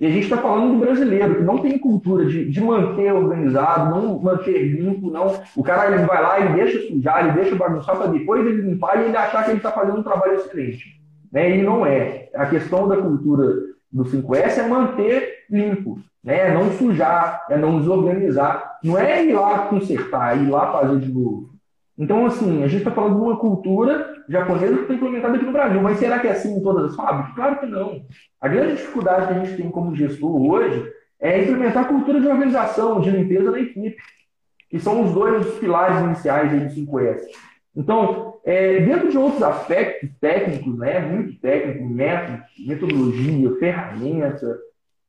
[0.00, 3.94] E a gente está falando do brasileiro, que não tem cultura de, de manter organizado,
[3.94, 5.40] não manter limpo, não.
[5.54, 9.00] O cara ele vai lá e deixa sujar, ele deixa bagunçar para depois ele limpar
[9.00, 11.00] e ele achar que ele está fazendo um trabalho excelente.
[11.30, 11.56] Né?
[11.56, 12.28] E não é.
[12.34, 13.44] A questão da cultura
[13.92, 16.48] do 5S é manter limpo, né?
[16.48, 18.78] É não sujar, é não desorganizar.
[18.82, 21.51] Não é ir lá consertar, é ir lá fazer de novo.
[22.02, 25.52] Então, assim, a gente está falando de uma cultura japonesa que foi implementada aqui no
[25.52, 27.32] Brasil, mas será que é assim em todas as fábricas?
[27.36, 28.04] Claro que não.
[28.40, 32.26] A grande dificuldade que a gente tem como gestor hoje é implementar a cultura de
[32.26, 33.96] organização, de limpeza da equipe,
[34.68, 37.20] que são os dois pilares iniciais do 5S.
[37.76, 44.58] Então, é, dentro de outros aspectos técnicos, né, muito técnico, método, metodologia, ferramenta,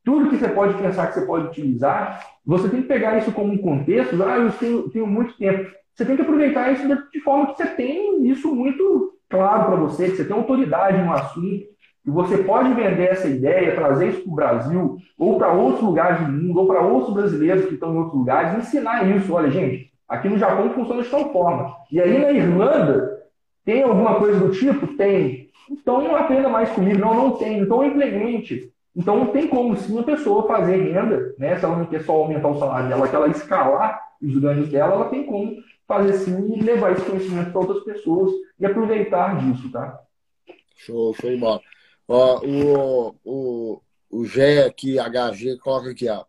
[0.05, 3.51] tudo que você pode pensar que você pode utilizar, você tem que pegar isso como
[3.51, 4.21] um contexto.
[4.21, 5.71] Ah, eu tenho, tenho muito tempo.
[5.93, 10.09] Você tem que aproveitar isso de forma que você tem isso muito claro para você,
[10.09, 11.73] que você tem autoridade no assunto,
[12.05, 16.19] e você pode vender essa ideia, trazer isso para o Brasil, ou para outros lugares
[16.19, 19.33] do mundo, ou para outros brasileiros que estão em outros lugares, ensinar isso.
[19.33, 21.73] Olha, gente, aqui no Japão funciona de tal forma.
[21.91, 23.23] E aí na Irlanda,
[23.63, 24.87] tem alguma coisa do tipo?
[24.97, 25.49] Tem.
[25.71, 26.99] Então não aprenda mais comigo.
[26.99, 27.59] Não, não tem.
[27.59, 28.69] Então implemente.
[28.95, 31.57] Então tem como sim a pessoa fazer renda, né?
[31.57, 34.93] Se ela não quer só aumentar o salário dela, que ela escalar os ganhos dela,
[34.93, 35.55] ela tem como
[35.87, 40.01] fazer sim e levar esse conhecimento para outras pessoas e aproveitar disso, tá?
[40.75, 41.61] Show, show de bola.
[42.07, 46.25] Ó, o, o, o Gé aqui, HG, coloca aqui, ó.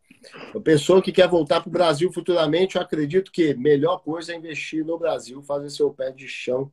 [0.55, 4.33] A pessoa que quer voltar para o Brasil futuramente, eu acredito que a melhor coisa
[4.33, 6.73] é investir no Brasil, fazer seu pé de chão,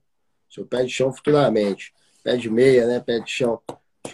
[0.50, 1.94] seu pé de chão futuramente.
[2.24, 3.00] Pé de meia, né?
[3.00, 3.60] Pé de chão.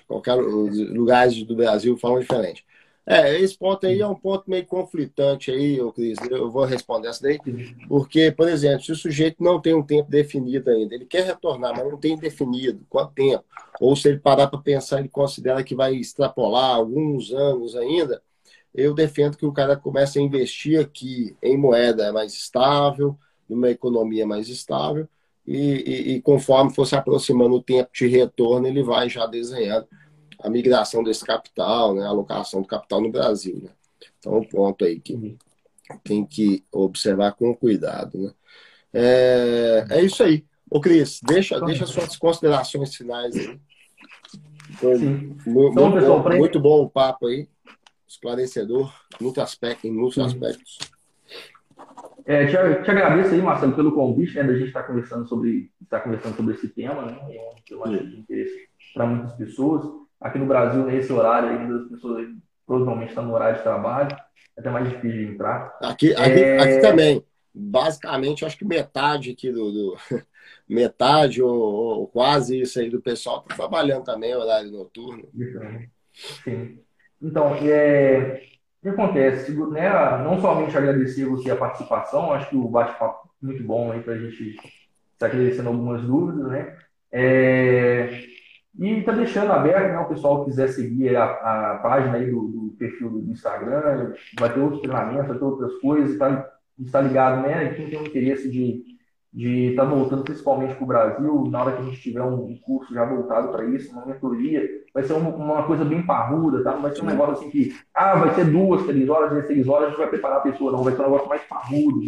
[0.08, 2.66] Qualquer lugares do Brasil falam diferente.
[3.10, 6.18] É, esse ponto aí é um ponto meio conflitante aí, Cris.
[6.30, 7.40] Eu vou responder essa daí,
[7.88, 11.74] porque, por exemplo, se o sujeito não tem um tempo definido ainda, ele quer retornar,
[11.74, 13.46] mas não tem definido quanto tempo,
[13.80, 18.22] ou se ele parar para pensar, ele considera que vai extrapolar alguns anos ainda,
[18.76, 23.18] eu defendo que o cara comece a investir aqui em moeda mais estável,
[23.48, 25.08] numa economia mais estável,
[25.48, 29.88] e, e, e conforme for se aproximando o tempo de retorno, ele vai já desenhando
[30.40, 33.60] a migração desse capital, né, a alocação do capital no Brasil.
[33.64, 33.70] Né?
[34.20, 35.38] Então, um ponto aí que uhum.
[36.04, 38.18] tem que observar com cuidado.
[38.18, 38.32] Né?
[38.94, 40.46] É, é isso aí.
[40.70, 43.60] Ô, Cris, deixa, deixa suas considerações finais aí.
[44.74, 47.48] Foi muito, então, pessoal, bom, muito bom o papo aí,
[48.08, 50.78] esclarecedor, muito aspecto, em muitos aspectos.
[52.26, 56.02] É, te, te, agradeço aí, Marcelo, pelo convite, né, da gente estar conversando sobre, estar
[56.02, 57.18] conversando sobre esse tema, né,
[57.72, 60.07] eu acho de interesse para muitas pessoas.
[60.20, 62.28] Aqui no Brasil, nesse horário ainda, as pessoas
[62.66, 64.16] provavelmente estão no horário de trabalho,
[64.58, 65.78] é até mais difícil de entrar.
[65.82, 66.60] Aqui, aqui, é...
[66.60, 67.24] aqui também.
[67.54, 69.72] Basicamente, acho que metade aqui do.
[69.72, 69.98] do
[70.68, 75.28] metade ou, ou, quase isso aí do pessoal está trabalhando também, horário noturno.
[76.44, 76.80] Sim.
[77.22, 78.42] Então, é,
[78.80, 79.52] o que acontece?
[79.70, 79.90] Né,
[80.24, 84.18] não somente agradecer você a participação, acho que o bate-papo muito bom aí para a
[84.18, 84.56] gente
[85.14, 86.78] estar esclarecendo algumas dúvidas, né?
[87.12, 88.24] É,
[88.80, 90.00] e está deixando aberto, né?
[90.00, 94.54] O pessoal que quiser seguir a, a página aí do, do, perfil do Instagram, vai
[94.54, 96.48] ter outros treinamentos, vai ter outras coisas, está,
[96.80, 97.74] está ligado, né?
[97.74, 98.84] Quem tem um interesse de,
[99.34, 102.56] de estar tá voltando principalmente para o Brasil, na hora que a gente tiver um
[102.58, 104.64] curso já voltado para isso, uma mentoria,
[104.94, 106.74] vai ser uma, uma, coisa bem parruda, tá?
[106.74, 109.86] Não vai ser um negócio assim que, ah, vai ser duas, três horas, 16 horas,
[109.86, 112.00] a gente vai preparar a pessoa, não, vai ser um negócio mais parrudo.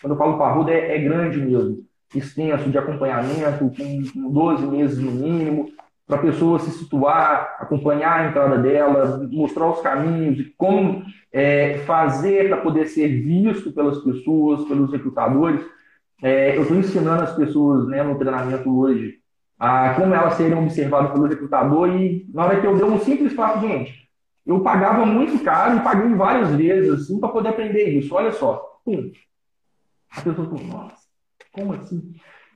[0.00, 5.12] Quando eu falo parrudo, é, é grande mesmo, extenso, de acompanhamento, com 12 meses no
[5.12, 5.68] mínimo,
[6.08, 11.80] para a pessoa se situar, acompanhar a entrada dela, mostrar os caminhos e como é,
[11.80, 15.60] fazer para poder ser visto pelas pessoas, pelos recrutadores.
[16.22, 19.18] É, eu estou ensinando as pessoas né, no treinamento hoje
[19.58, 23.34] a como elas serem observadas pelo recrutador e na hora que eu dei um simples
[23.34, 24.08] passo, gente,
[24.46, 28.14] eu pagava muito caro e paguei várias vezes assim para poder aprender isso.
[28.14, 29.10] Olha só, pum.
[30.10, 30.96] A pessoa falou, nossa,
[31.52, 32.14] como assim?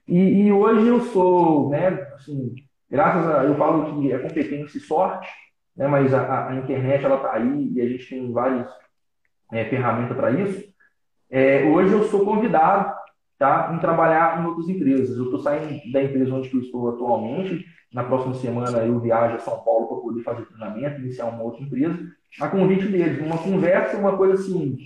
[0.08, 2.54] E, e hoje eu sou, né, assim,
[2.92, 5.26] graças a, eu falo que é competência e sorte,
[5.74, 8.70] né, mas a, a internet ela está aí e a gente tem várias
[9.50, 10.62] é, ferramentas para isso.
[11.30, 12.92] É, hoje eu sou convidado
[13.38, 15.16] tá, em trabalhar em outras empresas.
[15.16, 17.64] Eu estou saindo da empresa onde eu estou atualmente.
[17.90, 21.62] Na próxima semana eu viajo a São Paulo para poder fazer treinamento, iniciar uma outra
[21.62, 21.98] empresa.
[22.40, 24.76] A convite deles, uma conversa, uma coisa assim,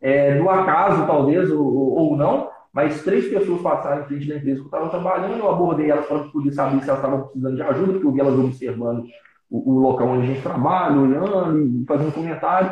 [0.00, 4.58] é, do acaso talvez, ou, ou não, mas três pessoas passaram em frente da empresa
[4.58, 7.62] que eu estava trabalhando, eu abordei elas para poder saber se elas estavam precisando de
[7.62, 9.04] ajuda, porque eu vi elas observando
[9.50, 12.70] o, o local onde a gente trabalha, olhando fazendo comentário.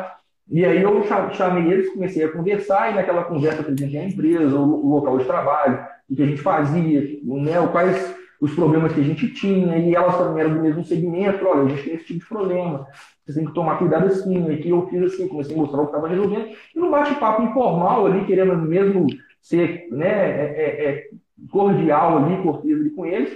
[0.49, 1.03] E aí eu
[1.33, 5.25] chamei eles, comecei a conversar, e naquela conversa apresentei a empresa, o, o local de
[5.25, 9.93] trabalho, o que a gente fazia, né, quais os problemas que a gente tinha, e
[9.93, 12.87] elas também eram do mesmo segmento, olha, a gente tem esse tipo de problema,
[13.25, 15.91] você tem que tomar cuidado assim, e eu fiz assim, comecei a mostrar o que
[15.91, 19.05] estava resolvendo, e no bate-papo informal ali, querendo mesmo
[19.47, 21.07] ser né, é, é, é
[21.49, 23.31] cordial ali, cortês ali com eles,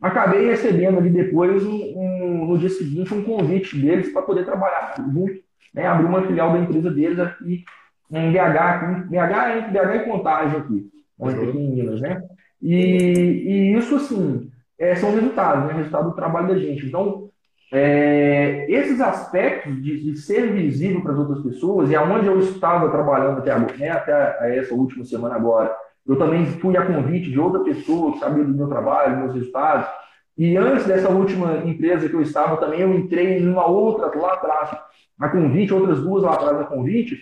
[0.00, 4.94] acabei recebendo ali depois, um, um, no dia seguinte, um convite deles para poder trabalhar
[4.96, 5.40] junto,
[5.72, 7.64] né, abrir uma filial da empresa deles aqui
[8.10, 12.22] em BH, aqui, BH, BH e Contagem aqui, onde aqui em Minas, né?
[12.60, 15.74] E, e isso, assim, é, são resultados, né?
[15.74, 16.86] Resultado do trabalho da gente.
[16.86, 17.30] Então,
[17.74, 22.90] é, esses aspectos de, de, ser visível para as outras pessoas, e aonde eu estava
[22.90, 25.74] trabalhando até, agora, né, até essa última semana agora,
[26.06, 29.34] eu também fui a convite de outra pessoa que sabia do meu trabalho, dos meus
[29.36, 29.88] resultados.
[30.36, 34.34] E antes dessa última empresa que eu estava também, eu entrei em uma outra lá
[34.34, 34.70] atrás,
[35.18, 37.18] a convite, outras duas lá atrás a convite.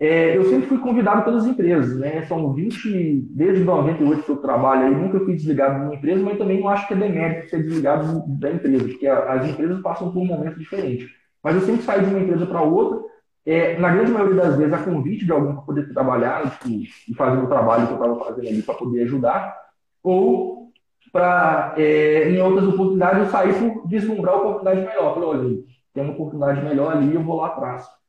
[0.00, 2.22] É, eu sempre fui convidado pelas empresas, né?
[2.22, 6.38] São 20, desde 98 que eu trabalho aí, nunca fui desligado de uma empresa, mas
[6.38, 10.20] também não acho que é demérito ser desligado da empresa, porque as empresas passam por
[10.20, 11.06] um momento diferente.
[11.44, 12.98] Mas eu sempre saio de uma empresa para outra,
[13.44, 17.14] é, na grande maioria das vezes, a convite de alguém para poder trabalhar tipo, e
[17.14, 19.54] fazer o trabalho que eu estava fazendo ali para poder ajudar,
[20.02, 20.70] ou
[21.12, 25.12] para, é, em outras oportunidades, eu sair por vislumbrar uma oportunidade melhor.
[25.12, 25.58] Falei, olha,
[25.92, 27.99] tem uma oportunidade melhor ali, eu vou lá atrás.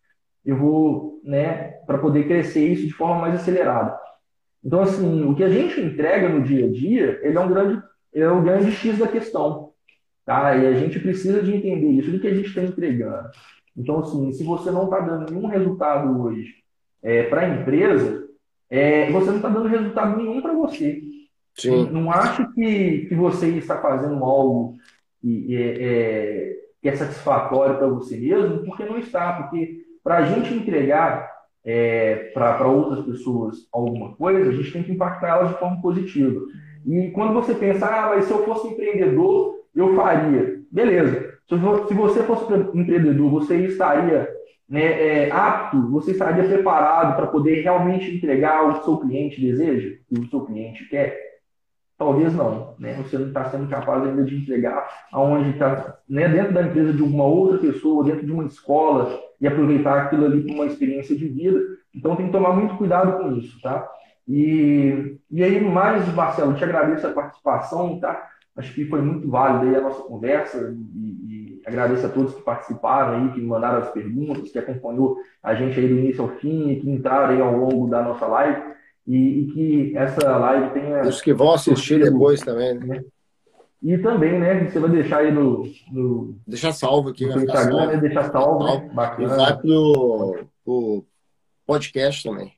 [0.46, 3.98] Eu vou, né, para poder crescer isso de forma mais acelerada.
[4.64, 7.82] Então, assim, o que a gente entrega no dia a dia, ele é um grande,
[8.14, 9.72] é um grande X da questão.
[10.26, 10.56] Tá?
[10.56, 13.30] E a gente precisa de entender isso, do que a gente está entregando.
[13.76, 16.56] Então, assim, se você não está dando nenhum resultado hoje
[17.02, 18.28] é, para a empresa,
[18.70, 21.02] é, você não está dando resultado nenhum para você.
[21.56, 21.90] Sim.
[21.92, 24.78] Não acho que, que você está fazendo algo
[25.22, 29.34] que é, é, que é satisfatório para você mesmo, porque não está.
[29.34, 31.30] Porque para a gente entregar
[31.64, 36.42] é, para outras pessoas alguma coisa, a gente tem que impactar elas de forma positiva.
[36.86, 40.60] E quando você pensa, ah, mas se eu fosse empreendedor, eu faria.
[40.72, 41.32] Beleza.
[41.48, 44.28] Se você fosse empreendedor, você estaria
[44.68, 49.42] né, é, apto, você estaria preparado para poder realmente entregar o que o seu cliente
[49.42, 51.31] deseja, o que o seu cliente quer?
[52.02, 52.74] Talvez não.
[52.80, 52.96] Né?
[52.96, 57.04] Você não está sendo capaz ainda de entregar aonde está, né, dentro da empresa de
[57.04, 61.28] uma outra pessoa, dentro de uma escola, e aproveitar aquilo ali para uma experiência de
[61.28, 61.60] vida.
[61.94, 63.88] Então tem que tomar muito cuidado com isso, tá?
[64.28, 68.30] E, e aí, mais, Marcelo, te agradeço a participação, tá?
[68.58, 72.42] Acho que foi muito válida aí a nossa conversa e, e, agradeço a todos que
[72.42, 76.80] participaram aí, que mandaram as perguntas, que acompanhou a gente aí do início ao fim,
[76.80, 78.72] que entraram aí ao longo da nossa live
[79.08, 81.02] e, e que essa live tenha...
[81.02, 83.04] Os que vão assistir depois também, né?
[83.82, 85.64] E também, né, você vai deixar aí no...
[85.92, 87.26] no deixar salvo aqui.
[87.26, 88.90] No Instagram, né, deixar salvo, né?
[88.94, 89.34] Bacana.
[89.34, 91.06] E vai pro, pro
[91.66, 92.54] podcast também.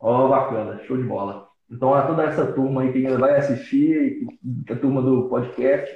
[0.00, 1.46] Ó, oh, bacana, show de bola.
[1.70, 4.26] Então, a toda essa turma aí que ainda vai assistir,
[4.68, 5.92] a turma do podcast,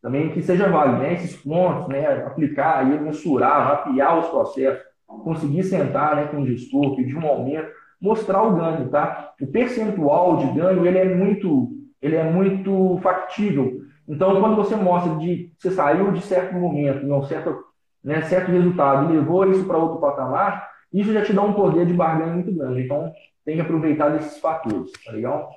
[0.00, 1.14] também que seja válido, né?
[1.14, 2.06] Esses pontos, né?
[2.24, 7.70] Aplicar aí, mensurar, mapear os processos, conseguir sentar né, com o gestor, pedir um aumento,
[8.02, 9.32] mostrar o ganho, tá?
[9.40, 11.70] O percentual de ganho, ele é muito,
[12.02, 13.80] ele é muito factível.
[14.08, 17.64] Então, quando você mostra de você saiu de certo momento, um certo,
[18.02, 21.86] né, certo resultado e levou isso para outro patamar, isso já te dá um poder
[21.86, 22.82] de barganha muito grande.
[22.82, 23.12] Então,
[23.44, 25.50] tem que aproveitar desses fatores, tá legal?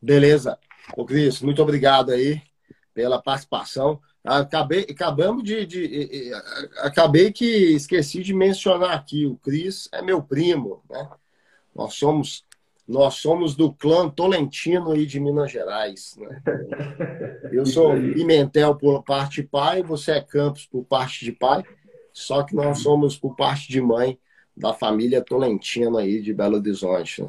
[0.00, 0.56] Beleza.
[0.96, 2.40] Ô, Cris, muito obrigado aí
[2.94, 4.00] pela participação.
[4.24, 6.32] Acabei, acabamos de, de,
[6.78, 9.26] acabei que esqueci de mencionar aqui.
[9.26, 11.08] O Cris é meu primo, né?
[11.74, 12.44] Nós somos
[12.86, 16.18] nós somos do clã Tolentino aí de Minas Gerais.
[16.18, 16.42] Né?
[17.50, 21.64] Eu sou Pimentel por parte de pai, você é Campos por parte de pai,
[22.12, 24.18] só que nós somos por parte de mãe
[24.54, 27.22] da família Tolentino aí de Belo Horizonte.
[27.22, 27.28] Né?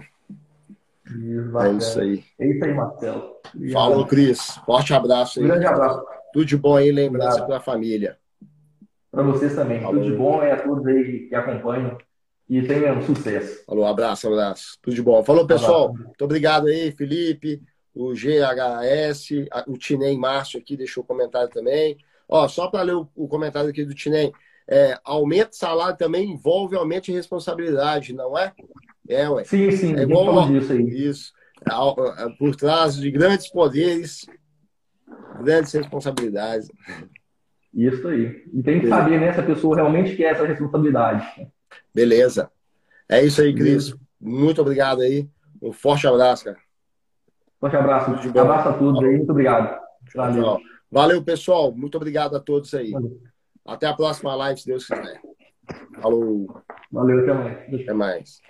[1.08, 2.24] É isso aí.
[2.40, 3.36] É isso aí, Marcelo.
[3.72, 4.58] Falou, Cris.
[4.66, 5.46] Forte abraço aí.
[5.46, 6.04] Um grande abraço.
[6.34, 8.18] Tudo de bom aí, lembrança para a família.
[9.12, 9.80] Para vocês também.
[9.82, 10.02] Falou.
[10.02, 11.98] Tudo de bom e a todos aí que acompanham.
[12.50, 13.66] E tenham sucesso.
[13.66, 14.78] Falou, abraço, abraço.
[14.82, 15.24] Tudo de bom.
[15.24, 15.86] Falou, pessoal.
[15.86, 16.04] Abraço.
[16.06, 17.62] Muito obrigado aí, Felipe,
[17.94, 21.98] o GHS, o Tinem Márcio aqui deixou o comentário também.
[22.28, 24.32] Ó, só para ler o, o, comentário aqui do Tinem.
[24.68, 28.52] É, aumento de salário também envolve aumento de responsabilidade, não é?
[29.08, 29.44] É, ué.
[29.44, 29.96] Sim, sim.
[29.96, 30.82] É igual disso aí.
[30.82, 31.34] Isso.
[31.68, 34.26] É, é, por trás de grandes poderes,
[35.44, 36.68] grandes responsabilidades.
[37.74, 38.44] Isso aí.
[38.54, 41.26] E tem que saber, né, se a pessoa realmente quer essa responsabilidade.
[41.94, 42.52] Beleza.
[43.08, 43.96] É isso aí, Cris.
[44.20, 45.30] Muito obrigado aí.
[45.62, 46.58] Um forte abraço, cara.
[47.60, 48.12] Forte abraço.
[48.12, 49.18] Um abraço a todos aí.
[49.18, 49.80] Muito obrigado.
[50.14, 50.60] Valeu.
[50.92, 51.72] Valeu, pessoal.
[51.72, 52.92] Muito obrigado a todos aí.
[52.92, 53.22] Valeu.
[53.66, 55.20] Até a próxima live, se Deus quiser.
[56.02, 56.62] Falou.
[56.92, 57.82] Valeu, até mais.
[57.82, 58.42] Até mais.